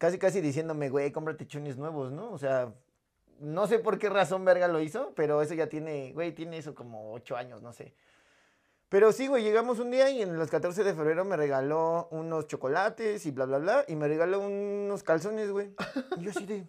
casi, 0.00 0.18
casi 0.18 0.40
diciéndome, 0.40 0.88
güey, 0.88 1.12
cómprate 1.12 1.46
chones 1.46 1.76
nuevos, 1.76 2.10
¿no? 2.10 2.32
O 2.32 2.38
sea, 2.38 2.72
no 3.38 3.66
sé 3.66 3.78
por 3.80 3.98
qué 3.98 4.08
razón 4.08 4.46
verga 4.46 4.66
lo 4.66 4.80
hizo, 4.80 5.12
pero 5.14 5.42
eso 5.42 5.52
ya 5.52 5.68
tiene, 5.68 6.12
güey, 6.14 6.32
tiene 6.34 6.56
eso 6.56 6.74
como 6.74 7.12
ocho 7.12 7.36
años, 7.36 7.60
no 7.60 7.74
sé. 7.74 7.94
Pero 8.88 9.12
sí, 9.12 9.26
güey, 9.26 9.44
llegamos 9.44 9.78
un 9.78 9.90
día 9.90 10.08
y 10.08 10.22
en 10.22 10.38
los 10.38 10.50
14 10.50 10.84
de 10.84 10.94
febrero 10.94 11.26
me 11.26 11.36
regaló 11.36 12.08
unos 12.12 12.46
chocolates 12.46 13.26
y 13.26 13.30
bla, 13.30 13.44
bla, 13.44 13.58
bla, 13.58 13.84
y 13.88 13.94
me 13.94 14.08
regaló 14.08 14.40
unos 14.40 15.02
calzones, 15.02 15.50
güey. 15.50 15.74
Y 16.16 16.22
yo 16.22 16.30
así 16.30 16.46
de, 16.46 16.64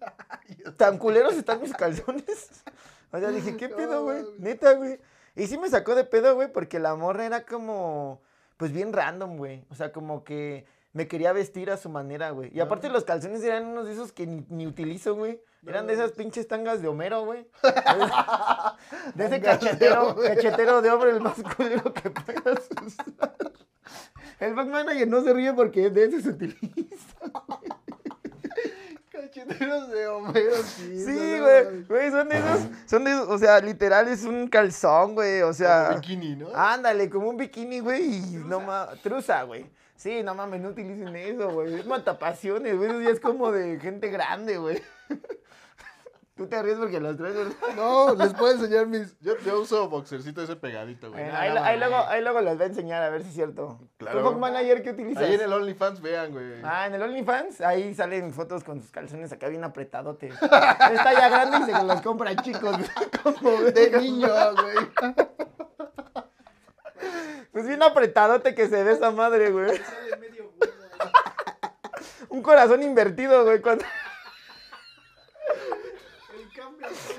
Tan 0.78 0.96
culeros 0.96 1.34
están 1.34 1.60
mis 1.60 1.74
calzones. 1.74 2.64
O 3.12 3.18
sea, 3.18 3.28
dije, 3.28 3.54
¿qué 3.58 3.68
pedo, 3.68 4.04
güey? 4.04 4.24
Neta, 4.38 4.72
güey. 4.72 4.98
Y 5.36 5.46
sí 5.46 5.58
me 5.58 5.68
sacó 5.68 5.94
de 5.94 6.04
pedo, 6.04 6.34
güey, 6.34 6.50
porque 6.50 6.78
la 6.78 6.94
morra 6.94 7.26
era 7.26 7.44
como, 7.44 8.22
pues 8.56 8.72
bien 8.72 8.94
random, 8.94 9.36
güey. 9.36 9.66
O 9.68 9.74
sea, 9.74 9.92
como 9.92 10.24
que 10.24 10.64
me 10.92 11.08
quería 11.08 11.32
vestir 11.32 11.70
a 11.70 11.76
su 11.76 11.88
manera, 11.88 12.30
güey. 12.30 12.50
Y 12.54 12.60
aparte 12.60 12.88
los 12.88 13.04
calzones 13.04 13.42
eran 13.42 13.66
unos 13.66 13.86
de 13.86 13.92
esos 13.92 14.12
que 14.12 14.26
ni, 14.26 14.44
ni 14.50 14.66
utilizo, 14.66 15.14
güey. 15.14 15.40
Eran 15.66 15.86
de 15.86 15.94
esas 15.94 16.12
pinches 16.12 16.48
tangas 16.48 16.82
de 16.82 16.88
Homero, 16.88 17.24
güey. 17.24 17.46
De 19.14 19.24
ese 19.24 19.34
de 19.34 19.40
cachetero, 19.40 20.16
cachetero 20.16 20.82
de 20.82 20.90
hombre, 20.90 21.10
el 21.10 21.20
más 21.20 21.36
culero 21.56 21.92
que 21.94 22.10
puedas 22.10 22.68
usar. 22.84 23.32
El 24.40 24.54
back 24.54 24.66
manager 24.66 25.06
no 25.08 25.22
se 25.22 25.32
ríe 25.32 25.52
porque 25.52 25.88
de 25.88 26.04
ese 26.04 26.22
se 26.22 26.30
utiliza. 26.30 27.16
Cacheteros 29.08 29.90
de 29.90 30.06
Homero, 30.08 30.56
sí. 30.56 31.04
Sí, 31.04 31.38
güey. 31.38 31.84
Güey, 31.84 32.10
son 32.10 32.28
de 32.28 32.38
esos, 32.38 32.60
son 32.86 33.04
de 33.04 33.10
esos, 33.12 33.28
o 33.28 33.38
sea, 33.38 33.60
literal 33.60 34.08
es 34.08 34.24
un 34.24 34.48
calzón, 34.48 35.14
güey. 35.14 35.42
O 35.42 35.52
sea. 35.52 35.88
Como 35.90 36.00
bikini, 36.00 36.36
¿no? 36.36 36.48
Ándale, 36.54 37.08
como 37.08 37.28
un 37.28 37.36
bikini, 37.36 37.80
güey, 37.80 38.16
y 38.16 38.20
no 38.36 38.60
mames, 38.60 39.00
truza, 39.00 39.44
güey. 39.44 39.70
Sí, 39.96 40.22
no 40.22 40.34
mames, 40.34 40.60
no 40.60 40.70
utilicen 40.70 41.14
eso, 41.14 41.50
güey. 41.50 41.74
Es 41.74 41.86
matapasiones, 41.86 42.76
güey. 42.76 42.90
Eso 42.90 43.00
ya 43.00 43.10
es 43.10 43.20
como 43.20 43.52
de 43.52 43.78
gente 43.78 44.08
grande, 44.08 44.58
güey. 44.58 44.82
Tú 46.34 46.46
te 46.46 46.62
ríes 46.62 46.78
porque 46.78 46.98
los 46.98 47.16
traes, 47.18 47.34
¿verdad? 47.34 47.54
No, 47.76 48.14
les 48.14 48.32
puedo 48.32 48.52
enseñar 48.52 48.86
mis. 48.86 49.18
Yo, 49.20 49.36
yo 49.44 49.60
uso 49.60 49.90
boxercito 49.90 50.42
ese 50.42 50.56
pegadito, 50.56 51.10
güey. 51.10 51.22
Bueno, 51.22 51.38
ahí, 51.38 51.78
luego, 51.78 51.96
ahí 52.08 52.22
luego 52.22 52.40
les 52.40 52.56
voy 52.56 52.64
a 52.64 52.66
enseñar 52.68 53.02
a 53.02 53.10
ver 53.10 53.22
si 53.22 53.28
es 53.28 53.34
cierto. 53.34 53.78
Claro. 53.98 54.18
¿Tu 54.18 54.24
Fog 54.24 54.38
Manager 54.38 54.82
qué 54.82 54.90
utilizas? 54.90 55.22
Ahí 55.22 55.34
en 55.34 55.42
el 55.42 55.52
OnlyFans 55.52 56.00
vean, 56.00 56.32
güey. 56.32 56.54
Ah, 56.64 56.86
en 56.86 56.94
el 56.94 57.02
OnlyFans, 57.02 57.60
ahí 57.60 57.94
salen 57.94 58.32
fotos 58.32 58.64
con 58.64 58.80
sus 58.80 58.90
calzones 58.90 59.30
acá 59.30 59.48
bien 59.48 59.62
apretadotes. 59.62 60.32
Está 60.42 61.12
ya 61.12 61.28
grande 61.28 61.58
y 61.58 61.62
se 61.64 61.84
los 61.84 62.00
compran 62.00 62.36
chicos. 62.36 62.76
Como 63.22 63.50
de 63.64 64.00
niño, 64.00 64.28
güey. 64.54 65.14
Pues 67.52 67.66
bien 67.66 67.82
apretadote 67.82 68.54
que 68.54 68.66
se 68.68 68.82
ve 68.82 68.92
esa 68.92 69.10
madre, 69.10 69.50
güey. 69.50 69.78
Un 72.30 72.42
corazón 72.42 72.82
invertido, 72.82 73.44
güey. 73.44 73.60
Cuando... 73.60 73.84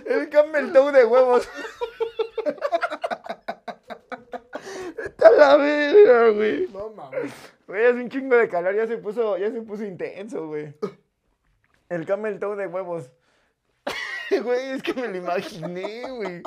El 0.05 0.29
cambio. 0.29 0.59
El 0.59 0.73
Toe 0.73 0.91
de 0.91 1.05
huevos. 1.05 1.47
Está 5.03 5.31
la 5.31 5.55
verga, 5.57 6.29
güey. 6.29 6.67
No 6.67 6.89
mames. 6.89 7.31
Güey, 7.67 7.85
es 7.85 7.93
un 7.93 8.09
chingo 8.09 8.35
de 8.35 8.49
calor, 8.49 8.75
ya 8.75 8.87
se 8.87 8.97
puso, 8.97 9.37
ya 9.37 9.51
se 9.51 9.61
puso 9.61 9.85
intenso, 9.85 10.47
güey. 10.47 10.73
El 11.89 12.05
Camel 12.05 12.39
Toe 12.39 12.55
de 12.55 12.67
huevos. 12.67 13.11
Güey, 14.43 14.71
es 14.71 14.81
que 14.81 14.95
me 14.95 15.07
lo 15.07 15.15
imaginé, 15.15 16.09
güey. 16.09 16.41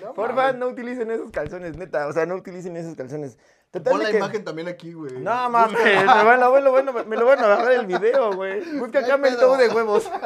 No 0.00 0.14
Porfa, 0.14 0.52
no 0.52 0.68
utilicen 0.68 1.10
esos 1.10 1.30
calzones, 1.30 1.76
neta. 1.76 2.06
O 2.06 2.12
sea, 2.12 2.24
no 2.26 2.36
utilicen 2.36 2.76
esos 2.76 2.94
calzones. 2.94 3.36
Total 3.70 3.92
Pon 3.92 4.02
la 4.02 4.10
que- 4.10 4.16
imagen 4.16 4.44
también 4.44 4.68
aquí, 4.68 4.92
güey. 4.92 5.18
No 5.20 5.50
mames, 5.50 5.78
me 5.82 6.04
van, 6.04 6.42
a, 6.42 6.48
bueno, 6.48 6.70
bueno, 6.70 6.92
me 7.04 7.16
lo 7.16 7.26
van 7.26 7.38
a 7.40 7.46
bajar 7.46 7.72
el 7.72 7.86
video, 7.86 8.32
güey. 8.34 8.60
Busca 8.78 9.00
pedo. 9.20 9.38
Toe 9.38 9.58
de 9.58 9.74
huevos. 9.74 10.10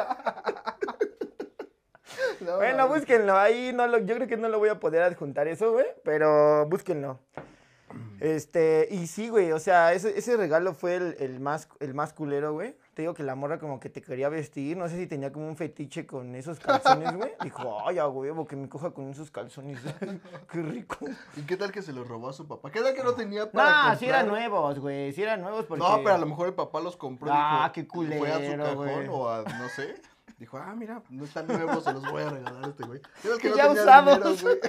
No 2.39 2.57
Bueno, 2.57 2.85
mames. 2.87 2.99
búsquenlo. 2.99 3.37
Ahí 3.37 3.71
no 3.73 3.87
lo, 3.87 3.97
yo 3.99 4.15
creo 4.15 4.27
que 4.27 4.37
no 4.37 4.49
lo 4.49 4.59
voy 4.59 4.69
a 4.69 4.79
poder 4.79 5.01
adjuntar 5.03 5.47
eso, 5.47 5.71
güey. 5.71 5.85
Pero 6.03 6.65
búsquenlo. 6.67 7.19
Este, 8.19 8.87
y 8.91 9.07
sí, 9.07 9.29
güey, 9.29 9.51
o 9.51 9.59
sea, 9.59 9.93
ese, 9.93 10.17
ese 10.17 10.37
regalo 10.37 10.73
fue 10.73 10.95
el, 10.95 11.15
el 11.19 11.39
más, 11.39 11.67
el 11.79 11.93
más 11.93 12.13
culero, 12.13 12.53
güey. 12.53 12.75
Te 12.95 13.01
digo 13.01 13.13
que 13.13 13.23
la 13.23 13.35
morra 13.35 13.59
como 13.59 13.77
que 13.81 13.89
te 13.89 14.01
quería 14.01 14.29
vestir, 14.29 14.77
no 14.77 14.87
sé 14.87 14.95
si 14.95 15.05
tenía 15.05 15.33
como 15.33 15.49
un 15.49 15.57
fetiche 15.57 16.05
con 16.07 16.33
esos 16.33 16.61
calzones, 16.61 17.13
güey. 17.13 17.33
Dijo, 17.43 17.85
ay, 17.85 17.97
a 17.99 18.07
huevo, 18.07 18.47
que 18.47 18.55
me 18.55 18.69
coja 18.69 18.91
con 18.91 19.09
esos 19.09 19.29
calzones. 19.31 19.79
Qué 20.49 20.61
rico. 20.61 20.99
¿Y 21.35 21.41
qué 21.41 21.57
tal 21.57 21.73
que 21.73 21.81
se 21.81 21.91
los 21.91 22.07
robó 22.07 22.29
a 22.29 22.33
su 22.33 22.47
papá? 22.47 22.71
¿Qué 22.71 22.79
tal 22.81 22.95
que 22.95 23.03
no 23.03 23.11
tenía 23.13 23.51
para 23.51 23.67
No, 23.69 23.75
comprar? 23.75 23.97
sí 23.99 24.05
eran 24.05 24.27
nuevos, 24.29 24.79
güey, 24.79 25.11
sí 25.11 25.21
eran 25.21 25.41
nuevos 25.41 25.65
porque... 25.65 25.83
No, 25.83 25.97
pero 25.97 26.15
a 26.15 26.17
lo 26.17 26.25
mejor 26.25 26.47
el 26.47 26.53
papá 26.53 26.79
los 26.79 26.95
compró. 26.95 27.27
y 27.27 27.31
Ah, 27.35 27.69
dijo- 27.75 28.05
qué 28.07 28.17
Fue 28.17 28.31
a 28.31 28.37
su 28.51 28.57
cajón 28.57 29.09
o 29.09 29.29
a, 29.29 29.43
no 29.43 29.67
sé. 29.67 29.95
Dijo, 30.37 30.57
ah, 30.57 30.75
mira, 30.75 31.01
no 31.09 31.23
están 31.23 31.47
nuevos, 31.47 31.83
se 31.83 31.93
los 31.93 32.11
voy 32.11 32.23
a 32.23 32.29
regalar 32.29 32.65
a 32.65 32.67
este 32.67 32.83
güey. 32.85 32.99
¿Qué 33.21 33.29
tal 33.29 33.39
Que 33.39 33.49
no 33.51 33.55
ya 33.55 33.71
usados. 33.71 34.41
dinero? 34.41 34.59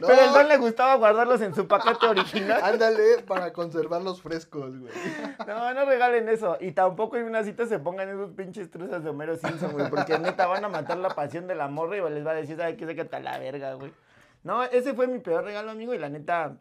No, 0.00 0.06
Pero 0.08 0.22
el 0.22 0.32
don 0.32 0.48
le 0.48 0.56
gustaba 0.56 0.96
guardarlos 0.96 1.40
en 1.40 1.54
su 1.54 1.68
paquete 1.68 2.06
original. 2.06 2.60
Ándale, 2.64 3.22
para 3.22 3.52
conservarlos 3.52 4.20
frescos, 4.22 4.76
güey. 4.76 4.92
No, 5.46 5.72
no 5.72 5.84
regalen 5.84 6.28
eso. 6.28 6.56
Y 6.60 6.72
tampoco 6.72 7.16
en 7.16 7.24
una 7.26 7.44
cita 7.44 7.66
se 7.66 7.78
pongan 7.78 8.08
esos 8.08 8.32
pinches 8.32 8.70
truzas 8.70 9.04
de 9.04 9.10
Homero 9.10 9.36
Simpson, 9.36 9.72
güey. 9.72 9.88
Porque 9.88 10.18
neta 10.18 10.46
van 10.48 10.64
a 10.64 10.68
matar 10.68 10.98
la 10.98 11.10
pasión 11.10 11.46
de 11.46 11.54
la 11.54 11.68
morra 11.68 11.96
y 11.96 12.10
les 12.10 12.26
va 12.26 12.32
a 12.32 12.34
decir, 12.34 12.56
¿sabes 12.56 12.76
qué? 12.76 12.84
Sácate 12.86 13.16
a 13.16 13.20
la 13.20 13.38
verga, 13.38 13.74
güey. 13.74 13.92
No, 14.42 14.64
ese 14.64 14.94
fue 14.94 15.06
mi 15.06 15.20
peor 15.20 15.44
regalo, 15.44 15.70
amigo. 15.70 15.94
Y 15.94 15.98
la 15.98 16.08
neta, 16.08 16.56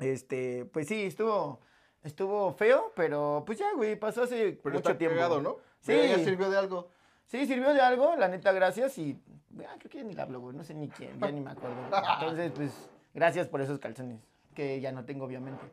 este, 0.00 0.64
pues 0.72 0.88
sí, 0.88 1.04
estuvo, 1.04 1.60
estuvo 2.02 2.52
feo, 2.54 2.92
pero 2.96 3.44
pues 3.46 3.58
ya, 3.58 3.72
güey, 3.76 3.94
pasó 3.96 4.22
hace 4.24 4.58
Pero 4.62 4.74
mucho 4.74 4.88
está 4.88 4.98
tiempo. 4.98 5.16
cagado, 5.16 5.40
¿no? 5.40 5.58
Sí. 5.80 5.92
Ya 6.08 6.18
sirvió 6.18 6.50
de 6.50 6.58
algo. 6.58 6.90
Sí, 7.26 7.46
sirvió 7.46 7.72
de 7.72 7.80
algo, 7.80 8.14
la 8.16 8.28
neta, 8.28 8.52
gracias. 8.52 8.98
Y 8.98 9.18
ah, 9.66 9.74
creo 9.78 9.90
que 9.90 9.98
ya 9.98 10.04
ni 10.04 10.14
la 10.14 10.24
hablo, 10.24 10.40
güey. 10.40 10.56
No 10.56 10.64
sé 10.64 10.74
ni 10.74 10.88
quién, 10.88 11.18
ya 11.18 11.30
ni 11.30 11.40
me 11.40 11.50
acuerdo. 11.50 11.76
Entonces, 12.20 12.52
pues, 12.52 12.90
gracias 13.14 13.48
por 13.48 13.60
esos 13.60 13.78
calzones, 13.78 14.20
que 14.54 14.80
ya 14.80 14.92
no 14.92 15.04
tengo, 15.04 15.24
obviamente. 15.24 15.64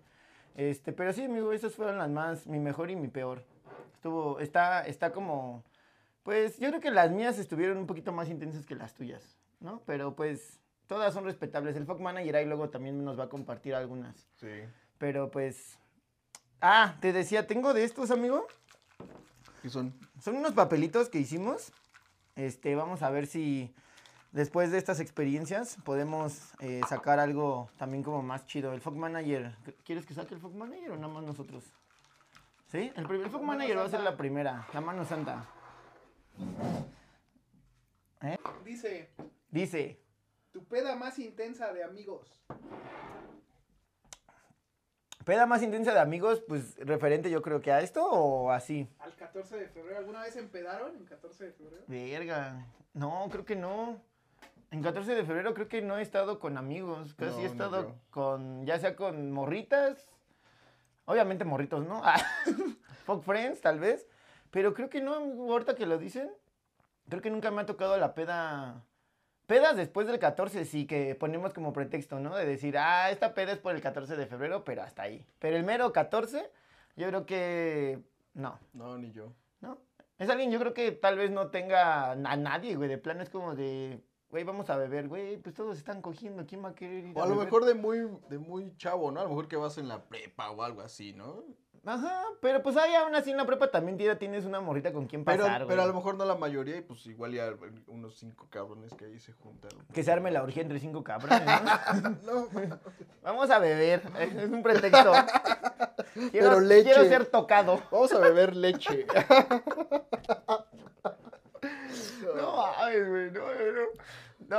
Este, 0.56 0.92
pero 0.94 1.14
sí, 1.14 1.26
amigo, 1.26 1.54
esas 1.54 1.76
fueron 1.76 1.98
las 1.98 2.10
más, 2.10 2.48
mi 2.48 2.60
mejor 2.60 2.92
y 2.92 2.96
mi 2.96 3.08
peor. 3.08 3.44
Estuvo, 3.94 4.40
está, 4.40 4.86
está 4.86 5.12
como, 5.12 5.64
pues, 6.24 6.58
yo 6.60 6.70
creo 6.70 6.82
que 6.82 6.92
las 6.92 7.12
mías 7.12 7.38
estuvieron 7.40 7.78
un 7.78 7.88
poquito 7.88 8.12
más 8.12 8.30
intensas 8.30 8.66
que 8.66 8.76
las 8.76 8.94
tuyas, 8.94 9.38
¿no? 9.60 9.82
Pero, 9.86 10.16
pues, 10.16 10.60
todas 10.88 11.14
son 11.14 11.26
respetables. 11.26 11.76
El 11.76 11.86
Fog 11.86 12.02
Manager 12.02 12.36
ahí 12.36 12.46
luego 12.46 12.70
también 12.70 13.04
nos 13.04 13.20
va 13.20 13.26
a 13.26 13.30
compartir 13.30 13.76
algunas. 13.76 14.28
Sí. 14.38 14.48
Pero, 14.98 15.32
pues, 15.32 15.78
ah, 16.62 16.98
te 17.00 17.14
decía, 17.14 17.48
tengo 17.48 17.74
de 17.74 17.84
estos, 17.84 18.12
amigo. 18.12 18.48
¿Qué 19.62 19.70
son? 19.70 19.94
Son 20.22 20.36
unos 20.36 20.54
papelitos 20.54 21.10
que 21.10 21.20
hicimos. 21.20 21.72
Este, 22.36 22.76
vamos 22.76 23.02
a 23.02 23.10
ver 23.10 23.28
si 23.28 23.74
después 24.32 24.72
de 24.72 24.78
estas 24.78 25.00
experiencias 25.00 25.78
podemos 25.84 26.54
eh, 26.60 26.82
sacar 26.88 27.20
algo 27.20 27.70
también 27.78 28.04
como 28.04 28.22
más 28.22 28.46
chido. 28.46 28.72
El 28.74 28.80
Fog 28.82 28.96
Manager, 28.96 29.56
¿quieres 29.84 30.06
que 30.06 30.14
saque 30.14 30.36
el 30.36 30.40
Fog 30.40 30.56
Manager 30.56 30.92
o 30.92 30.96
nada 30.96 31.14
más 31.14 31.24
nosotros? 31.24 31.64
¿Sí? 32.72 32.92
El, 32.96 33.06
primer- 33.08 33.26
el 33.26 33.32
Fog 33.32 33.44
Manager 33.44 33.78
va 33.80 33.86
a 33.86 33.90
ser 33.90 34.02
la 34.02 34.16
primera, 34.16 34.68
la 34.74 34.82
mano 34.82 35.04
santa. 35.06 35.46
Dice, 38.64 39.10
Dice, 39.50 40.00
tu 40.52 40.64
peda 40.66 40.96
más 40.96 41.18
intensa 41.20 41.74
de 41.74 41.84
amigos. 41.84 42.42
¿Peda 45.30 45.46
más 45.46 45.62
intensa 45.62 45.94
de 45.94 46.00
amigos? 46.00 46.42
Pues 46.48 46.76
referente 46.80 47.30
yo 47.30 47.44
creo 47.44 47.62
que 47.62 47.72
a 47.72 47.82
esto 47.82 48.04
o 48.04 48.50
así. 48.50 48.90
Al 48.98 49.16
14 49.16 49.58
de 49.58 49.68
febrero. 49.68 50.00
¿Alguna 50.00 50.24
vez 50.24 50.36
empedaron 50.36 50.96
en 50.96 51.06
14 51.06 51.46
de 51.46 51.52
febrero? 51.52 51.84
Verga. 51.88 52.66
No, 52.96 53.28
creo 53.30 53.46
que 53.46 53.56
no. 53.56 54.02
En 54.72 54.82
14 54.82 55.14
de 55.14 55.24
febrero 55.24 55.54
creo 55.54 55.68
que 55.68 55.84
no 55.84 56.00
he 56.00 56.02
estado 56.02 56.40
con 56.40 56.58
amigos. 56.58 57.14
Casi 57.14 57.36
No, 57.36 57.40
he 57.42 57.46
estado 57.46 57.96
con, 58.10 58.66
ya 58.66 58.80
sea 58.80 58.96
con 58.96 59.32
morritas. 59.32 60.10
Obviamente 61.06 61.46
morritos, 61.46 61.86
¿no? 61.86 62.02
Fuck 63.06 63.24
friends, 63.24 63.62
tal 63.62 63.80
vez. 63.80 64.08
Pero 64.50 64.74
creo 64.74 64.90
que 64.90 65.00
no, 65.00 65.14
ahorita 65.14 65.76
que 65.76 65.86
lo 65.86 66.00
dicen. 66.00 66.32
Creo 67.08 67.22
que 67.22 67.30
nunca 67.30 67.52
me 67.52 67.62
ha 67.62 67.68
tocado 67.68 67.96
la 67.98 68.16
peda. 68.16 68.84
Pedas 69.50 69.76
después 69.76 70.06
del 70.06 70.20
14 70.20 70.64
sí 70.64 70.86
que 70.86 71.16
ponemos 71.16 71.56
como 71.56 71.74
pretexto, 71.74 72.20
¿no? 72.20 72.36
De 72.36 72.46
decir, 72.46 72.78
ah, 72.78 73.10
esta 73.10 73.34
peda 73.34 73.54
es 73.54 73.58
por 73.58 73.74
el 73.74 73.82
14 73.82 74.16
de 74.16 74.28
febrero, 74.28 74.64
pero 74.64 74.84
hasta 74.84 75.02
ahí. 75.02 75.26
Pero 75.40 75.58
el 75.58 75.64
mero 75.64 75.92
14, 75.92 76.52
yo 76.96 77.08
creo 77.08 77.26
que 77.26 78.00
no. 78.36 78.60
No, 78.74 78.96
ni 79.00 79.12
yo. 79.12 79.34
¿no? 79.62 79.80
Es 80.20 80.30
alguien, 80.30 80.52
yo 80.52 80.60
creo 80.60 80.76
que 80.76 80.92
tal 80.92 81.18
vez 81.18 81.32
no 81.32 81.48
tenga 81.48 82.12
a 82.12 82.16
nadie, 82.38 82.76
güey. 82.76 82.90
De 82.90 83.00
plano 83.00 83.24
es 83.24 83.32
como 83.32 83.56
de, 83.56 84.04
güey, 84.30 84.44
vamos 84.44 84.70
a 84.70 84.78
beber, 84.78 85.08
güey. 85.08 85.38
Pues 85.38 85.56
todos 85.56 85.80
están 85.80 86.04
cogiendo, 86.04 86.46
¿quién 86.46 86.64
va 86.64 86.70
a 86.70 86.76
querer 86.76 87.06
ir 87.06 87.18
O 87.18 87.24
a 87.24 87.26
lo 87.26 87.32
beber? 87.32 87.46
mejor 87.46 87.66
de 87.66 87.74
muy, 87.74 88.08
de 88.30 88.38
muy 88.38 88.78
chavo, 88.78 89.10
¿no? 89.10 89.20
A 89.20 89.24
lo 89.24 89.30
mejor 89.30 89.48
que 89.48 89.56
vas 89.56 89.80
en 89.80 89.88
la 89.88 90.04
prepa 90.04 90.52
o 90.52 90.62
algo 90.62 90.82
así, 90.82 91.14
¿no? 91.14 91.44
Ajá, 91.86 92.24
pero 92.42 92.62
pues 92.62 92.76
ahí 92.78 92.94
aún 92.96 93.16
así 93.16 93.32
en 93.32 93.38
la 93.38 93.46
prepa 93.46 93.72
también 93.72 93.98
ya 93.98 94.18
tienes 94.20 94.46
una 94.46 94.60
morrita 94.60 94.92
con 94.92 95.08
quien 95.08 95.24
Pero, 95.24 95.44
pasar, 95.44 95.66
pero 95.66 95.82
a 95.82 95.86
güey. 95.86 95.88
lo 95.88 95.94
mejor 96.00 96.16
no 96.16 96.26
la 96.26 96.36
mayoría 96.36 96.78
y 96.78 96.82
pues 96.82 97.06
igual 97.08 97.32
ya 97.32 97.54
unos 97.88 98.16
cinco 98.18 98.48
cabrones 98.50 98.94
que 98.94 99.06
ahí 99.06 99.20
se 99.20 99.32
juntan. 99.34 99.72
Que 99.94 100.04
se 100.04 100.12
arme 100.12 100.30
la 100.32 100.44
orgía 100.44 100.62
entre 100.62 100.80
cinco 100.80 101.04
cabrones, 101.04 101.42
¿no? 102.24 102.50
No, 102.60 102.80
Vamos 103.24 103.50
a 103.50 103.60
beber, 103.60 104.02
es 104.20 104.50
un 104.50 104.62
pretexto. 104.62 105.12
Quiero, 106.32 106.50
Pero 106.50 106.60
leche. 106.60 106.84
quiero 106.92 107.04
ser 107.06 107.26
tocado. 107.28 107.82
vamos 107.92 108.12
a 108.14 108.20
beber 108.20 108.56
leche. 108.56 109.06
No 112.36 112.56
mames, 112.58 113.10
güey, 113.10 113.32
no, 113.32 113.40
no. 113.42 113.88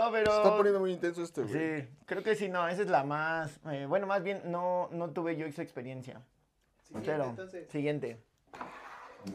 No, 0.07 0.13
pero... 0.13 0.31
Se 0.31 0.37
está 0.39 0.57
poniendo 0.57 0.81
muy 0.81 0.93
intenso 0.93 1.23
este, 1.23 1.43
güey. 1.43 1.81
Sí, 1.83 1.89
creo 2.07 2.23
que 2.23 2.35
sí, 2.37 2.49
no, 2.49 2.67
esa 2.69 2.83
es 2.83 2.89
la 2.91 3.03
más... 3.05 3.59
eh, 3.71 3.87
bueno, 3.89 4.07
más 4.07 4.23
bien, 4.23 4.43
no, 4.45 4.89
no 4.93 5.11
tuve 5.11 5.37
yo 5.37 5.47
esa 5.47 5.63
experiencia. 5.63 6.21
Siguiente, 6.93 7.25
entonces. 7.29 7.71
siguiente. 7.71 8.23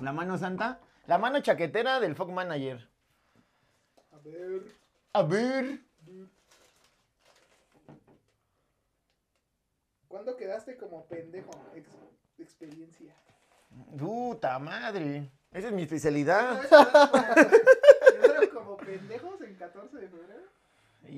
La 0.02 0.12
mano 0.12 0.38
santa. 0.38 0.80
La 1.08 1.18
mano 1.18 1.40
chaquetera 1.42 2.00
del 2.00 2.16
Fog 2.16 2.32
Manager. 2.32 2.90
A 4.12 4.18
ver. 4.24 4.62
A 5.14 5.24
ver. 5.24 5.80
¿Cuándo 10.08 10.36
quedaste 10.36 10.78
como 10.78 11.06
pendejo? 11.08 11.52
Ex- 11.76 11.90
experiencia. 12.40 13.14
Puta 13.98 14.58
madre. 14.60 15.30
Esa 15.52 15.68
es 15.68 15.74
mi 15.74 15.84
especialidad. 15.84 16.62
¿Quedaron 16.70 18.48
como 18.54 18.78
pendejos 18.78 19.42
en 19.42 19.56
14 19.56 19.98
de 19.98 20.08
febrero? 20.10 20.44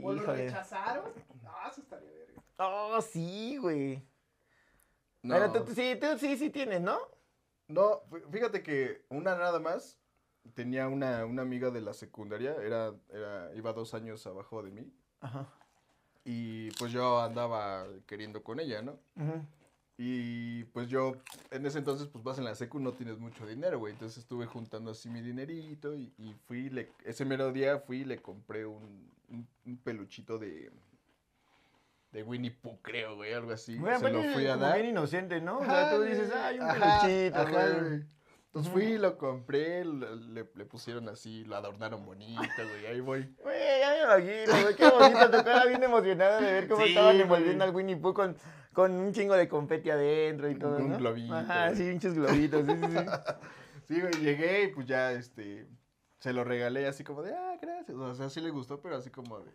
¿O 0.04 0.12
lo 0.13 0.23
rechazaron? 0.23 1.12
No, 1.43 1.69
eso 1.71 1.82
estaría 1.82 2.10
verga. 2.12 2.41
Oh, 2.58 3.00
sí, 3.02 3.58
güey. 3.58 4.04
No, 5.28 5.36
Pero 5.36 5.52
tú, 5.52 5.66
tú 5.66 5.76
sí, 5.76 5.98
tú 6.00 6.18
sí, 6.18 6.38
sí 6.38 6.50
tienes, 6.50 6.82
¿no? 6.82 6.98
no, 7.68 8.02
fí- 8.10 8.24
fíjate 8.32 8.63
que 8.63 9.04
una 9.10 9.36
nada 9.36 9.60
más 9.60 9.98
tenía 10.54 10.88
una, 10.88 11.26
una 11.26 11.42
amiga 11.42 11.70
de 11.70 11.82
la 11.82 11.94
secundaria, 11.94 12.56
era, 12.63 12.94
era, 13.10 13.54
iba 13.54 13.74
dos 13.74 13.94
años 13.94 14.26
abajo 14.26 14.63
de 14.63 14.72
mí. 14.72 14.90
Ajá. 15.20 15.46
Y 16.24 16.72
pues 16.72 16.92
yo 16.94 17.20
andaba 17.20 17.86
queriendo 18.06 18.42
con 18.42 18.60
ella, 18.62 18.82
¿no? 18.82 18.94
Ujú. 19.18 19.42
Y 19.98 20.63
pues 20.66 20.88
yo, 20.88 21.16
en 21.52 21.66
ese 21.66 21.80
entonces, 21.80 22.08
pues 22.08 22.24
vas 22.24 22.38
en 22.38 22.46
la 22.46 22.56
secu, 22.56 22.80
no 22.80 22.94
tienes 22.94 23.18
mucho 23.18 23.46
dinero, 23.46 23.80
güey. 23.80 23.94
Entonces 23.94 24.20
estuve 24.20 24.46
juntando 24.46 24.92
así 24.92 25.10
mi 25.10 25.22
dinerito 25.22 25.94
y, 25.96 26.13
y 26.18 26.34
fui, 26.48 26.70
le, 26.70 26.92
ese 27.04 27.26
mero 27.26 27.52
día 27.52 27.80
fui 27.80 28.02
y 28.02 28.06
le 28.06 28.22
compré 28.22 28.66
un, 28.66 29.12
un, 29.30 29.48
un 29.66 29.78
peluchito 29.78 30.38
de, 30.38 30.72
de 32.12 32.24
Winnie 32.24 32.52
Pooh, 32.52 32.80
creo, 32.82 33.15
güey, 33.15 33.34
algo 33.34 33.52
así. 33.52 33.78
Güey, 33.78 33.98
Se 34.00 34.10
lo 34.10 34.24
fui 34.24 34.48
a 34.48 34.56
dar. 34.58 34.76
bien 34.76 34.89
inocente, 34.91 35.41
¿no? 35.41 35.60
O 35.60 35.65
sea, 35.65 35.89
tú 35.89 36.02
dices, 36.02 36.32
ay, 36.34 36.60
un 36.60 36.65
Ajá, 36.65 37.02
peluchito, 37.02 37.39
ajá, 37.41 37.52
güey. 37.70 37.89
güey. 37.89 38.04
Entonces 38.48 38.72
fui 38.74 38.98
lo 38.98 39.17
compré, 39.17 39.86
le, 39.86 40.15
le- 40.56 40.65
pusieron 40.65 41.10
así, 41.10 41.43
lo 41.43 41.58
adornaron 41.58 42.06
bonito, 42.06 42.67
güey, 42.70 42.86
ahí 42.88 43.00
voy. 43.02 43.36
Güey, 43.43 43.80
ya 43.82 43.91
me 43.91 44.02
imagino, 44.04 44.62
güey, 44.62 44.76
qué 44.76 44.89
bonito, 44.89 45.26
tu 45.32 45.43
cara 45.43 45.65
bien 45.65 45.84
emocionada 45.84 46.41
de 46.41 46.52
ver 46.54 46.67
cómo 46.67 46.84
Sí, 46.84 46.89
estaban 46.89 47.20
envolviendo 47.20 47.63
al 47.65 47.76
Winnie 47.76 47.98
Pooh 47.98 48.13
con, 48.13 48.36
con 48.74 48.91
un 48.93 49.13
chingo 49.13 49.36
de 49.36 49.48
confeti 49.48 49.89
adentro 49.91 50.50
y 50.50 50.56
todo, 50.58 50.80
Un 50.80 50.91
¿no? 50.93 50.98
globito, 50.98 51.36
Ajá, 51.36 51.76
sí, 51.76 51.84
muchos 51.84 52.13
globitos, 52.15 52.65
sí, 52.65 52.74
sí, 52.74 52.91
sí. 52.91 53.06
Sí, 53.88 54.02
güey, 54.02 54.13
llegué 54.17 54.63
y 54.63 54.67
pues 54.74 54.86
ya, 54.88 55.12
este, 55.13 55.65
se 56.20 56.34
lo 56.34 56.43
regalé 56.43 56.88
así 56.88 57.04
como 57.06 57.22
de, 57.22 57.34
ah, 57.36 57.58
gracias. 57.62 57.96
O 57.96 58.15
sea, 58.15 58.30
sí 58.30 58.41
le 58.41 58.50
gustó, 58.50 58.82
pero 58.82 58.98
así 58.98 59.10
como 59.12 59.39
de, 59.39 59.52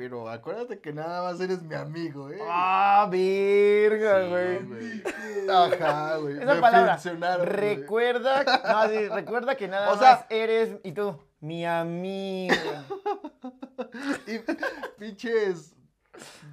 pero 0.00 0.30
acuérdate 0.30 0.80
que 0.80 0.94
nada 0.94 1.22
más 1.30 1.38
eres 1.42 1.60
mi 1.60 1.74
amigo, 1.74 2.30
¿eh? 2.30 2.38
¡Ah, 2.48 3.06
verga, 3.10 4.22
Sí, 4.22 4.64
güey! 4.66 5.02
Ajá, 5.46 6.16
güey. 6.16 6.38
Esa 6.38 6.54
me 6.54 6.60
palabra, 6.62 6.98
recuerda, 7.44 8.42
no, 8.64 8.88
sí, 8.88 9.08
recuerda 9.08 9.56
que 9.56 9.68
nada 9.68 9.90
O 9.92 9.98
sea- 9.98 10.12
más 10.12 10.24
eres, 10.30 10.78
y 10.84 10.92
tú, 10.92 11.18
mi 11.40 11.66
amigo. 11.66 12.54
Y 14.26 14.38
pinches 14.98 15.74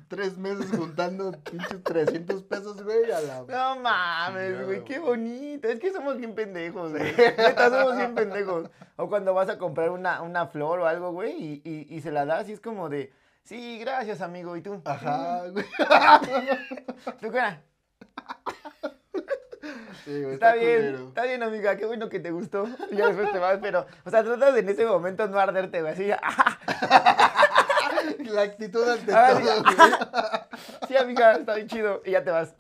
tres 0.10 0.38
meses 0.38 0.70
juntando 0.70 1.32
pinches 1.50 1.84
300 1.84 2.44
pesos, 2.44 2.84
güey, 2.84 3.10
a 3.12 3.22
la... 3.22 3.44
No 3.48 3.80
mames, 3.82 4.66
güey, 4.66 4.84
qué 4.84 5.00
bonito. 5.00 5.70
Es 5.70 5.80
que 5.80 5.94
somos 5.94 6.18
bien 6.18 6.36
pendejos, 6.36 6.92
güey. 6.92 7.16
Neta, 7.16 7.70
somos 7.70 7.96
bien 7.96 8.14
pendejos. 8.14 8.70
O 8.98 9.08
cuando 9.08 9.34
vas 9.34 9.48
a 9.48 9.58
comprar 9.58 9.92
una, 9.92 10.22
una 10.22 10.48
flor 10.48 10.80
o 10.80 10.86
algo, 10.88 11.12
güey, 11.14 11.32
y, 11.32 11.62
y, 11.64 11.96
y 11.96 12.02
se 12.02 12.12
la 12.12 12.26
das 12.26 12.50
y 12.50 12.54
es 12.54 12.60
como 12.60 12.90
de, 12.90 13.14
sí, 13.48 13.80
gracias, 13.80 14.22
amigo. 14.22 14.56
¿Y 14.58 14.62
tú? 14.62 14.82
Ajá, 14.86 15.44
güey. 15.50 15.66
¿Tú 17.22 17.32
qué 17.32 17.38
era? 17.38 17.62
Sí, 20.06 20.22
güey, 20.22 20.36
Está 20.36 20.54
bien, 20.54 20.76
culero. 20.78 21.08
está 21.10 21.24
bien, 21.24 21.44
amiga, 21.44 21.76
qué 21.76 21.86
bueno 21.86 22.08
que 22.10 22.20
te 22.20 22.32
gustó. 22.32 22.68
Y 22.92 22.96
ya 22.98 23.08
después 23.08 23.32
te 23.32 23.40
vas, 23.40 23.58
pero, 23.62 23.86
o 24.06 24.10
sea, 24.10 24.24
tratas 24.24 24.56
en 24.58 24.70
ese 24.70 24.86
momento 24.86 25.28
no 25.28 25.38
arderte, 25.40 25.82
güey, 25.82 25.94
así, 25.94 26.08
La 28.32 28.42
actitud 28.44 28.88
ante 28.88 29.12
Ah, 29.14 29.30
todo, 29.32 29.42
sí. 29.42 29.46
güey. 29.64 29.76
sí, 30.88 30.96
amiga, 30.98 31.34
está 31.34 31.56
bien 31.56 31.68
chido. 31.68 32.02
Y 32.06 32.12
ya 32.12 32.24
te 32.24 32.32
vas. 32.32 32.54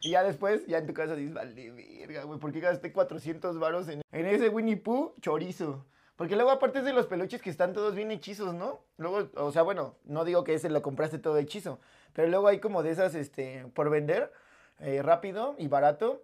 Y 0.00 0.10
ya 0.10 0.24
después, 0.24 0.66
ya 0.66 0.78
en 0.78 0.86
tu 0.88 0.94
casa 0.94 1.14
dices, 1.14 1.32
vale, 1.32 1.70
verga, 1.70 2.24
güey, 2.24 2.40
¿por 2.40 2.50
qué 2.52 2.58
gasté 2.60 2.92
400 2.92 3.58
varos 3.60 3.86
en, 3.88 4.02
en 4.10 4.26
ese 4.26 4.48
Winnie 4.48 4.76
Pooh 4.76 5.14
chorizo? 5.20 5.86
Porque 6.16 6.36
luego, 6.36 6.50
aparte 6.50 6.80
es 6.80 6.84
de 6.84 6.92
los 6.92 7.06
peluches 7.06 7.40
que 7.40 7.50
están 7.50 7.72
todos 7.72 7.94
bien 7.94 8.10
hechizos, 8.10 8.54
¿no? 8.54 8.80
Luego, 8.98 9.30
o 9.34 9.50
sea, 9.50 9.62
bueno, 9.62 9.96
no 10.04 10.24
digo 10.24 10.44
que 10.44 10.54
ese 10.54 10.68
lo 10.68 10.82
compraste 10.82 11.18
todo 11.18 11.38
hechizo, 11.38 11.80
pero 12.12 12.28
luego 12.28 12.48
hay 12.48 12.60
como 12.60 12.82
de 12.82 12.90
esas, 12.90 13.14
este, 13.14 13.66
por 13.74 13.90
vender, 13.90 14.32
eh, 14.80 15.02
rápido 15.02 15.54
y 15.58 15.68
barato, 15.68 16.22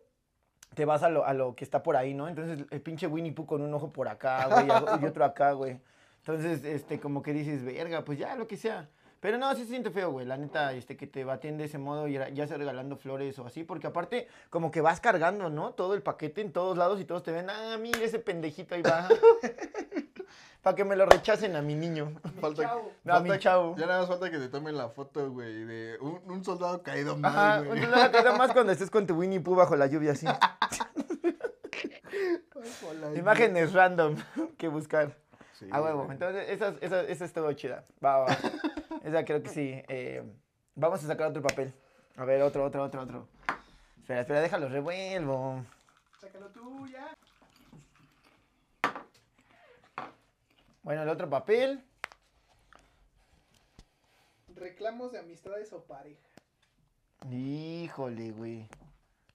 te 0.74 0.84
vas 0.84 1.02
a 1.02 1.08
lo, 1.08 1.24
a 1.24 1.32
lo 1.32 1.54
que 1.54 1.64
está 1.64 1.82
por 1.82 1.96
ahí, 1.96 2.14
¿no? 2.14 2.28
Entonces, 2.28 2.66
el 2.70 2.80
pinche 2.82 3.06
Winnie 3.06 3.32
Pooh 3.32 3.46
con 3.46 3.62
un 3.62 3.72
ojo 3.72 3.92
por 3.92 4.08
acá, 4.08 4.46
güey, 4.46 4.68
y 5.02 5.06
otro 5.06 5.24
acá, 5.24 5.52
güey. 5.52 5.80
Entonces, 6.18 6.62
este, 6.64 7.00
como 7.00 7.22
que 7.22 7.32
dices, 7.32 7.64
verga, 7.64 8.04
pues 8.04 8.18
ya, 8.18 8.36
lo 8.36 8.46
que 8.46 8.56
sea. 8.56 8.88
Pero 9.20 9.36
no, 9.38 9.52
sí 9.54 9.62
se 9.64 9.70
siente 9.70 9.90
feo, 9.90 10.12
güey. 10.12 10.24
La 10.26 10.36
neta, 10.36 10.72
este, 10.72 10.96
que 10.96 11.06
te 11.06 11.24
baten 11.24 11.56
de 11.58 11.64
ese 11.64 11.78
modo 11.78 12.06
y 12.06 12.12
ya 12.34 12.46
sea 12.46 12.56
regalando 12.56 12.96
flores 12.96 13.38
o 13.38 13.46
así. 13.46 13.64
Porque 13.64 13.86
aparte, 13.88 14.28
como 14.50 14.70
que 14.70 14.80
vas 14.80 15.00
cargando, 15.00 15.50
¿no? 15.50 15.72
Todo 15.72 15.94
el 15.94 16.02
paquete 16.02 16.40
en 16.40 16.52
todos 16.52 16.78
lados 16.78 17.00
y 17.00 17.04
todos 17.04 17.22
te 17.24 17.32
ven, 17.32 17.50
ah, 17.50 17.76
mira 17.80 17.98
ese 18.00 18.18
pendejito 18.20 18.74
ahí 18.76 18.82
va. 18.82 19.08
Para 20.62 20.74
que 20.76 20.84
me 20.84 20.96
lo 20.96 21.06
rechacen 21.06 21.54
a 21.56 21.62
mi 21.62 21.74
niño. 21.74 22.12
Mi 22.24 22.30
Falta- 22.40 22.62
chavo. 22.64 22.92
No, 23.04 23.14
a 23.14 23.20
mi 23.20 23.28
Falta- 23.30 23.42
chavo. 23.42 23.76
Ya 23.76 23.86
nada 23.86 24.00
más 24.00 24.08
falta 24.08 24.30
que 24.30 24.38
te 24.38 24.48
tomen 24.48 24.76
la 24.76 24.88
foto, 24.88 25.30
güey, 25.30 25.64
de 25.64 25.96
un, 26.00 26.20
un 26.26 26.44
soldado 26.44 26.82
caído 26.82 27.12
Ajá, 27.22 27.60
mal, 27.62 27.66
güey. 27.66 27.80
da 27.86 28.36
más 28.36 28.52
cuando 28.52 28.72
estés 28.72 28.90
con 28.90 29.06
tu 29.06 29.14
Winnie 29.14 29.40
Pooh 29.40 29.54
bajo 29.56 29.76
la 29.76 29.86
lluvia 29.86 30.12
así. 30.12 30.26
Hola, 32.88 33.14
Imágenes 33.16 33.72
random 33.72 34.16
que 34.56 34.68
buscar. 34.68 35.16
Sí, 35.58 35.66
A 35.72 35.82
huevo. 35.82 36.04
güey. 36.04 36.12
Entonces, 36.12 36.48
esa, 36.50 36.74
esa, 36.80 37.02
esa 37.02 37.24
es 37.24 37.32
todo 37.32 37.52
chida. 37.54 37.84
Va, 38.04 38.18
va. 38.18 38.26
Esa 39.04 39.24
creo 39.24 39.42
que 39.42 39.48
sí. 39.48 39.82
Eh, 39.88 40.22
vamos 40.74 41.02
a 41.02 41.06
sacar 41.06 41.28
otro 41.28 41.40
papel. 41.42 41.72
A 42.16 42.24
ver, 42.24 42.42
otro, 42.42 42.64
otro, 42.64 42.82
otro, 42.82 43.02
otro. 43.02 43.28
Espera, 43.98 44.20
espera, 44.20 44.40
déjalo, 44.40 44.68
revuelvo. 44.68 45.64
Sácalo 46.20 46.48
tú 46.50 46.86
ya. 46.88 47.14
Bueno, 50.82 51.02
el 51.02 51.08
otro 51.08 51.28
papel. 51.30 51.82
Reclamos 54.54 55.12
de 55.12 55.20
amistades 55.20 55.72
o 55.72 55.84
pareja. 55.84 56.20
Híjole, 57.30 58.30
güey. 58.32 58.68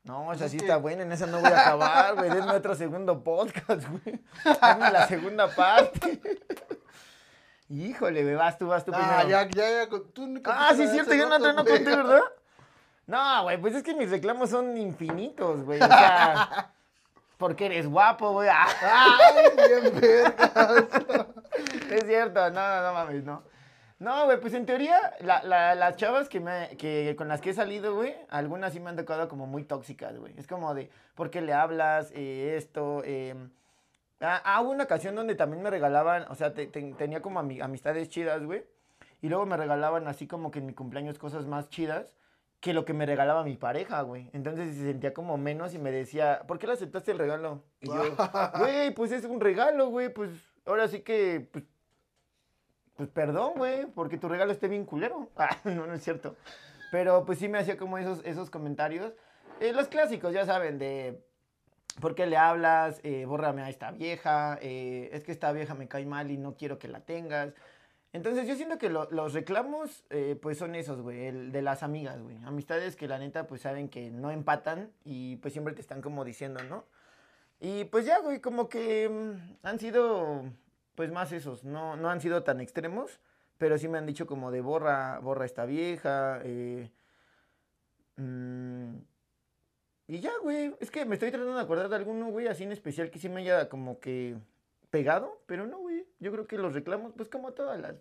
No, 0.04 0.34
esa 0.34 0.46
Es 0.46 0.52
sí 0.52 0.58
está 0.58 0.78
buena, 0.78 1.04
en 1.04 1.12
esa 1.14 1.26
no 1.28 1.40
voy 1.40 1.50
a 1.52 1.62
acabar, 1.62 2.16
güey. 2.16 2.30
Denme 2.30 2.52
otro 2.52 2.76
segundo 2.76 3.24
podcast, 3.24 3.88
güey. 3.88 4.22
Denme 4.62 4.92
la 4.92 5.08
segunda 5.08 5.48
parte. 5.56 6.20
Híjole, 7.70 8.24
güey, 8.24 8.36
vas 8.36 8.58
tú, 8.58 8.68
vas 8.68 8.84
tú 8.84 8.92
Ah, 8.94 8.98
primero. 9.24 9.30
ya, 9.30 9.48
ya, 9.50 9.86
ya. 9.86 9.90
Tú 10.14 10.28
no 10.28 10.42
Ah, 10.46 10.74
sí, 10.76 10.84
es 10.84 10.92
cierto, 10.92 11.14
yo 11.14 11.28
no, 11.30 11.40
no 11.40 11.64
güey. 11.64 11.66
conté, 11.78 11.96
¿verdad? 11.96 12.22
No, 13.08 13.44
güey, 13.44 13.58
pues 13.60 13.76
es 13.76 13.84
que 13.84 13.96
mis 13.96 14.10
reclamos 14.12 14.50
son 14.50 14.76
infinitos, 14.78 15.64
güey. 15.64 15.82
O 15.82 15.88
sea, 15.88 16.74
porque 17.38 17.66
eres 17.68 17.88
guapo, 17.88 18.34
güey. 18.34 18.50
Ah, 18.52 18.68
Ay, 18.82 19.52
bien 19.82 20.00
vergas. 20.02 20.52
es 21.92 22.06
cierto, 22.06 22.50
no, 22.52 22.62
no, 22.76 22.82
no 22.84 22.94
mames, 22.94 23.24
no. 23.24 23.44
No, 24.04 24.26
güey, 24.26 24.40
pues 24.40 24.54
en 24.54 24.66
teoría, 24.66 25.14
la- 25.22 25.42
la- 25.44 25.76
las 25.76 25.96
chavas 25.96 26.28
que, 26.28 26.40
me, 26.40 26.76
que 26.78 27.16
con 27.18 27.28
las 27.30 27.40
que 27.42 27.52
he 27.52 27.54
salido, 27.54 27.96
güey, 27.96 28.14
algunas 28.30 28.74
sí 28.74 28.80
me 28.80 28.90
han 28.90 28.98
tocado 28.98 29.30
como 29.30 29.48
muy 29.48 29.64
tóxicas, 29.64 30.18
güey. 30.18 30.34
Es 30.38 30.46
como 30.46 30.74
de, 30.74 30.90
¿por 31.16 31.30
qué 31.30 31.42
le 31.42 31.54
hablas? 31.54 32.12
Eh, 32.14 32.56
esto, 32.58 33.02
eh... 33.06 33.34
Ah, 34.20 34.42
ah, 34.46 34.62
hubo 34.62 34.72
una 34.72 34.84
ocasión 34.86 35.16
donde 35.16 35.36
también 35.36 35.64
me 35.64 35.70
regalaban, 35.70 36.26
o 36.30 36.36
sea, 36.36 36.54
te- 36.54 36.68
te- 36.68 36.94
tenía 36.94 37.22
como 37.22 37.42
ami- 37.42 37.62
amistades 37.62 38.10
chidas, 38.10 38.44
güey. 38.44 38.64
Y 39.22 39.30
luego 39.30 39.46
me 39.46 39.58
regalaban 39.58 40.08
así 40.08 40.28
como 40.28 40.52
que 40.52 40.60
en 40.60 40.66
mi 40.66 40.74
cumpleaños 40.74 41.18
cosas 41.18 41.46
más 41.46 41.70
chidas 41.70 42.14
que 42.60 42.74
lo 42.74 42.86
que 42.86 42.94
me 42.94 43.06
regalaba 43.06 43.44
mi 43.44 43.58
pareja, 43.58 44.02
güey. 44.02 44.30
Entonces 44.34 44.76
se 44.76 44.84
sentía 44.84 45.14
como 45.14 45.38
menos 45.38 45.74
y 45.74 45.78
me 45.80 45.92
decía, 45.92 46.44
¿por 46.48 46.60
qué 46.60 46.68
le 46.68 46.74
aceptaste 46.74 47.12
el 47.12 47.18
regalo? 47.20 47.64
Y 47.82 47.88
yo, 47.88 47.94
güey, 48.60 48.92
pues 48.94 49.12
es 49.12 49.26
un 49.26 49.40
regalo, 49.42 49.88
güey, 49.90 50.08
pues 50.14 50.30
ahora 50.66 50.88
sí 50.88 51.02
que, 51.02 51.48
pues, 51.52 51.66
pues 52.96 53.10
perdón, 53.10 53.54
güey, 53.56 53.86
porque 53.88 54.18
tu 54.18 54.28
regalo 54.30 54.52
esté 54.52 54.68
bien 54.68 54.86
culero. 54.86 55.30
Ah, 55.38 55.58
no, 55.66 55.88
no 55.88 55.94
es 55.94 56.04
cierto. 56.04 56.36
Pero 56.92 57.26
pues 57.26 57.40
sí 57.40 57.48
me 57.48 57.58
hacía 57.58 57.78
como 57.78 57.98
esos, 57.98 58.22
esos 58.24 58.50
comentarios. 58.50 59.14
Eh, 59.60 59.74
los 59.74 59.88
clásicos, 59.88 60.34
ya 60.34 60.46
saben, 60.46 60.78
de 60.80 61.24
¿por 62.02 62.16
qué 62.16 62.26
le 62.26 62.38
hablas? 62.38 63.00
Eh, 63.04 63.26
bórrame 63.26 63.64
a 63.64 63.70
esta 63.70 63.92
vieja. 63.92 64.58
eh, 64.62 65.10
es 65.14 65.24
que 65.24 65.32
esta 65.32 65.52
vieja 65.52 65.74
me 65.76 65.88
cae 65.88 66.06
mal 66.06 66.30
y 66.32 66.38
no 66.38 66.56
quiero 66.56 66.78
que 66.80 66.88
la 66.88 67.00
tengas. 67.02 67.54
Entonces 68.14 68.48
yo 68.48 68.56
siento 68.56 68.78
que 68.78 68.90
lo- 68.90 69.10
los 69.10 69.34
reclamos 69.34 70.04
eh, 70.12 70.38
pues 70.40 70.60
son 70.60 70.76
esos, 70.76 71.02
güey, 71.02 71.26
el 71.26 71.52
de 71.52 71.64
las 71.64 71.82
amigas, 71.82 72.22
güey. 72.22 72.38
Amistades 72.46 72.96
que 72.96 73.08
la 73.08 73.18
neta 73.18 73.48
pues 73.48 73.62
saben 73.62 73.90
que 73.90 74.12
no 74.12 74.30
empatan 74.30 74.92
y 75.04 75.38
pues 75.38 75.54
siempre 75.54 75.74
te 75.74 75.82
están 75.82 76.02
como 76.02 76.24
diciendo, 76.24 76.62
¿no? 76.64 76.86
Y 77.60 77.86
pues 77.86 78.06
ya, 78.06 78.20
güey, 78.20 78.40
como 78.40 78.70
que 78.70 79.10
mm, 79.10 79.66
han 79.66 79.80
sido 79.80 80.44
pues 80.96 81.12
más 81.12 81.32
esos, 81.32 81.64
no, 81.64 81.96
no 81.96 82.10
han 82.10 82.22
sido 82.22 82.44
tan 82.44 82.62
extremos, 82.62 83.20
pero 83.58 83.78
sí 83.78 83.88
me 83.88 83.98
han 83.98 84.06
dicho 84.06 84.28
como 84.28 84.52
de 84.52 84.62
borra, 84.62 85.20
borra 85.20 85.46
esta 85.46 85.66
vieja, 85.66 86.40
eh, 86.44 86.92
mm, 88.18 88.96
Y 90.08 90.20
ya, 90.20 90.32
güey. 90.42 90.76
Es 90.82 90.92
que 90.92 91.06
me 91.06 91.16
estoy 91.16 91.32
tratando 91.32 91.56
de 91.56 91.62
acordar 91.62 91.88
de 91.90 91.96
alguno, 91.96 92.28
güey, 92.30 92.48
así 92.48 92.64
en 92.64 92.72
especial 92.74 93.10
que 93.10 93.20
sí 93.20 93.30
me 93.30 93.42
haya 93.42 93.70
como 93.70 94.00
que 94.00 94.36
pegado. 94.90 95.42
Pero 95.46 95.66
no, 95.66 95.80
güey. 95.80 96.06
Yo 96.20 96.32
creo 96.32 96.46
que 96.46 96.58
los 96.58 96.74
reclamos, 96.74 97.14
pues 97.16 97.30
como 97.30 97.54
todas 97.54 97.80
las 97.80 97.96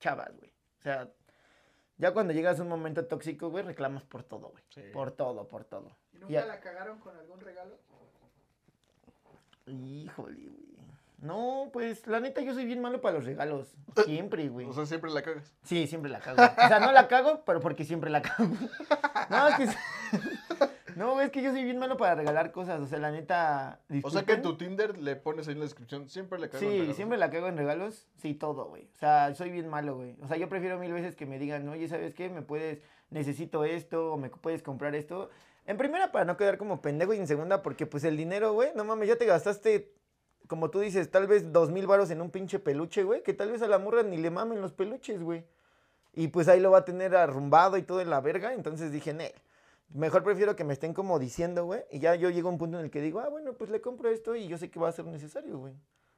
chavas, 0.00 0.34
güey. 0.38 0.50
O 0.78 0.82
sea, 0.82 1.08
ya 1.98 2.12
cuando 2.12 2.32
llegas 2.32 2.58
a 2.58 2.62
un 2.62 2.68
momento 2.70 3.04
tóxico, 3.06 3.50
güey, 3.50 3.64
reclamas 3.64 4.02
por 4.02 4.24
todo, 4.24 4.48
güey. 4.48 4.64
Sí. 4.70 4.80
Por 4.94 5.12
todo, 5.12 5.46
por 5.46 5.64
todo. 5.64 5.94
¿Y 6.12 6.18
nunca 6.18 6.32
Ya. 6.32 6.46
la 6.46 6.58
cagaron 6.58 6.98
con 6.98 7.14
algún 7.16 7.38
regalo? 7.40 7.76
Híjole, 9.66 10.48
güey. 10.48 10.71
No, 11.22 11.70
pues 11.72 12.04
la 12.08 12.18
neta 12.18 12.40
yo 12.40 12.52
soy 12.52 12.64
bien 12.64 12.82
malo 12.82 13.00
para 13.00 13.14
los 13.14 13.24
regalos. 13.24 13.72
Siempre, 14.04 14.48
güey. 14.48 14.66
O 14.66 14.72
sea, 14.72 14.86
siempre 14.86 15.10
la 15.12 15.22
cagas. 15.22 15.54
Sí, 15.62 15.86
siempre 15.86 16.10
la 16.10 16.18
cago. 16.18 16.42
O 16.42 16.68
sea, 16.68 16.80
no 16.80 16.90
la 16.90 17.06
cago, 17.06 17.44
pero 17.46 17.60
porque 17.60 17.84
siempre 17.84 18.10
la 18.10 18.20
cago. 18.20 18.50
No, 19.30 19.48
es 19.48 19.56
que... 19.56 19.68
No, 20.96 21.22
es 21.22 21.30
que 21.30 21.40
yo 21.40 21.52
soy 21.52 21.64
bien 21.64 21.78
malo 21.78 21.96
para 21.96 22.16
regalar 22.16 22.52
cosas. 22.52 22.80
O 22.82 22.86
sea, 22.86 22.98
la 22.98 23.10
neta... 23.10 23.80
O 24.02 24.10
sea 24.10 24.24
que 24.24 24.32
en 24.32 24.42
tu 24.42 24.58
Tinder 24.58 24.98
le 24.98 25.16
pones 25.16 25.48
ahí 25.48 25.54
en 25.54 25.60
la 25.60 25.64
descripción, 25.64 26.06
siempre 26.08 26.38
le 26.38 26.50
cagas. 26.50 26.60
Sí, 26.60 26.92
siempre 26.92 27.16
la 27.16 27.30
cago 27.30 27.48
en 27.48 27.56
regalos. 27.56 28.08
Sí, 28.18 28.34
todo, 28.34 28.66
güey. 28.66 28.90
O 28.94 28.98
sea, 28.98 29.34
soy 29.34 29.50
bien 29.50 29.68
malo, 29.68 29.96
güey. 29.96 30.16
O 30.20 30.28
sea, 30.28 30.36
yo 30.36 30.50
prefiero 30.50 30.78
mil 30.78 30.92
veces 30.92 31.16
que 31.16 31.24
me 31.24 31.38
digan, 31.38 31.66
oye, 31.68 31.88
¿sabes 31.88 32.14
qué? 32.14 32.28
Me 32.28 32.42
puedes, 32.42 32.82
necesito 33.08 33.64
esto, 33.64 34.12
o 34.12 34.16
me 34.18 34.28
puedes 34.28 34.62
comprar 34.62 34.94
esto. 34.94 35.30
En 35.64 35.78
primera, 35.78 36.12
para 36.12 36.24
no 36.26 36.36
quedar 36.36 36.58
como 36.58 36.82
pendejo, 36.82 37.14
y 37.14 37.18
en 37.18 37.26
segunda, 37.26 37.62
porque 37.62 37.86
pues 37.86 38.04
el 38.04 38.16
dinero, 38.16 38.52
güey, 38.52 38.70
no 38.74 38.84
mames, 38.84 39.08
ya 39.08 39.16
te 39.16 39.24
gastaste, 39.24 39.94
como 40.48 40.70
tú 40.70 40.80
dices, 40.80 41.10
tal 41.10 41.26
vez 41.26 41.52
dos 41.52 41.70
mil 41.70 41.86
varos 41.86 42.10
en 42.10 42.20
un 42.20 42.30
pinche 42.30 42.58
peluche, 42.58 43.02
güey, 43.04 43.22
que 43.22 43.34
tal 43.34 43.50
vez 43.50 43.62
a 43.62 43.68
la 43.68 43.78
morra 43.78 44.02
ni 44.02 44.16
le 44.16 44.30
mamen 44.30 44.60
los 44.60 44.72
peluches, 44.72 45.22
güey. 45.22 45.44
Y 46.14 46.28
pues 46.28 46.48
ahí 46.48 46.60
lo 46.60 46.70
va 46.70 46.78
a 46.78 46.84
tener 46.84 47.16
arrumbado 47.16 47.76
y 47.78 47.82
todo 47.82 48.00
en 48.00 48.10
la 48.10 48.20
verga. 48.20 48.52
Entonces 48.52 48.92
dije, 48.92 49.14
ne, 49.14 49.32
mejor 49.94 50.22
prefiero 50.22 50.54
que 50.56 50.64
me 50.64 50.74
estén 50.74 50.92
como 50.92 51.18
diciendo, 51.18 51.64
güey. 51.64 51.82
Y 51.90 52.00
ya 52.00 52.14
yo 52.16 52.28
llego 52.30 52.48
a 52.48 52.52
un 52.52 52.58
punto 52.58 52.78
en 52.78 52.84
el 52.84 52.90
que 52.90 53.00
digo, 53.00 53.20
ah, 53.20 53.28
bueno, 53.28 53.54
pues 53.54 53.70
le 53.70 53.80
compro 53.80 54.10
esto 54.10 54.36
y 54.36 54.46
yo 54.46 54.58
sé 54.58 54.70
que 54.70 54.78
va 54.78 54.88
a 54.88 54.92
ser 54.92 55.06
necesario, 55.06 55.58
güey. 55.58 55.74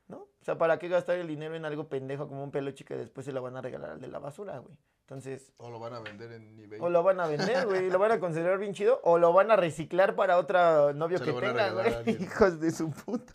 ¿No? 0.06 0.16
O 0.18 0.44
sea, 0.44 0.58
¿para 0.58 0.78
qué 0.78 0.88
gastar 0.88 1.16
el 1.16 1.26
dinero 1.28 1.54
en 1.54 1.64
algo 1.64 1.88
pendejo 1.88 2.28
como 2.28 2.44
un 2.44 2.50
peluche 2.50 2.84
que 2.84 2.94
después 2.96 3.24
se 3.24 3.32
lo 3.32 3.40
van 3.40 3.56
a 3.56 3.62
regalar 3.62 3.92
al 3.92 4.00
de 4.00 4.08
la 4.08 4.18
basura, 4.18 4.58
güey? 4.58 4.76
Entonces, 5.00 5.52
O 5.58 5.70
lo 5.70 5.78
van 5.78 5.94
a 5.94 6.00
vender 6.00 6.32
en 6.32 6.58
eBay. 6.58 6.78
o 6.80 6.88
lo 6.90 7.02
van 7.02 7.20
a 7.20 7.26
vender, 7.26 7.66
güey, 7.66 7.88
lo 7.90 7.98
van 7.98 8.12
a 8.12 8.20
considerar 8.20 8.58
bien 8.58 8.72
chido, 8.74 9.00
o 9.04 9.18
lo 9.18 9.32
van 9.32 9.50
a 9.50 9.56
reciclar 9.56 10.14
para 10.16 10.38
otro 10.38 10.92
novio 10.94 11.18
Se 11.18 11.24
que 11.24 11.32
tenga, 11.32 11.70
güey. 11.70 12.22
Hijos 12.22 12.58
de 12.60 12.70
su 12.70 12.90
puta. 12.90 13.32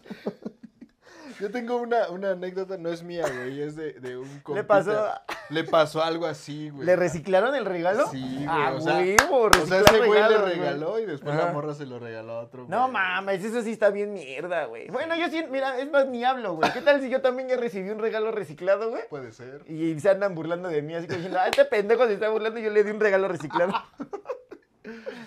Yo 1.39 1.49
tengo 1.52 1.78
una, 1.78 2.10
una 2.10 2.32
anécdota, 2.32 2.78
no 2.78 2.89
es 2.89 3.02
mía, 3.04 3.23
güey, 3.34 3.62
es 3.62 3.75
de, 3.75 3.93
de 3.93 4.17
un 4.17 4.28
Le 4.28 4.41
compita. 4.43 4.67
pasó, 4.67 5.06
Le 5.49 5.63
pasó 5.63 6.04
algo 6.04 6.25
así, 6.25 6.69
güey. 6.69 6.86
¿le 6.86 6.95
reciclaron 6.95 7.56
el 7.56 7.65
regalo? 7.65 8.08
Sí, 8.12 8.21
güey, 8.36 8.45
Ah, 8.47 8.73
o 8.75 8.82
sea, 8.82 8.97
O 8.97 9.65
sea, 9.65 9.80
ese 9.80 9.97
güey 10.06 10.21
le 10.21 10.38
güey. 10.38 10.54
regaló 10.56 10.99
y 10.99 11.06
después 11.06 11.34
Ajá. 11.36 11.45
la 11.47 11.52
morra 11.54 11.73
se 11.73 11.86
lo 11.86 11.97
regaló 11.97 12.34
a 12.34 12.39
otro. 12.41 12.65
No 12.67 12.82
güey. 12.82 12.91
mames, 12.91 13.43
eso 13.43 13.62
sí 13.62 13.71
está 13.71 13.89
bien 13.89 14.13
mierda, 14.13 14.65
güey. 14.65 14.89
Bueno, 14.89 15.15
yo 15.15 15.30
sí, 15.30 15.43
mira, 15.49 15.80
es 15.80 15.89
más, 15.89 16.08
ni 16.08 16.23
hablo, 16.25 16.56
güey. 16.56 16.71
¿Qué 16.73 16.82
tal 16.82 16.99
si 17.02 17.10
yo 17.10 17.21
también 17.21 17.47
ya 17.47 17.56
recibí 17.58 17.89
un 17.89 17.99
regalo 17.99 18.32
reciclado, 18.32 18.89
güey? 18.89 19.04
Puede 19.10 19.32
ser. 19.32 19.63
Y 19.67 19.97
se 19.99 20.10
andan 20.10 20.36
burlando 20.36 20.67
de 20.69 20.82
mí, 20.82 20.93
así 20.95 21.08
que 21.08 21.15
diciendo, 21.15 21.39
ah, 21.41 21.47
este 21.47 21.63
pendejo 21.65 22.06
se 22.08 22.13
está 22.13 22.30
burlando 22.30 22.60
y 22.60 22.63
yo 22.63 22.69
le 22.69 22.84
di 22.84 22.91
un 22.91 22.99
regalo 22.99 23.28
reciclado. 23.30 23.71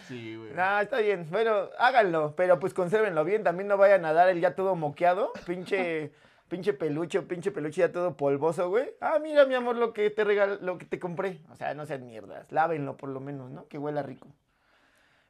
Sí, 0.09 0.37
güey. 0.37 0.53
No, 0.55 0.81
está 0.81 0.99
bien. 0.99 1.27
Bueno, 1.31 1.69
háganlo, 1.79 2.35
pero 2.37 2.59
pues 2.59 2.75
consérvenlo 2.75 3.25
bien. 3.25 3.45
También 3.45 3.69
no 3.69 3.77
vayan 3.77 4.05
a 4.05 4.13
dar 4.13 4.29
el 4.29 4.41
ya 4.41 4.55
todo 4.55 4.75
moqueado. 4.75 5.33
Pinche, 5.47 6.13
pinche 6.49 6.73
peluche, 6.73 7.21
pinche 7.23 7.51
peluche 7.51 7.81
ya 7.83 7.93
todo 7.93 8.17
polvoso, 8.17 8.69
güey. 8.71 8.91
Ah, 9.01 9.19
mira, 9.21 9.45
mi 9.47 9.55
amor, 9.55 9.77
lo 9.77 9.93
que 9.93 10.11
te 10.11 10.25
regal, 10.25 10.59
lo 10.63 10.79
que 10.79 10.87
te 10.87 10.99
compré. 10.99 11.41
O 11.51 11.57
sea, 11.57 11.75
no 11.75 11.87
sean 11.87 12.07
mierdas. 12.07 12.51
Lávenlo 12.51 12.97
por 12.97 13.11
lo 13.11 13.21
menos, 13.21 13.51
¿no? 13.51 13.69
Que 13.69 13.79
huela 13.79 14.03
rico. 14.03 14.27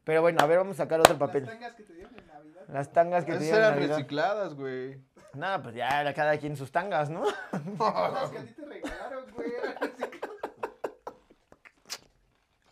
Pero 0.05 0.21
bueno, 0.23 0.39
a 0.43 0.47
ver, 0.47 0.59
vamos 0.59 0.79
a 0.79 0.85
sacar 0.85 1.01
otro 1.01 1.17
papel. 1.19 1.45
Las 1.45 1.53
tangas 1.53 1.75
que 1.75 1.83
te 1.85 1.93
dieron 1.93 2.19
en 2.19 2.27
Navidad. 2.27 2.63
Las 2.69 2.93
tangas 2.93 3.25
que 3.25 3.33
te 3.33 3.37
Esas 3.39 3.45
dieron 3.47 3.61
eran 3.61 3.73
en 3.75 3.79
Navidad. 3.81 3.97
recicladas, 3.97 4.55
güey. 4.55 5.01
Nada, 5.35 5.63
pues 5.63 5.75
ya 5.75 6.01
era 6.01 6.13
cada 6.13 6.37
quien 6.39 6.57
sus 6.57 6.71
tangas, 6.73 7.09
¿no? 7.09 7.25
Las 7.53 8.31
que 8.31 8.39
a 8.39 8.43
ti 8.45 8.53
te 8.53 8.65
regalaron, 8.67 9.25
güey. 9.33 9.51
eran. 9.55 9.77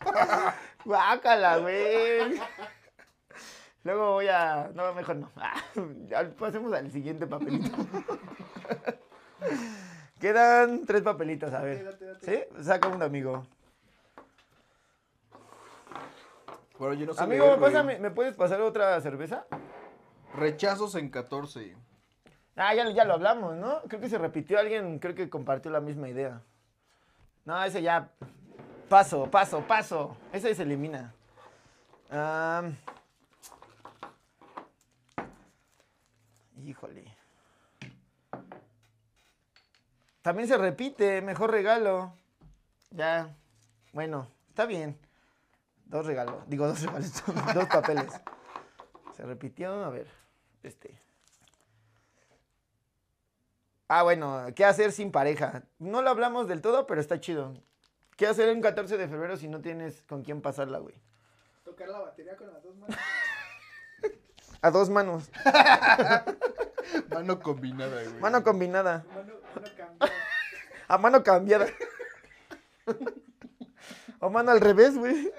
Guácala, 0.84 1.58
güey. 1.58 2.40
Luego 3.84 4.12
voy 4.12 4.28
a. 4.28 4.70
No, 4.74 4.92
mejor 4.94 5.16
no. 5.16 5.30
Ah, 5.36 6.24
pasemos 6.38 6.72
al 6.72 6.90
siguiente 6.90 7.26
papelito. 7.26 7.70
Quedan 10.20 10.84
tres 10.84 11.02
papelitos, 11.02 11.52
a 11.52 11.60
ver. 11.62 11.84
Date, 11.84 12.04
date. 12.04 12.48
¿Sí? 12.56 12.62
Saca 12.62 12.88
un 12.88 13.02
amigo. 13.02 13.46
Bueno, 16.78 16.94
yo 16.94 17.06
no 17.06 17.14
sé 17.14 17.22
Amigo, 17.22 17.44
leer, 17.46 17.58
güey. 17.58 17.72
pásame, 17.72 17.98
¿me 17.98 18.10
puedes 18.10 18.34
pasar 18.34 18.60
otra 18.62 18.98
cerveza? 19.00 19.46
Rechazos 20.34 20.94
en 20.94 21.10
14. 21.10 21.76
Ah, 22.56 22.74
ya, 22.74 22.90
ya 22.90 23.04
lo 23.04 23.14
hablamos, 23.14 23.54
¿no? 23.56 23.82
Creo 23.88 24.00
que 24.00 24.08
se 24.08 24.18
repitió 24.18 24.58
alguien, 24.58 24.98
creo 24.98 25.14
que 25.14 25.28
compartió 25.30 25.70
la 25.70 25.80
misma 25.80 26.08
idea. 26.08 26.42
No, 27.44 27.62
ese 27.64 27.82
ya. 27.82 28.10
Paso, 28.90 29.30
paso, 29.30 29.60
paso. 29.68 30.16
Ese 30.32 30.52
se 30.52 30.64
elimina. 30.64 31.14
Híjole. 36.66 37.16
También 40.22 40.48
se 40.48 40.58
repite, 40.58 41.22
mejor 41.22 41.52
regalo. 41.52 42.12
Ya. 42.90 43.32
Bueno, 43.92 44.26
está 44.48 44.66
bien. 44.66 44.98
Dos 45.84 46.04
regalos. 46.04 46.42
Digo, 46.48 46.66
dos 46.66 46.82
regalos. 46.82 47.22
dos 47.54 47.66
papeles. 47.66 48.12
Se 49.16 49.22
repitió, 49.22 49.84
a 49.84 49.90
ver. 49.90 50.08
Este. 50.64 51.00
Ah, 53.86 54.02
bueno, 54.02 54.46
¿qué 54.56 54.64
hacer 54.64 54.90
sin 54.90 55.12
pareja? 55.12 55.62
No 55.78 56.02
lo 56.02 56.10
hablamos 56.10 56.48
del 56.48 56.60
todo, 56.60 56.88
pero 56.88 57.00
está 57.00 57.20
chido. 57.20 57.54
¿Qué 58.20 58.26
hacer 58.26 58.54
un 58.54 58.60
14 58.60 58.98
de 58.98 59.08
febrero 59.08 59.38
si 59.38 59.48
no 59.48 59.62
tienes 59.62 60.02
con 60.02 60.22
quién 60.22 60.42
pasarla, 60.42 60.76
güey? 60.76 60.94
Tocar 61.64 61.88
la 61.88 62.00
batería 62.00 62.36
con 62.36 62.52
las 62.52 62.62
dos 62.62 62.76
manos. 62.76 62.96
A 64.60 64.70
dos 64.70 64.90
manos. 64.90 65.30
Mano 67.08 67.40
combinada, 67.40 68.02
güey. 68.02 68.20
Mano 68.20 68.44
combinada. 68.44 69.06
Mano, 69.08 69.32
mano 69.54 69.68
cambiada. 69.74 70.12
A 70.86 70.98
mano 70.98 71.22
cambiada. 71.22 71.66
O 74.20 74.28
mano 74.28 74.50
al 74.50 74.60
revés, 74.60 74.98
güey. 74.98 75.32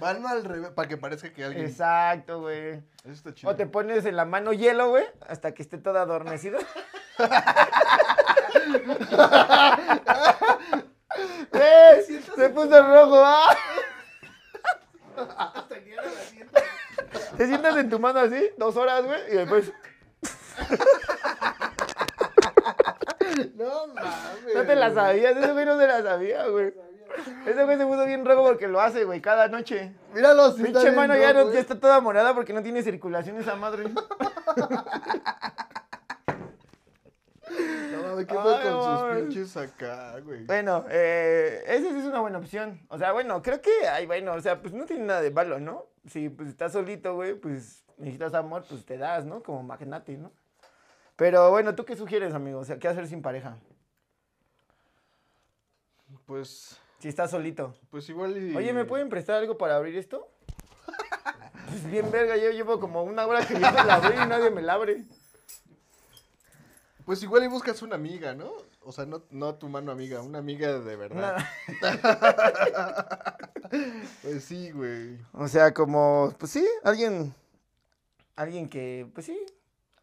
Mano 0.00 0.26
al 0.26 0.42
revés, 0.42 0.70
para 0.70 0.88
que 0.88 0.96
parezca 0.96 1.32
que 1.32 1.44
alguien... 1.44 1.66
Exacto, 1.66 2.40
güey. 2.40 2.82
Eso 3.04 3.12
está 3.12 3.32
chido. 3.32 3.52
O 3.52 3.54
te 3.54 3.68
pones 3.68 4.04
en 4.06 4.16
la 4.16 4.24
mano 4.24 4.52
hielo, 4.52 4.88
güey, 4.88 5.04
hasta 5.28 5.54
que 5.54 5.62
esté 5.62 5.78
toda 5.78 6.02
adormecida. 6.02 6.58
Se 12.38 12.48
puso 12.50 12.82
rojo, 12.82 13.22
¡ah! 13.24 13.56
Te 17.36 17.46
sientas 17.46 17.76
en 17.76 17.90
tu 17.90 17.98
mano 17.98 18.20
así, 18.20 18.50
dos 18.56 18.76
horas, 18.76 19.04
güey, 19.04 19.20
y 19.32 19.36
después 19.36 19.72
No 23.54 23.86
mames. 23.88 24.54
no 24.54 24.62
te 24.64 24.74
la 24.76 24.92
sabías. 24.94 25.36
Ese 25.36 25.52
güey 25.52 25.66
no 25.66 25.78
se 25.78 25.86
la 25.86 26.02
sabía, 26.02 26.46
güey. 26.48 26.72
Ese 27.46 27.64
güey 27.64 27.76
se 27.78 27.86
puso 27.86 28.04
bien 28.06 28.24
rojo 28.24 28.44
porque 28.44 28.68
lo 28.68 28.80
hace, 28.80 29.04
güey, 29.04 29.20
cada 29.20 29.48
noche. 29.48 29.92
Míralo, 30.14 30.52
sí 30.52 30.62
Pinche 30.62 30.92
mano 30.92 31.16
ya, 31.16 31.32
no- 31.32 31.52
ya 31.52 31.60
está 31.60 31.78
toda 31.78 32.00
morada 32.00 32.34
porque 32.34 32.52
no 32.52 32.62
tiene 32.62 32.82
circulación 32.82 33.36
esa 33.38 33.56
madre. 33.56 33.84
No 37.92 38.02
mames, 38.02 38.26
¿qué 38.26 38.34
fue 38.34 38.62
con 38.62 38.82
sus 38.82 39.16
pinches 39.16 39.56
acá, 39.56 40.18
güey? 40.20 40.44
Bueno, 40.44 40.84
eh, 40.90 41.62
esa 41.66 41.90
sí 41.90 41.98
es 41.98 42.04
una 42.04 42.20
buena 42.20 42.38
opción. 42.38 42.80
O 42.88 42.98
sea, 42.98 43.12
bueno, 43.12 43.42
creo 43.42 43.60
que, 43.60 43.88
ay, 43.90 44.06
bueno, 44.06 44.34
o 44.34 44.40
sea, 44.40 44.60
pues 44.60 44.72
no 44.74 44.84
tiene 44.84 45.04
nada 45.04 45.20
de 45.20 45.30
malo, 45.30 45.58
¿no? 45.58 45.86
Si 46.06 46.28
pues 46.28 46.48
estás 46.48 46.72
solito, 46.72 47.14
güey, 47.14 47.34
pues 47.34 47.84
necesitas 47.96 48.34
amor, 48.34 48.64
pues 48.68 48.84
te 48.84 48.98
das, 48.98 49.24
¿no? 49.24 49.42
Como 49.42 49.62
magnate, 49.62 50.16
¿no? 50.16 50.32
Pero 51.16 51.50
bueno, 51.50 51.74
¿tú 51.74 51.84
qué 51.84 51.96
sugieres, 51.96 52.34
amigo? 52.34 52.60
O 52.60 52.64
sea, 52.64 52.78
¿qué 52.78 52.88
hacer 52.88 53.06
sin 53.08 53.22
pareja? 53.22 53.56
Pues, 56.26 56.78
Si 56.98 57.08
estás 57.08 57.30
solito. 57.30 57.74
pues 57.90 58.08
igual 58.08 58.36
y... 58.36 58.54
Oye, 58.56 58.72
¿me 58.72 58.84
pueden 58.84 59.08
prestar 59.08 59.36
algo 59.36 59.58
para 59.58 59.76
abrir 59.76 59.96
esto? 59.96 60.28
Pues 61.68 61.90
bien 61.90 62.10
verga, 62.10 62.34
yo 62.38 62.50
llevo 62.50 62.80
como 62.80 63.02
una 63.02 63.26
hora 63.26 63.46
que 63.46 63.52
yo 63.52 63.60
la 63.60 63.94
abrir 63.96 64.18
y 64.22 64.26
nadie 64.26 64.50
me 64.50 64.62
la 64.62 64.72
abre. 64.72 65.04
Pues 67.08 67.22
igual 67.22 67.42
y 67.42 67.46
buscas 67.46 67.80
una 67.80 67.94
amiga, 67.94 68.34
¿no? 68.34 68.52
O 68.82 68.92
sea, 68.92 69.06
no, 69.06 69.22
no 69.30 69.54
tu 69.54 69.66
mano 69.70 69.90
amiga, 69.90 70.20
una 70.20 70.40
amiga 70.40 70.78
de 70.78 70.94
verdad. 70.94 71.38
Pues 74.22 74.44
sí, 74.44 74.70
güey. 74.72 75.18
O 75.32 75.48
sea, 75.48 75.72
como, 75.72 76.34
pues 76.38 76.52
sí, 76.52 76.68
alguien, 76.84 77.34
alguien 78.36 78.68
que, 78.68 79.10
pues 79.14 79.24
sí, 79.24 79.38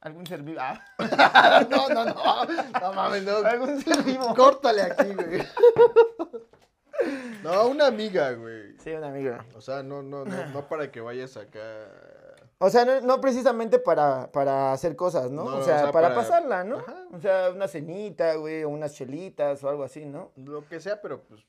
algún 0.01 0.25
ser 0.25 0.41
vivo. 0.41 0.59
Ah, 0.61 0.83
No, 1.69 1.89
no, 1.89 2.05
no. 2.05 2.45
No 2.81 2.93
mames, 2.93 3.23
no. 3.23 3.37
algún 3.37 3.79
ser 3.83 4.01
vivo. 4.01 4.33
Córtale 4.33 4.81
aquí, 4.81 5.13
güey. 5.13 5.43
No, 7.43 7.67
una 7.67 7.85
amiga, 7.85 8.31
güey. 8.31 8.75
Sí, 8.79 8.89
una 8.91 9.09
amiga. 9.09 9.45
O 9.53 9.61
sea, 9.61 9.83
no, 9.83 10.01
no, 10.01 10.25
no, 10.25 10.45
no 10.47 10.67
para 10.67 10.91
que 10.91 11.01
vayas 11.01 11.37
acá. 11.37 11.61
O 12.57 12.69
sea, 12.69 12.85
no, 12.85 13.01
no 13.01 13.19
precisamente 13.19 13.79
para, 13.79 14.31
para 14.31 14.71
hacer 14.71 14.95
cosas, 14.95 15.29
¿no? 15.29 15.43
No, 15.43 15.57
o, 15.57 15.61
sea, 15.63 15.75
o 15.75 15.79
sea, 15.79 15.91
para, 15.91 16.09
para- 16.09 16.15
pasarla, 16.15 16.63
¿no? 16.63 16.77
Ajá. 16.77 17.05
O 17.11 17.19
sea, 17.19 17.51
una 17.51 17.67
cenita, 17.67 18.35
güey, 18.35 18.63
o 18.63 18.69
unas 18.69 18.93
chelitas 18.93 19.61
o 19.63 19.69
algo 19.69 19.83
así, 19.83 20.05
¿no? 20.05 20.31
Lo 20.37 20.65
que 20.67 20.79
sea, 20.79 21.01
pero 21.01 21.21
pues. 21.23 21.41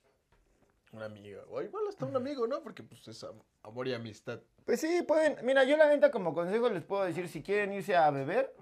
Una 0.92 1.04
amiga. 1.06 1.42
O 1.50 1.60
igual 1.62 1.84
hasta 1.88 2.06
un 2.06 2.16
amigo, 2.16 2.46
¿no? 2.46 2.60
Porque 2.62 2.82
pues 2.82 3.06
es 3.06 3.22
am- 3.22 3.40
amor 3.62 3.86
y 3.86 3.94
amistad. 3.94 4.40
Pues 4.64 4.80
sí, 4.80 5.02
pueden. 5.06 5.36
Mira, 5.44 5.62
yo 5.64 5.76
la 5.76 5.88
neta 5.88 6.10
como 6.10 6.34
consejo 6.34 6.68
les 6.70 6.82
puedo 6.84 7.04
decir, 7.04 7.28
si 7.28 7.42
quieren 7.42 7.72
irse 7.72 7.94
a 7.94 8.10
beber, 8.10 8.54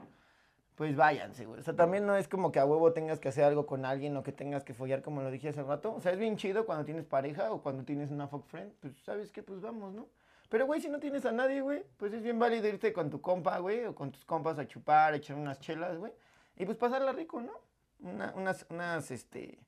pues 0.74 0.96
váyanse, 0.96 1.46
güey. 1.46 1.60
O 1.60 1.62
sea, 1.62 1.74
también 1.76 2.04
no 2.04 2.16
es 2.16 2.26
como 2.28 2.50
que 2.52 2.58
a 2.58 2.66
huevo 2.66 2.92
tengas 2.92 3.20
que 3.20 3.28
hacer 3.28 3.44
algo 3.44 3.66
con 3.66 3.84
alguien 3.86 4.16
o 4.16 4.22
que 4.22 4.32
tengas 4.32 4.64
que 4.64 4.74
follar, 4.74 5.00
como 5.02 5.22
lo 5.22 5.30
dije 5.30 5.48
hace 5.50 5.62
rato. 5.62 5.94
O 5.94 6.00
sea, 6.00 6.12
es 6.12 6.18
bien 6.18 6.36
chido 6.36 6.66
cuando 6.66 6.84
tienes 6.84 7.04
pareja 7.06 7.52
o 7.52 7.62
cuando 7.62 7.84
tienes 7.84 8.10
una 8.10 8.26
fuck 8.26 8.44
friend. 8.46 8.72
Pues, 8.80 8.94
¿sabes 9.04 9.30
qué? 9.30 9.42
Pues 9.42 9.60
vamos, 9.60 9.94
¿no? 9.94 10.08
Pero, 10.48 10.66
güey, 10.66 10.80
si 10.80 10.88
no 10.88 10.98
tienes 11.00 11.24
a 11.26 11.32
nadie, 11.32 11.60
güey, 11.62 11.84
pues 11.96 12.12
es 12.12 12.22
bien 12.22 12.38
válido 12.38 12.68
irte 12.68 12.92
con 12.92 13.10
tu 13.10 13.20
compa, 13.20 13.58
güey, 13.58 13.84
o 13.86 13.94
con 13.94 14.12
tus 14.12 14.24
compas 14.24 14.58
a 14.58 14.66
chupar, 14.66 15.12
a 15.14 15.16
echar 15.16 15.36
unas 15.36 15.58
chelas, 15.60 15.96
güey. 15.96 16.12
Y 16.56 16.64
pues 16.66 16.76
pasarla 16.76 17.12
rico, 17.12 17.40
¿no? 17.40 17.52
Una- 18.00 18.32
unas, 18.36 18.66
unas, 18.70 19.10
este, 19.10 19.58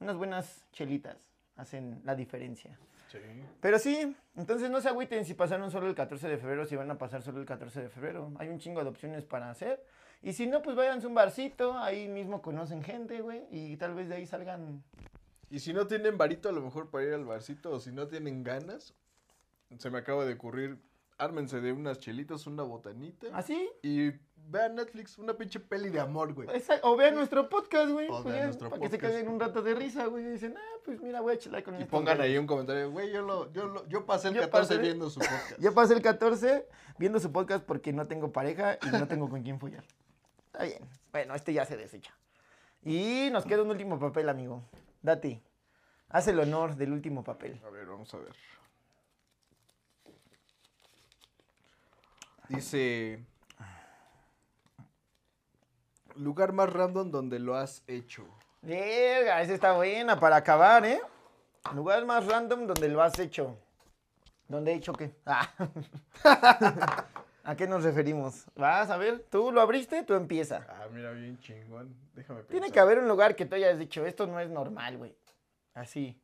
unas 0.00 0.16
buenas 0.16 0.66
chelitas 0.72 1.28
hacen 1.56 2.00
la 2.04 2.14
diferencia. 2.14 2.78
Sí. 3.10 3.18
Pero 3.60 3.78
sí, 3.78 4.16
entonces 4.36 4.70
no 4.70 4.80
se 4.80 4.88
agüiten 4.88 5.24
si 5.26 5.34
pasaron 5.34 5.70
solo 5.70 5.86
el 5.86 5.94
14 5.94 6.26
de 6.28 6.38
febrero, 6.38 6.64
si 6.64 6.74
van 6.76 6.90
a 6.90 6.96
pasar 6.98 7.22
solo 7.22 7.38
el 7.40 7.46
14 7.46 7.82
de 7.82 7.88
febrero. 7.90 8.32
Hay 8.38 8.48
un 8.48 8.58
chingo 8.58 8.82
de 8.82 8.88
opciones 8.88 9.24
para 9.24 9.50
hacer. 9.50 9.84
Y 10.22 10.32
si 10.32 10.46
no, 10.46 10.62
pues 10.62 10.74
váyanse 10.76 11.06
a 11.06 11.08
un 11.08 11.14
barcito, 11.14 11.76
ahí 11.78 12.08
mismo 12.08 12.40
conocen 12.40 12.82
gente, 12.82 13.20
güey, 13.20 13.42
y 13.50 13.76
tal 13.76 13.94
vez 13.94 14.08
de 14.08 14.14
ahí 14.14 14.26
salgan. 14.26 14.82
Y 15.50 15.58
si 15.60 15.74
no 15.74 15.86
tienen 15.86 16.16
varito, 16.16 16.48
a 16.48 16.52
lo 16.52 16.62
mejor 16.62 16.90
para 16.90 17.04
ir 17.04 17.12
al 17.12 17.24
barcito, 17.26 17.72
o 17.72 17.80
si 17.80 17.92
no 17.92 18.06
tienen 18.08 18.42
ganas, 18.42 18.94
se 19.78 19.90
me 19.90 19.98
acaba 19.98 20.24
de 20.24 20.34
ocurrir, 20.34 20.78
ármense 21.18 21.60
de 21.60 21.72
unas 21.72 21.98
chelitas, 21.98 22.46
una 22.46 22.62
botanita. 22.62 23.26
¿Así? 23.32 23.70
Y 23.82 24.10
vean 24.48 24.74
Netflix, 24.74 25.18
una 25.18 25.34
pinche 25.34 25.60
peli 25.60 25.88
de 25.88 26.00
amor, 26.00 26.34
güey. 26.34 26.48
O 26.82 26.96
vean 26.96 27.14
nuestro 27.14 27.48
podcast, 27.48 27.90
güey. 27.90 28.08
O 28.08 28.22
pues 28.22 28.34
vean 28.34 28.46
nuestro 28.46 28.70
para 28.70 28.82
que 28.82 28.88
se 28.88 28.98
caguen 28.98 29.28
un 29.28 29.38
rato 29.38 29.62
de 29.62 29.74
risa, 29.74 30.06
güey. 30.06 30.24
Y 30.24 30.30
dicen, 30.30 30.54
ah, 30.56 30.78
pues 30.84 31.00
mira, 31.00 31.20
voy 31.20 31.34
a 31.34 31.38
chelar 31.38 31.62
con 31.62 31.80
Y 31.80 31.84
pongan 31.84 32.16
güeyes". 32.16 32.32
ahí 32.32 32.38
un 32.38 32.46
comentario, 32.46 32.90
güey, 32.90 33.12
yo, 33.12 33.22
lo, 33.22 33.52
yo, 33.52 33.66
lo- 33.68 33.86
yo 33.88 34.04
pasé 34.04 34.28
el 34.28 34.34
Yo 34.34 34.40
14 34.42 34.74
pasé- 34.74 34.82
viendo 34.82 35.08
su 35.10 35.20
podcast. 35.20 35.58
Yo 35.60 35.72
pasé 35.74 35.94
el 35.94 36.02
14 36.02 36.66
viendo 36.98 37.20
su 37.20 37.30
podcast 37.32 37.64
porque 37.64 37.92
no 37.92 38.06
tengo 38.08 38.32
pareja 38.32 38.78
y 38.82 38.90
no 38.90 39.06
tengo 39.06 39.28
con 39.30 39.42
quién 39.42 39.60
follar. 39.60 39.84
Está 40.46 40.64
bien. 40.64 40.82
Bueno, 41.12 41.34
este 41.34 41.52
ya 41.52 41.64
se 41.64 41.76
desecha. 41.76 42.12
Y 42.84 43.28
nos 43.30 43.44
queda 43.46 43.62
un 43.62 43.70
último 43.70 43.98
papel, 44.00 44.28
amigo. 44.28 44.64
Date. 45.02 45.40
Haz 46.08 46.26
el 46.28 46.38
honor 46.40 46.74
del 46.76 46.92
último 46.92 47.22
papel. 47.24 47.60
A 47.64 47.70
ver, 47.70 47.86
vamos 47.86 48.12
a 48.12 48.18
ver. 48.18 48.32
Dice... 52.54 53.24
Lugar 56.16 56.52
más 56.52 56.70
random 56.70 57.10
donde 57.10 57.38
lo 57.38 57.54
has 57.54 57.82
hecho. 57.86 58.26
Verga, 58.60 59.40
esa 59.40 59.54
está 59.54 59.72
buena 59.72 60.20
para 60.20 60.36
acabar, 60.36 60.84
¿eh? 60.84 61.00
Lugar 61.74 62.04
más 62.04 62.26
random 62.26 62.66
donde 62.66 62.88
lo 62.88 63.02
has 63.02 63.18
hecho. 63.18 63.58
¿Dónde 64.46 64.72
he 64.72 64.74
hecho 64.74 64.92
qué? 64.92 65.14
Ah. 65.24 65.48
¿A 67.44 67.56
qué 67.56 67.66
nos 67.66 67.82
referimos? 67.82 68.44
Vas 68.54 68.90
a 68.90 68.98
ver, 68.98 69.26
tú 69.30 69.50
lo 69.50 69.62
abriste, 69.62 70.02
tú 70.02 70.12
empieza. 70.14 70.66
Ah, 70.68 70.86
mira, 70.92 71.12
bien 71.12 71.38
chingón. 71.40 71.96
Déjame 72.14 72.40
pensar. 72.40 72.50
Tiene 72.52 72.70
que 72.70 72.78
haber 72.78 72.98
un 72.98 73.08
lugar 73.08 73.34
que 73.34 73.46
tú 73.46 73.54
hayas 73.54 73.78
dicho, 73.78 74.04
esto 74.04 74.26
no 74.26 74.38
es 74.38 74.50
normal, 74.50 74.98
güey. 74.98 75.16
Así. 75.72 76.20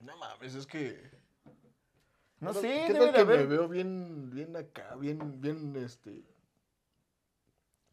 No 0.00 0.16
mames, 0.16 0.54
es 0.54 0.66
que... 0.66 1.09
No 2.40 2.52
¿Qué 2.54 2.60
sé, 2.60 2.94
tal 2.94 3.12
que 3.12 3.24
me 3.24 3.44
veo 3.44 3.68
bien, 3.68 4.30
bien 4.30 4.56
acá, 4.56 4.96
bien, 4.96 5.40
bien, 5.40 5.76
este... 5.76 6.24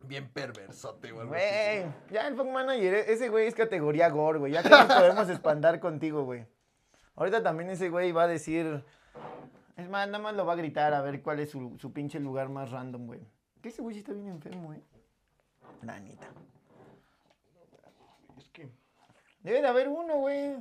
Bien 0.04 0.30
perversote 0.30 1.10
así. 1.10 1.28
Güey, 1.28 1.86
ya 2.12 2.28
el 2.28 2.36
Funk 2.36 2.52
Manager, 2.52 2.94
e- 2.94 3.12
ese 3.14 3.30
güey 3.30 3.48
es 3.48 3.56
categoría 3.56 4.10
gore, 4.10 4.40
güey. 4.40 4.54
Ya 4.54 4.64
que 4.64 4.70
nos 4.70 4.86
podemos 4.86 5.28
espantar 5.28 5.80
contigo, 5.82 6.24
güey. 6.24 6.46
Ahorita 7.16 7.44
también 7.44 7.70
ese 7.72 7.90
güey 7.90 8.12
va 8.12 8.24
a 8.24 8.28
decir. 8.28 8.84
Es 9.76 9.90
más, 9.90 10.08
nada 10.08 10.20
más 10.24 10.36
lo 10.36 10.46
va 10.46 10.54
a 10.54 10.56
gritar 10.56 10.94
a 10.94 11.02
ver 11.02 11.22
cuál 11.22 11.40
es 11.40 11.50
su, 11.50 11.76
su 11.80 11.92
pinche 11.92 12.20
lugar 12.20 12.48
más 12.48 12.72
random, 12.72 13.08
güey. 13.08 13.22
Que 13.62 13.70
ese 13.70 13.82
güey 13.82 13.96
sí 13.96 14.00
está 14.00 14.14
bien 14.14 14.28
enfermo, 14.28 14.68
güey. 14.68 14.82
La 15.82 16.00
neta. 16.00 16.28
Es 18.38 18.48
que... 18.50 18.70
Debe 19.42 19.62
de 19.62 19.68
haber 19.68 19.90
uno, 19.90 20.18
güey. 20.20 20.56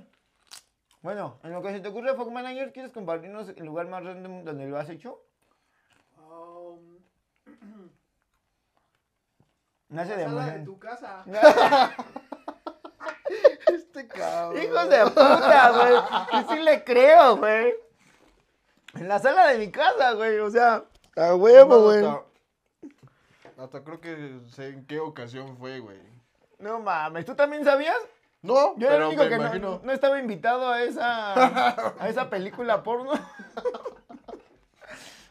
Bueno, 1.06 1.38
en 1.44 1.52
lo 1.52 1.62
que 1.62 1.70
se 1.70 1.78
te 1.78 1.86
ocurre, 1.86 2.16
Funk 2.16 2.32
Manager, 2.32 2.72
¿quieres 2.72 2.90
compartirnos 2.90 3.50
el 3.50 3.64
lugar 3.64 3.86
más 3.86 4.02
random 4.02 4.42
donde 4.42 4.66
lo 4.66 4.76
has 4.76 4.88
hecho? 4.88 5.22
Um, 6.18 6.98
Nace 9.88 10.10
la 10.10 10.16
de 10.16 10.24
sala 10.24 10.46
de 10.46 10.64
tu 10.64 10.76
casa. 10.80 11.24
Este 13.72 14.08
cabrón. 14.08 14.60
Hijos 14.60 14.90
de 14.90 15.04
puta, 15.04 15.70
güey. 15.70 15.94
Y 16.32 16.44
sí 16.48 16.62
le 16.64 16.82
creo, 16.82 17.36
güey. 17.36 17.72
En 18.94 19.06
la 19.06 19.20
sala 19.20 19.46
de 19.46 19.58
mi 19.58 19.70
casa, 19.70 20.10
güey. 20.14 20.40
O 20.40 20.50
sea, 20.50 20.82
a 21.14 21.36
huevo, 21.36 21.76
No, 21.76 21.82
güey. 21.82 22.04
Hasta, 23.44 23.62
hasta 23.62 23.84
creo 23.84 24.00
que 24.00 24.40
sé 24.48 24.70
en 24.70 24.84
qué 24.86 24.98
ocasión 24.98 25.56
fue, 25.56 25.78
güey. 25.78 26.00
No 26.58 26.80
mames, 26.80 27.24
¿tú 27.24 27.36
también 27.36 27.64
sabías? 27.64 27.96
No, 28.46 28.78
Yo 28.78 28.86
era 28.86 28.96
el 28.96 29.02
único 29.04 29.28
que 29.28 29.58
no, 29.58 29.80
no 29.82 29.92
estaba 29.92 30.20
invitado 30.20 30.70
a 30.70 30.82
esa, 30.82 31.94
a 32.00 32.08
esa 32.08 32.30
película 32.30 32.82
porno. 32.82 33.12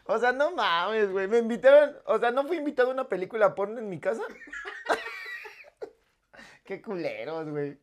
O 0.08 0.18
sea, 0.18 0.32
no 0.32 0.52
mames, 0.52 1.10
güey. 1.10 1.26
Me 1.26 1.38
invitaron, 1.38 1.96
o 2.04 2.18
sea, 2.18 2.30
¿no 2.30 2.46
fui 2.46 2.58
invitado 2.58 2.90
a 2.90 2.92
una 2.92 3.08
película 3.08 3.54
porno 3.54 3.80
en 3.80 3.88
mi 3.88 3.98
casa? 3.98 4.22
Qué 6.64 6.80
culeros, 6.80 7.48
güey. 7.48 7.78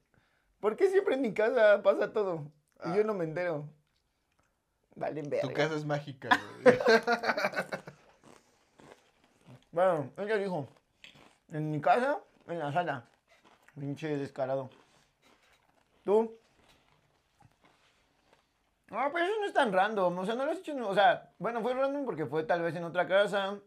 ¿Por 0.59 0.77
qué 0.77 0.89
siempre 0.89 1.15
en 1.15 1.21
mi 1.21 1.33
casa 1.33 1.81
pasa 1.83 2.13
todo? 2.13 2.49
Y 2.85 2.95
yo 2.95 3.03
no 3.03 3.13
me 3.13 3.25
entero. 3.25 3.67
Valen 4.95 5.29
verga. 5.29 5.47
Tu 5.47 5.53
casa 5.53 5.75
es 5.75 5.85
mágica, 5.85 6.29
güey. 6.63 6.77
Bueno, 9.71 10.11
ella 10.17 10.37
dijo, 10.37 10.67
en 11.51 11.71
mi 11.71 11.81
casa, 11.81 12.19
en 12.47 12.59
la 12.59 12.71
sala. 12.71 13.09
Pinche 13.77 14.15
descarado. 14.17 14.69
¿Tú? 16.03 16.37
No, 18.89 19.11
pues 19.11 19.23
eso 19.23 19.39
no 19.39 19.45
es 19.45 19.53
tan 19.53 19.73
random. 19.73 20.19
O 20.19 20.25
sea, 20.25 20.35
no 20.35 20.45
lo 20.45 20.51
has 20.51 20.59
hecho, 20.59 20.75
o 20.87 20.93
sea, 20.93 21.31
bueno, 21.39 21.61
fue 21.61 21.73
random 21.73 22.05
porque 22.05 22.25
fue 22.25 22.43
tal 22.43 22.61
vez 22.61 22.75
en 22.75 22.83
otra 22.83 23.07
casa. 23.07 23.59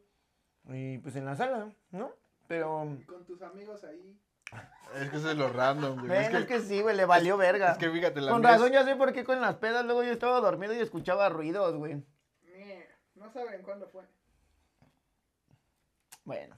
Y 0.69 0.99
pues 0.99 1.17
en 1.17 1.25
la 1.25 1.37
sala, 1.37 1.73
¿no? 1.91 2.13
Pero... 2.47 2.87
Y 3.01 3.05
con 3.05 3.25
tus 3.25 3.43
amigos 3.43 3.83
ahí. 3.85 4.17
es 4.95 5.11
que 5.11 5.17
eso 5.17 5.31
es 5.31 5.37
lo 5.37 5.49
random, 5.49 5.97
güey. 5.99 6.09
Ven, 6.09 6.23
Es 6.23 6.35
es 6.43 6.47
que, 6.47 6.61
sí, 6.61 6.81
güey, 6.83 6.97
le 6.97 7.05
valió 7.07 7.37
verga. 7.37 7.73
es 7.73 7.79
que 7.79 7.91
fíjate, 7.91 8.21
la 8.21 8.31
Con 8.33 8.41
mía 8.41 8.51
es- 8.51 8.57
razón 8.61 8.73
ya 8.73 8.85
sé 8.85 8.95
por 8.97 9.13
qué 9.13 9.25
con 9.25 9.41
las 9.41 9.57
pedas 9.57 9.85
luego 9.85 10.03
yo 10.05 10.13
estaba 10.13 10.41
dormido 10.41 10.73
y 10.75 10.79
escuchaba 10.79 11.29
ruidos, 11.29 11.75
güey. 11.77 12.03
No 13.15 13.31
saben 13.33 13.63
cuándo 13.63 13.89
fue. 13.89 14.05
Bueno. 16.25 16.57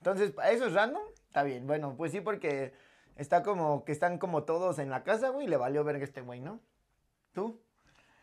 Entonces, 0.00 0.36
¿a 0.38 0.50
¿eso 0.50 0.66
es 0.66 0.72
random? 0.74 1.02
Está 1.26 1.42
bien. 1.42 1.66
Bueno, 1.66 1.94
pues 1.96 2.12
sí, 2.12 2.20
porque 2.20 2.74
está 3.18 3.42
como 3.42 3.84
que 3.84 3.92
están 3.92 4.16
como 4.18 4.44
todos 4.44 4.78
en 4.78 4.88
la 4.88 5.04
casa, 5.04 5.28
güey, 5.28 5.46
y 5.46 5.50
le 5.50 5.58
valió 5.58 5.84
verga 5.84 6.02
este 6.04 6.22
güey, 6.22 6.40
¿no? 6.40 6.60
¿Tú? 7.34 7.60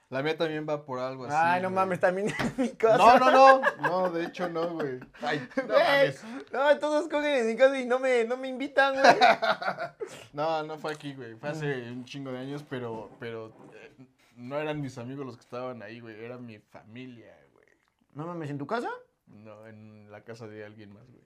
La 0.10 0.22
mía 0.22 0.38
también 0.38 0.68
va 0.70 0.86
por 0.86 1.00
algo 1.00 1.26
así. 1.26 1.36
Ay, 1.38 1.62
no 1.62 1.70
güey. 1.70 1.76
mames, 1.76 2.00
también 2.00 2.28
en 2.40 2.54
mi 2.58 2.70
casa. 2.70 2.98
No, 2.98 3.18
no, 3.20 3.32
no. 3.32 3.62
No, 3.82 4.10
de 4.12 4.26
hecho 4.26 4.48
no, 4.50 4.74
güey. 4.76 5.00
Ay, 5.22 5.48
no 5.58 5.64
Güey, 5.66 5.78
mames. 5.84 6.24
no, 6.52 6.80
todos 6.80 7.08
cogen 7.10 7.40
en 7.40 7.48
mi 7.48 7.56
casa 7.56 7.80
y 7.80 7.86
no 7.86 8.00
me, 8.00 8.24
no 8.24 8.38
me 8.38 8.48
invitan, 8.48 8.94
güey. 8.94 9.06
No, 10.34 10.64
no 10.64 10.78
fue 10.78 10.94
aquí, 10.94 11.14
güey. 11.16 11.36
Fue 11.36 11.50
hace 11.50 11.92
un 11.92 12.06
chingo 12.06 12.32
de 12.32 12.38
años, 12.40 12.64
pero, 12.70 13.10
pero 13.20 13.48
eh, 13.74 13.96
no 14.36 14.60
eran 14.60 14.80
mis 14.82 14.98
amigos 14.98 15.26
los 15.26 15.36
que 15.38 15.42
estaban 15.44 15.82
ahí, 15.82 16.00
güey. 16.00 16.24
Era 16.24 16.38
mi 16.38 16.60
familia, 16.60 17.36
güey. 17.54 17.68
No 18.14 18.28
mames, 18.28 18.50
¿en 18.52 18.58
tu 18.60 18.68
casa? 18.68 18.90
No, 19.26 19.66
en 19.66 20.12
la 20.12 20.22
casa 20.24 20.48
de 20.48 20.64
alguien 20.66 20.94
más, 20.94 21.10
güey. 21.10 21.24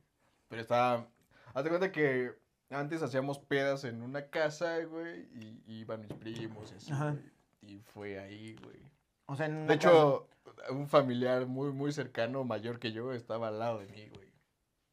Pero 0.48 0.62
estaba. 0.62 1.06
Hazte 1.54 1.70
cuenta 1.70 1.92
que 1.92 2.34
antes 2.70 3.02
hacíamos 3.02 3.40
pedas 3.40 3.84
en 3.84 4.02
una 4.02 4.28
casa, 4.28 4.80
güey, 4.84 5.28
y 5.34 5.64
y 5.68 5.80
iban 5.82 6.02
mis 6.02 6.14
primos 6.14 6.72
y 6.72 6.76
así, 6.76 6.92
güey. 6.92 7.32
Y 7.62 7.80
fue 7.80 8.20
ahí, 8.20 8.56
güey. 8.64 8.80
O 9.26 9.36
sea, 9.36 9.46
en 9.46 9.68
De 9.68 9.76
hecho, 9.76 10.28
un 10.70 10.88
familiar 10.88 11.46
muy, 11.46 11.72
muy 11.72 11.92
cercano, 11.92 12.44
mayor 12.44 12.80
que 12.80 12.92
yo, 12.92 13.14
estaba 13.14 13.50
al 13.50 13.60
lado 13.60 13.80
de 13.80 13.88
mí, 13.88 14.10
güey. 14.10 14.32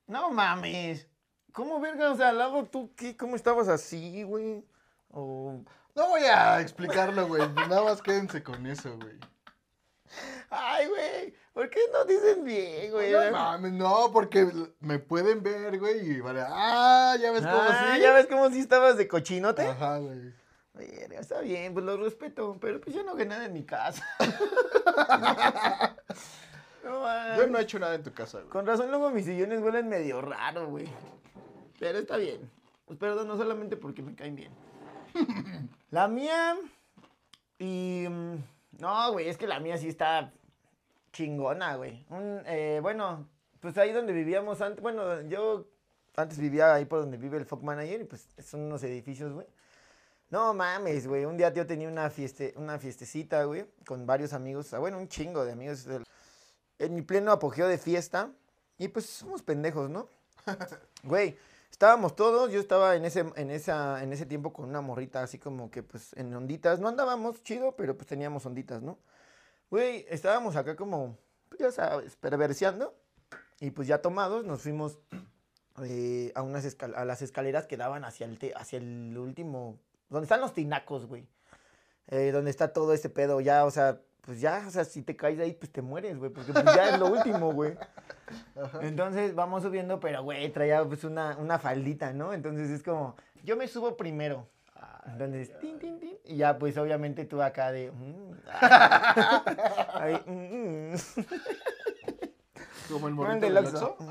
No 0.07 0.31
mames. 0.31 1.09
¿Cómo 1.53 1.81
verga? 1.81 2.13
O 2.13 2.17
sea, 2.17 2.29
al 2.29 2.39
lado 2.39 2.65
tú, 2.67 2.93
¿qué? 2.95 3.17
¿Cómo 3.17 3.35
estabas 3.35 3.69
así, 3.69 4.23
güey? 4.23 4.65
O... 5.11 5.63
No 5.95 6.09
voy 6.09 6.23
a 6.25 6.61
explicarlo, 6.61 7.27
güey. 7.27 7.49
Nada 7.55 7.83
más 7.83 8.03
quédense 8.03 8.43
con 8.43 8.67
eso, 8.67 8.99
güey. 8.99 9.19
Ay, 10.51 10.87
güey. 10.89 11.35
¿Por 11.57 11.71
qué 11.71 11.81
no 11.91 12.05
dicen 12.05 12.45
bien, 12.45 12.93
güey? 12.93 13.11
No 13.13 13.31
mames, 13.33 13.73
no, 13.73 14.11
porque 14.13 14.47
me 14.81 14.99
pueden 14.99 15.43
ver, 15.43 15.79
güey, 15.79 16.07
y 16.07 16.21
vale, 16.21 16.43
ah, 16.47 17.17
ya 17.19 17.33
ves 17.33 17.41
cómo 17.41 17.57
Ah, 17.59 17.93
sí. 17.95 18.03
ya 18.03 18.13
ves 18.13 18.27
cómo 18.27 18.51
si 18.51 18.59
estabas 18.61 18.99
de 18.99 19.09
cochinote. 19.09 19.63
Ajá, 19.63 19.97
güey. 19.97 20.35
Verga, 20.75 21.19
está 21.19 21.41
bien, 21.41 21.73
pues 21.73 21.87
lo 21.87 21.97
respeto, 21.97 22.59
pero 22.61 22.79
pues 22.83 22.95
yo 22.95 23.03
no 23.05 23.13
hago 23.13 23.25
nada 23.25 23.47
en 23.47 23.55
mi 23.55 23.65
casa. 23.65 24.05
no, 26.85 27.01
man. 27.01 27.37
Yo 27.39 27.47
no 27.47 27.59
he 27.59 27.63
hecho 27.63 27.79
nada 27.79 27.95
en 27.95 28.03
tu 28.03 28.13
casa, 28.13 28.39
güey. 28.41 28.51
Con 28.51 28.67
razón 28.67 28.91
luego 28.91 29.11
mis 29.11 29.25
sillones 29.25 29.61
huelen 29.63 29.89
medio 29.89 30.21
raro, 30.21 30.69
güey. 30.69 30.87
Pero 31.79 31.99
está 32.01 32.19
bien. 32.19 32.51
Pues 32.85 32.99
perdón, 32.99 33.29
no 33.29 33.37
solamente 33.39 33.79
porque 33.79 34.03
me 34.03 34.15
caen 34.15 34.37
bien. 34.37 34.53
La 35.91 36.07
mía. 36.09 36.57
Y. 37.59 38.07
mm, 38.09 38.35
No, 38.79 39.13
güey, 39.13 39.29
es 39.31 39.39
que 39.39 39.47
la 39.47 39.59
mía 39.61 39.79
sí 39.79 39.89
está 39.89 40.33
chingona, 41.17 41.77
güey. 41.77 42.05
Un, 42.11 42.43
eh, 42.47 42.79
bueno, 42.83 43.29
pues 43.61 43.77
ahí 43.79 43.93
donde 43.93 44.13
vivíamos 44.13 44.61
antes. 44.61 44.83
Bueno, 44.83 45.23
yo 45.23 45.67
antes 46.17 46.39
vivía 46.39 46.75
ahí 46.75 46.85
por 46.85 47.01
donde 47.01 47.17
vive 47.17 47.39
el 47.39 47.47
Fog 47.47 47.63
Manager 47.63 48.01
y 48.01 48.05
pues 48.05 48.29
son 48.45 48.61
unos 48.63 48.83
edificios, 48.83 49.33
güey. 49.33 49.47
No 50.29 50.53
mames, 50.55 51.07
güey. 51.07 51.25
Un 51.25 51.37
día 51.37 51.53
yo 51.55 51.67
tenía 51.67 51.89
una, 51.89 52.11
fieste, 52.11 52.53
una 52.57 52.79
fiestecita, 52.79 53.45
güey, 53.45 53.65
con 53.87 54.07
varios 54.07 54.33
amigos. 54.33 54.75
ah, 54.75 54.79
Bueno, 54.79 54.99
un 54.99 55.09
chingo 55.09 55.45
de 55.45 55.53
amigos. 55.53 55.85
del- 55.85 56.05
En 56.79 56.95
mi 56.95 57.03
pleno 57.03 57.33
apogeo 57.33 57.69
de 57.69 57.79
fiesta. 57.79 58.31
Y 58.79 58.89
pues 58.89 59.07
somos 59.07 59.43
pendejos, 59.43 59.89
¿no? 59.89 60.09
Güey, 61.03 61.37
estábamos 61.71 62.15
todos. 62.17 62.51
Yo 62.53 62.61
estaba 62.61 62.97
en 62.97 63.05
ese, 63.07 63.25
en, 63.37 63.51
esa, 63.51 64.03
en 64.03 64.13
ese 64.13 64.27
tiempo 64.27 64.53
con 64.53 64.69
una 64.69 64.81
morrita 64.83 65.23
así 65.23 65.39
como 65.39 65.71
que 65.71 65.83
pues 65.83 66.13
en 66.15 66.35
onditas. 66.35 66.79
No 66.81 66.89
andábamos 66.89 67.43
chido, 67.43 67.75
pero 67.77 67.97
pues 67.97 68.07
teníamos 68.09 68.45
onditas, 68.45 68.83
¿no? 68.83 68.99
Güey, 69.71 70.07
estábamos 70.09 70.57
acá 70.57 70.77
como, 70.77 71.19
pues, 71.49 71.61
ya 71.61 71.71
sabes, 71.73 72.17
perverseando. 72.17 72.95
Y 73.61 73.71
pues 73.71 73.89
ya 73.89 74.03
tomados 74.03 74.45
nos 74.45 74.63
fuimos 74.63 74.99
eh, 75.83 76.31
a, 76.35 76.43
unas 76.43 76.65
escal- 76.67 76.95
a 76.95 77.05
las 77.05 77.23
escaleras 77.23 77.67
que 77.67 77.77
daban 77.79 78.05
hacia 78.05 78.27
el, 78.27 78.39
hacia 78.55 78.79
el 78.79 79.17
último, 79.17 79.79
donde 80.11 80.25
están 80.25 80.41
los 80.43 80.53
tinacos, 80.53 81.07
güey. 81.07 81.27
Eh, 82.09 82.31
donde 82.33 82.51
está 82.51 82.73
todo 82.73 82.93
ese 82.93 83.09
pedo, 83.11 83.41
ya, 83.41 83.65
o 83.65 83.71
sea, 83.71 84.01
pues 84.21 84.41
ya, 84.41 84.63
o 84.67 84.71
sea, 84.71 84.85
si 84.85 85.03
te 85.03 85.17
caes 85.17 85.39
de 85.39 85.45
ahí, 85.45 85.53
pues 85.55 85.73
te 85.73 85.83
mueres, 85.83 86.19
güey, 86.19 86.31
porque 86.31 86.53
pues 86.53 86.65
ya 86.67 86.91
es 86.91 86.99
lo 87.01 87.07
último, 87.07 87.53
güey. 87.53 87.77
Entonces 88.83 89.35
vamos 89.35 89.63
subiendo, 89.63 90.01
pero, 90.01 90.23
güey, 90.23 90.51
traía 90.53 90.85
pues 90.85 91.05
una, 91.05 91.37
una 91.39 91.59
faldita, 91.59 92.13
¿no? 92.13 92.33
Entonces 92.33 92.71
es 92.71 92.83
como, 92.83 93.17
yo 93.43 93.57
me 93.57 93.67
subo 93.69 93.97
primero. 93.97 94.49
Entonces, 95.07 95.57
tin, 95.61 95.79
tin, 95.79 96.01
tin, 96.01 96.19
y 96.25 96.37
ya, 96.37 96.59
pues 96.59 96.77
obviamente 96.79 97.25
tú 97.25 97.41
acá 97.41 97.71
de... 97.71 97.91
mm, 97.93 98.33
mm, 100.27 100.93
mm. 100.93 100.97
Como 102.91 103.09
el 103.09 103.15
morrito 103.15 103.47
el 103.47 103.55
del 103.55 103.65
Oxxo. 103.65 103.97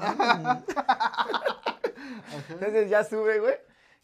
Entonces 2.49 2.89
ya 2.89 3.03
sube, 3.03 3.39
güey. 3.39 3.55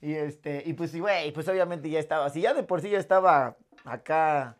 Y 0.02 0.14
este, 0.14 0.64
y 0.66 0.74
pues, 0.74 0.98
güey, 0.98 1.32
pues 1.32 1.48
obviamente 1.48 1.90
ya 1.90 2.00
estaba, 2.00 2.30
si 2.30 2.42
ya 2.42 2.54
de 2.54 2.64
por 2.64 2.82
sí 2.82 2.90
ya 2.90 3.00
estaba 3.00 3.56
acá, 3.86 4.58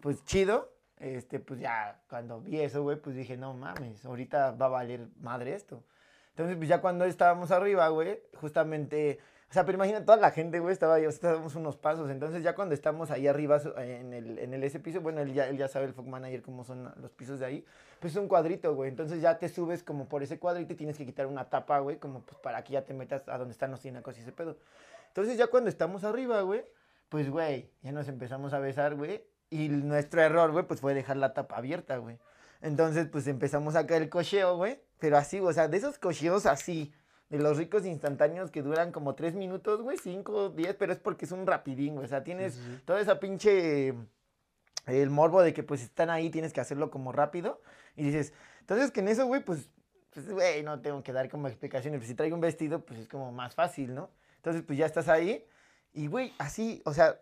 pues 0.00 0.24
chido, 0.24 0.72
este, 0.98 1.38
pues 1.38 1.60
ya 1.60 2.00
cuando 2.08 2.40
vi 2.40 2.60
eso, 2.60 2.82
güey, 2.82 2.96
pues 2.96 3.14
dije, 3.14 3.36
no 3.36 3.54
mames, 3.54 4.04
ahorita 4.04 4.52
va 4.52 4.66
a 4.66 4.70
valer 4.70 5.06
madre 5.20 5.54
esto. 5.54 5.84
Entonces, 6.30 6.56
pues 6.56 6.68
ya 6.68 6.80
cuando 6.80 7.04
estábamos 7.04 7.50
arriba, 7.50 7.88
güey, 7.88 8.20
justamente, 8.40 9.20
o 9.52 9.54
sea, 9.54 9.66
pero 9.66 9.76
imagina 9.76 10.02
toda 10.02 10.16
la 10.16 10.30
gente, 10.30 10.60
güey, 10.60 10.72
estaba 10.72 10.94
ahí, 10.94 11.04
estábamos 11.04 11.54
unos 11.56 11.76
pasos. 11.76 12.08
Entonces, 12.08 12.42
ya 12.42 12.54
cuando 12.54 12.74
estamos 12.74 13.10
ahí 13.10 13.28
arriba 13.28 13.60
en 13.76 14.14
el, 14.14 14.38
en 14.38 14.54
el 14.54 14.64
ese 14.64 14.80
piso, 14.80 15.02
bueno, 15.02 15.20
él 15.20 15.34
ya, 15.34 15.46
él 15.46 15.58
ya 15.58 15.68
sabe 15.68 15.84
el 15.84 15.92
Fog 15.92 16.08
Manager 16.08 16.40
cómo 16.40 16.64
son 16.64 16.90
los 16.96 17.10
pisos 17.10 17.38
de 17.38 17.44
ahí, 17.44 17.66
pues 18.00 18.14
es 18.14 18.18
un 18.18 18.28
cuadrito, 18.28 18.74
güey. 18.74 18.88
Entonces 18.88 19.20
ya 19.20 19.38
te 19.38 19.50
subes 19.50 19.82
como 19.82 20.08
por 20.08 20.22
ese 20.22 20.38
cuadrito 20.38 20.72
y 20.72 20.76
tienes 20.76 20.96
que 20.96 21.04
quitar 21.04 21.26
una 21.26 21.50
tapa, 21.50 21.80
güey, 21.80 21.98
como 21.98 22.22
pues 22.22 22.38
para 22.38 22.64
que 22.64 22.72
ya 22.72 22.86
te 22.86 22.94
metas 22.94 23.28
a 23.28 23.36
donde 23.36 23.52
están 23.52 23.70
los 23.70 23.80
tinacos 23.80 24.16
y 24.16 24.22
ese 24.22 24.32
pedo. 24.32 24.56
Entonces, 25.08 25.36
ya 25.36 25.48
cuando 25.48 25.68
estamos 25.68 26.02
arriba, 26.02 26.40
güey, 26.40 26.64
pues, 27.10 27.28
güey, 27.28 27.70
ya 27.82 27.92
nos 27.92 28.08
empezamos 28.08 28.54
a 28.54 28.58
besar, 28.58 28.94
güey. 28.94 29.22
Y 29.50 29.68
nuestro 29.68 30.22
error, 30.22 30.50
güey, 30.50 30.64
pues 30.64 30.80
fue 30.80 30.94
dejar 30.94 31.18
la 31.18 31.34
tapa 31.34 31.58
abierta, 31.58 31.98
güey. 31.98 32.18
Entonces, 32.62 33.06
pues 33.08 33.26
empezamos 33.26 33.76
a 33.76 33.86
caer 33.86 34.00
el 34.00 34.08
cocheo, 34.08 34.56
güey. 34.56 34.80
Pero 34.98 35.18
así, 35.18 35.40
o 35.40 35.52
sea, 35.52 35.68
de 35.68 35.76
esos 35.76 35.98
cocheos 35.98 36.46
así, 36.46 36.94
de 37.32 37.38
los 37.42 37.56
ricos 37.56 37.86
instantáneos 37.86 38.50
que 38.50 38.62
duran 38.62 38.92
como 38.92 39.14
tres 39.14 39.34
minutos, 39.34 39.80
güey, 39.80 39.96
cinco, 39.96 40.50
diez, 40.50 40.74
pero 40.74 40.92
es 40.92 40.98
porque 40.98 41.24
es 41.24 41.32
un 41.32 41.46
rapidín, 41.46 41.94
güey. 41.94 42.04
O 42.04 42.08
sea, 42.08 42.22
tienes 42.22 42.54
sí, 42.54 42.60
sí. 42.62 42.82
toda 42.84 43.00
esa 43.00 43.18
pinche. 43.18 43.94
El 44.86 45.10
morbo 45.10 45.40
de 45.42 45.54
que 45.54 45.62
pues 45.62 45.80
están 45.82 46.10
ahí, 46.10 46.28
tienes 46.28 46.52
que 46.52 46.60
hacerlo 46.60 46.90
como 46.90 47.10
rápido. 47.10 47.62
Y 47.96 48.04
dices, 48.04 48.34
entonces 48.60 48.90
que 48.90 49.00
en 49.00 49.08
eso, 49.08 49.26
güey, 49.26 49.42
pues, 49.42 49.70
pues, 50.12 50.30
güey, 50.30 50.62
no 50.62 50.80
tengo 50.82 51.02
que 51.02 51.12
dar 51.12 51.30
como 51.30 51.48
explicaciones. 51.48 52.00
Pues 52.00 52.08
si 52.08 52.14
traigo 52.14 52.34
un 52.34 52.40
vestido, 52.42 52.84
pues 52.84 53.00
es 53.00 53.08
como 53.08 53.32
más 53.32 53.54
fácil, 53.54 53.94
¿no? 53.94 54.10
Entonces, 54.36 54.62
pues 54.62 54.78
ya 54.78 54.84
estás 54.84 55.08
ahí. 55.08 55.46
Y, 55.94 56.08
güey, 56.08 56.34
así, 56.38 56.82
o 56.84 56.92
sea, 56.92 57.18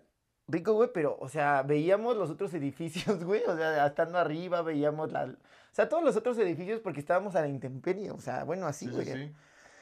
rico, 0.49 0.73
güey, 0.73 0.91
pero, 0.93 1.17
o 1.21 1.29
sea, 1.29 1.63
veíamos 1.63 2.17
los 2.17 2.31
otros 2.31 2.53
edificios, 2.55 3.23
güey, 3.23 3.45
o 3.45 3.57
sea, 3.57 3.87
estando 3.87 4.19
arriba, 4.19 4.63
veíamos 4.63 5.13
la... 5.13 5.25
O 5.27 5.73
sea, 5.75 5.89
todos 5.89 6.03
los 6.03 6.17
otros 6.17 6.37
edificios 6.39 6.81
porque 6.81 6.99
estábamos 6.99 7.37
a 7.37 7.43
la 7.43 7.49
intemperie, 7.49 8.11
o 8.11 8.19
sea, 8.19 8.43
bueno, 8.43 8.67
así, 8.67 8.87
Sí, 8.87 8.91
güey. 8.91 9.07
sí, 9.07 9.13
sí. 9.13 9.33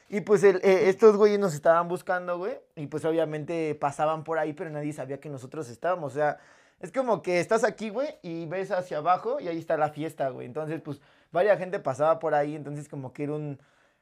Y 0.09 0.23
pues 0.23 0.43
el- 0.43 0.57
eh, 0.63 0.89
estos 0.89 1.17
güeyes 1.17 1.39
nos 1.39 1.55
estaban 1.55 1.87
buscando, 1.89 2.39
güey, 2.39 2.59
y 2.77 2.87
pues 2.87 3.05
obviamente 3.05 3.75
pasaban 3.75 4.25
por 4.25 4.39
ahí, 4.39 4.53
pero 4.55 4.71
nadie 4.71 4.93
sabía 4.93 5.21
que 5.21 5.29
nosotros 5.29 5.69
estábamos, 5.69 6.13
o 6.13 6.15
sea, 6.17 6.39
es 6.81 6.93
como 6.93 7.21
que 7.23 7.41
estás 7.41 7.63
aquí, 7.65 7.91
güey, 7.91 8.09
y 8.23 8.47
ves 8.47 8.71
hacia 8.71 8.99
abajo 8.99 9.39
y 9.41 9.49
ahí 9.49 9.59
está 9.59 9.77
la 9.77 9.91
fiesta, 9.91 10.31
güey. 10.31 10.47
Entonces, 10.47 10.81
pues, 10.81 11.01
varia 11.33 11.57
gente 11.59 11.79
pasaba 11.81 12.19
por 12.21 12.35
ahí, 12.35 12.55
entonces 12.57 12.89
como 12.89 13.13
que 13.13 13.25
era 13.25 13.33
un... 13.35 13.59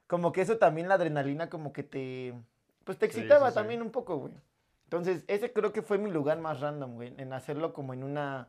Como 0.06 0.30
que 0.30 0.42
eso 0.42 0.58
también, 0.58 0.86
la 0.88 0.94
adrenalina, 0.94 1.50
como 1.50 1.72
que 1.72 1.82
te... 1.82 2.34
Pues 2.84 2.98
te 2.98 3.06
Sí, 3.10 3.16
excitaba 3.18 3.48
sí, 3.48 3.52
sí. 3.52 3.54
también 3.56 3.82
un 3.82 3.90
poco, 3.90 4.16
güey. 4.18 4.32
Entonces, 4.84 5.24
ese 5.26 5.52
creo 5.52 5.72
que 5.72 5.82
fue 5.82 5.98
mi 5.98 6.10
lugar 6.12 6.38
más 6.38 6.60
random, 6.60 6.94
güey, 6.94 7.12
en 7.18 7.32
hacerlo 7.32 7.72
como 7.72 7.92
en 7.94 8.04
una... 8.04 8.46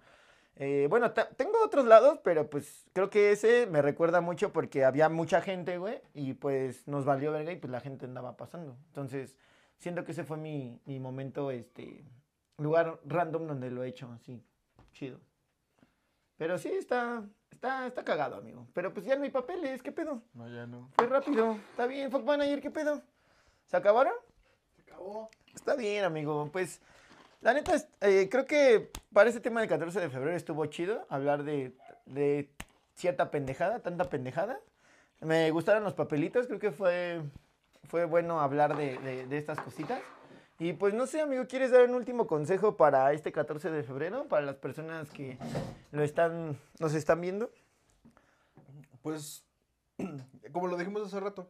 eh, 0.59 0.87
bueno, 0.89 1.11
tengo 1.11 1.63
otros 1.63 1.85
lados, 1.85 2.19
pero 2.23 2.49
pues 2.49 2.85
creo 2.93 3.09
que 3.11 3.31
ese 3.31 3.67
me 3.67 3.81
recuerda 3.81 4.21
mucho 4.21 4.51
porque 4.51 4.85
había 4.85 5.07
mucha 5.07 5.41
gente, 5.41 5.77
güey, 5.77 6.01
y 6.15 6.33
pues 6.33 6.87
nos 6.87 7.05
valió 7.05 7.31
verga 7.31 7.51
y 7.51 7.57
pues 7.57 7.69
la 7.69 7.79
gente 7.79 8.05
andaba 8.05 8.37
pasando. 8.37 8.75
Entonces, 8.87 9.35
siento 9.77 10.03
que 10.03 10.13
ese 10.13 10.23
fue 10.23 10.37
mi, 10.37 10.81
mi 10.85 10.99
momento, 10.99 11.51
este, 11.51 12.03
lugar 12.57 12.99
random 13.05 13.45
donde 13.45 13.69
lo 13.69 13.83
he 13.83 13.89
hecho, 13.89 14.11
así, 14.11 14.43
chido. 14.93 15.19
Pero 16.37 16.57
sí, 16.57 16.69
está, 16.69 17.23
está, 17.51 17.85
está 17.85 18.03
cagado, 18.03 18.37
amigo. 18.37 18.67
Pero 18.73 18.93
pues 18.93 19.05
ya 19.05 19.15
no 19.15 19.23
hay 19.23 19.29
papeles, 19.29 19.83
¿qué 19.83 19.91
pedo? 19.91 20.23
No, 20.33 20.47
ya 20.49 20.65
no. 20.65 20.89
Fue 20.95 21.07
rápido, 21.07 21.53
está 21.69 21.85
bien, 21.85 22.09
Fuck 22.09 22.23
Manager, 22.23 22.61
¿qué 22.61 22.71
pedo? 22.71 23.03
¿Se 23.67 23.77
acabaron? 23.77 24.13
Se 24.75 24.81
acabó. 24.81 25.29
Está 25.53 25.75
bien, 25.75 26.03
amigo. 26.03 26.49
Pues, 26.51 26.81
la 27.41 27.53
neta, 27.53 27.73
eh, 28.01 28.27
creo 28.29 28.45
que 28.45 28.91
para 29.13 29.29
ese 29.29 29.39
tema 29.39 29.59
del 29.61 29.69
14 29.69 29.99
de 29.99 30.09
febrero 30.09 30.35
estuvo 30.35 30.65
chido 30.67 31.05
hablar 31.09 31.43
de, 31.43 31.73
de 32.05 32.49
cierta 32.95 33.31
pendejada, 33.31 33.79
tanta 33.79 34.05
pendejada. 34.09 34.59
Me 35.21 35.49
gustaron 35.51 35.83
los 35.83 35.93
papelitos, 35.93 36.47
creo 36.47 36.59
que 36.59 36.71
fue, 36.71 37.21
fue 37.85 38.05
bueno 38.05 38.39
hablar 38.41 38.75
de, 38.77 38.97
de- 38.99 39.27
de 39.27 39.37
estas 39.37 39.59
cositas. 39.59 39.99
Y 40.59 40.73
pues 40.73 40.93
no 40.95 41.05
sé, 41.05 41.21
amigo, 41.21 41.45
¿quieres 41.47 41.69
dar 41.71 41.83
un 41.85 41.93
último 41.93 42.25
consejo 42.25 42.75
para 42.77 43.13
este 43.13 43.31
14 43.31 43.69
de 43.69 43.83
febrero? 43.83 44.25
Para 44.27 44.43
las 44.45 44.55
personas 44.55 45.09
que 45.11 45.37
lo 45.91 46.01
están, 46.03 46.57
nos 46.79 46.95
están 46.95 47.21
viendo. 47.21 47.51
Pues, 49.03 49.43
como 50.51 50.67
lo 50.67 50.77
dijimos 50.77 51.05
hace 51.05 51.19
rato, 51.19 51.49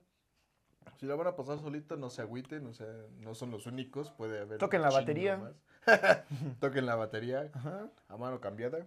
si 0.97 1.05
la 1.05 1.15
van 1.15 1.27
a 1.27 1.35
pasar 1.35 1.59
solita, 1.59 1.95
no 1.95 2.09
se 2.09 2.21
agüiten, 2.21 2.65
o 2.65 2.73
sea, 2.73 2.87
no 3.19 3.35
son 3.35 3.51
los 3.51 3.65
únicos, 3.65 4.11
puede 4.11 4.39
haber. 4.39 4.57
Toquen 4.57 4.81
la 4.81 4.89
batería. 4.89 5.53
Toquen 6.59 6.85
la 6.85 6.95
batería 6.95 7.49
Ajá. 7.53 7.89
a 8.09 8.17
mano 8.17 8.41
cambiada. 8.41 8.85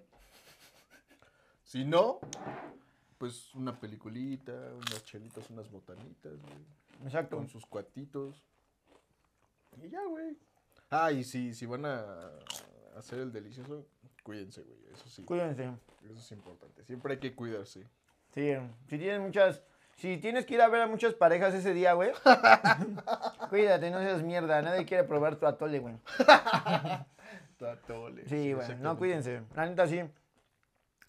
Si 1.62 1.84
no, 1.84 2.18
pues 3.18 3.54
una 3.54 3.78
peliculita, 3.78 4.52
unas 4.74 5.04
chelitas, 5.04 5.48
unas 5.50 5.70
botanitas, 5.70 6.32
güey, 6.40 7.04
Exacto. 7.04 7.36
con 7.36 7.48
sus 7.48 7.64
cuatitos. 7.64 8.42
Y 9.80 9.88
ya, 9.88 10.04
güey. 10.06 10.36
Ah, 10.90 11.12
y 11.12 11.22
si, 11.22 11.54
si 11.54 11.64
van 11.66 11.86
a 11.86 12.04
hacer 12.96 13.20
el 13.20 13.30
delicioso, 13.32 13.86
cuídense, 14.24 14.62
güey, 14.62 14.80
eso 14.92 15.08
sí. 15.08 15.22
Cuídense. 15.24 15.70
Eso 16.02 16.18
es 16.18 16.32
importante. 16.32 16.84
Siempre 16.84 17.12
hay 17.14 17.20
que 17.20 17.34
cuidarse. 17.36 17.86
Sí, 18.34 18.52
si 18.88 18.98
tienes 18.98 19.20
muchas. 19.20 19.62
Si 20.00 20.16
tienes 20.16 20.46
que 20.46 20.54
ir 20.54 20.62
a 20.62 20.68
ver 20.68 20.80
a 20.80 20.86
muchas 20.86 21.12
parejas 21.12 21.52
ese 21.52 21.74
día, 21.74 21.92
güey. 21.92 22.12
cuídate, 23.50 23.90
no 23.90 23.98
seas 23.98 24.22
mierda. 24.22 24.62
Nadie 24.62 24.86
quiere 24.86 25.04
probar 25.04 25.36
tu 25.36 25.46
atole, 25.46 25.78
güey. 25.78 25.94
Tatole. 27.58 28.26
Sí, 28.26 28.54
güey. 28.54 28.76
No, 28.76 28.96
cuídense. 28.96 29.42
La 29.54 29.66
neta, 29.66 29.86
sí. 29.86 30.00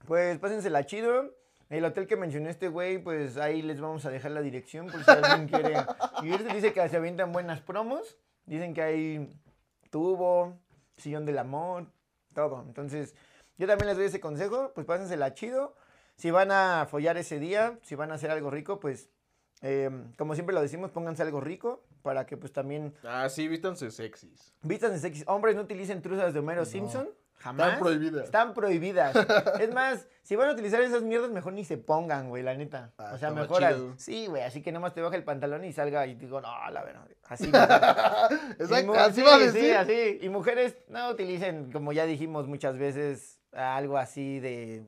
Pues 0.05 0.37
pásensela 0.39 0.85
chido. 0.85 1.33
El 1.69 1.85
hotel 1.85 2.05
que 2.05 2.17
mencionó 2.17 2.49
este 2.49 2.67
güey, 2.67 2.97
pues 2.97 3.37
ahí 3.37 3.61
les 3.61 3.79
vamos 3.79 4.05
a 4.05 4.09
dejar 4.09 4.31
la 4.31 4.41
dirección 4.41 4.87
por 4.87 5.01
si 5.05 5.09
alguien 5.09 5.47
quiere 5.47 5.85
irse. 6.23 6.53
Dice 6.53 6.73
que 6.73 6.89
se 6.89 6.97
avientan 6.97 7.31
buenas 7.31 7.61
promos. 7.61 8.17
Dicen 8.45 8.73
que 8.73 8.81
hay 8.81 9.39
tubo, 9.89 10.59
sillón 10.97 11.25
del 11.25 11.37
amor, 11.37 11.87
todo. 12.33 12.61
Entonces, 12.67 13.15
yo 13.57 13.67
también 13.67 13.87
les 13.87 13.95
doy 13.95 14.07
ese 14.07 14.19
consejo. 14.19 14.73
Pues 14.75 14.85
pásensela 14.85 15.33
chido. 15.33 15.77
Si 16.17 16.31
van 16.31 16.51
a 16.51 16.87
follar 16.89 17.17
ese 17.17 17.39
día, 17.39 17.77
si 17.83 17.95
van 17.95 18.11
a 18.11 18.15
hacer 18.15 18.31
algo 18.31 18.49
rico, 18.51 18.79
pues, 18.79 19.09
eh, 19.61 19.89
como 20.17 20.33
siempre 20.35 20.53
lo 20.55 20.61
decimos, 20.61 20.91
pónganse 20.91 21.21
algo 21.23 21.39
rico 21.41 21.83
para 22.01 22.25
que 22.25 22.35
pues 22.37 22.51
también 22.51 22.93
Ah, 23.03 23.29
sí, 23.29 23.47
vístanse 23.47 23.91
sexys. 23.91 24.53
vistan 24.63 24.91
de 24.91 24.99
sexy. 24.99 25.23
Hombres, 25.27 25.55
no 25.55 25.61
utilicen 25.61 26.01
truzas 26.01 26.33
de 26.33 26.39
Homero 26.39 26.65
Simpson. 26.65 27.09
Jamás. 27.37 27.67
Están 27.69 27.79
prohibidas. 27.79 28.23
Están 28.25 28.53
prohibidas. 28.53 29.15
es 29.59 29.73
más, 29.73 30.07
si 30.21 30.35
van 30.35 30.49
a 30.49 30.53
utilizar 30.53 30.79
esas 30.81 31.01
mierdas, 31.01 31.31
mejor 31.31 31.53
ni 31.53 31.63
se 31.65 31.77
pongan, 31.77 32.29
güey, 32.29 32.43
la 32.43 32.53
neta. 32.55 32.91
Ah, 32.99 33.11
o 33.15 33.17
sea, 33.17 33.31
mejor. 33.31 33.57
chido. 33.57 33.93
Sí, 33.97 34.27
güey, 34.27 34.43
así 34.43 34.61
que 34.61 34.71
nomás 34.71 34.93
te 34.93 35.01
baja 35.01 35.15
el 35.15 35.23
pantalón 35.23 35.65
y 35.65 35.73
salga 35.73 36.05
y 36.05 36.13
digo, 36.15 36.39
no, 36.39 36.49
la 36.69 36.83
verdad. 36.83 37.07
Así. 37.27 37.45
Exacto, 38.59 38.93
así 38.93 39.15
sí, 39.15 39.21
va 39.23 39.35
a 39.35 39.39
Sí, 39.39 39.45
decir. 39.45 39.75
así. 39.75 40.19
Y 40.21 40.29
mujeres, 40.29 40.75
no 40.87 41.09
utilicen, 41.09 41.71
como 41.71 41.91
ya 41.93 42.05
dijimos 42.05 42.47
muchas 42.47 42.77
veces, 42.77 43.39
algo 43.53 43.97
así 43.97 44.39
de. 44.39 44.87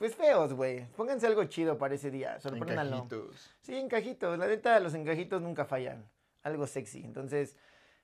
Pues 0.00 0.14
feos, 0.14 0.54
güey. 0.54 0.86
Pónganse 0.96 1.26
algo 1.26 1.44
chido 1.44 1.76
para 1.76 1.94
ese 1.94 2.10
día. 2.10 2.40
Sorpréndanlo. 2.40 2.96
Encajitos. 2.96 3.50
Sí, 3.60 3.76
encajitos. 3.76 4.38
La 4.38 4.46
neta, 4.46 4.80
los 4.80 4.94
encajitos 4.94 5.42
nunca 5.42 5.66
fallan. 5.66 6.08
Algo 6.42 6.66
sexy. 6.66 7.04
Entonces, 7.04 7.54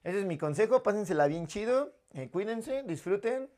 ese 0.05 0.19
es 0.19 0.27
mi 0.27 0.37
consejo. 0.37 0.83
Pásensela 0.83 1.27
bien 1.27 1.47
chido. 1.47 1.95
eh, 2.13 2.29
cuídense, 2.29 2.83
disfruten. 2.83 3.49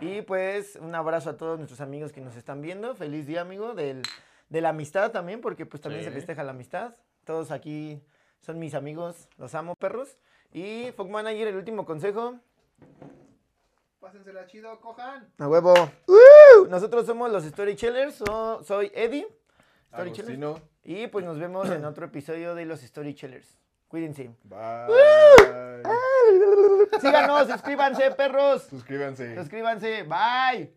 Y 0.00 0.22
pues, 0.22 0.76
un 0.76 0.94
abrazo 0.94 1.30
a 1.30 1.36
todos 1.36 1.58
nuestros 1.58 1.80
amigos 1.80 2.12
que 2.12 2.20
nos 2.20 2.36
están 2.36 2.62
viendo. 2.62 2.94
Feliz 2.94 3.26
día, 3.26 3.40
amigo, 3.40 3.74
del, 3.74 4.02
de 4.50 4.60
la 4.60 4.68
amistad 4.68 5.10
también, 5.10 5.40
porque 5.40 5.66
pues 5.66 5.80
también 5.80 6.04
se 6.04 6.12
festeja 6.12 6.44
la 6.44 6.52
amistad. 6.52 6.94
Todos 7.24 7.50
aquí 7.50 8.00
son 8.38 8.60
mis 8.60 8.74
amigos. 8.74 9.28
Los 9.36 9.56
amo, 9.56 9.74
perros. 9.74 10.16
Y 10.52 10.92
Fog 10.96 11.10
Manager, 11.10 11.48
el 11.48 11.56
último 11.56 11.84
consejo. 11.84 12.38
Pásensela 13.98 14.46
chido, 14.46 14.80
cojan. 14.80 15.28
A 15.38 15.48
huevo. 15.48 15.74
¡Woo! 16.06 16.39
Nosotros 16.68 17.06
somos 17.06 17.30
los 17.30 17.44
Storytellers. 17.44 18.14
So- 18.16 18.62
soy 18.64 18.90
Eddie. 18.94 19.26
Agostino. 19.92 20.60
Y 20.84 21.06
pues 21.08 21.24
nos 21.24 21.38
vemos 21.38 21.68
en 21.70 21.84
otro 21.84 22.06
episodio 22.06 22.54
de 22.54 22.64
los 22.64 22.80
Storytellers. 22.80 23.58
Cuídense. 23.88 24.30
Bye. 24.44 25.82
Síganos, 27.00 27.48
suscríbanse, 27.48 28.10
perros. 28.12 28.62
Suscríbanse. 28.70 29.34
Suscríbanse. 29.36 30.04
Bye. 30.04 30.72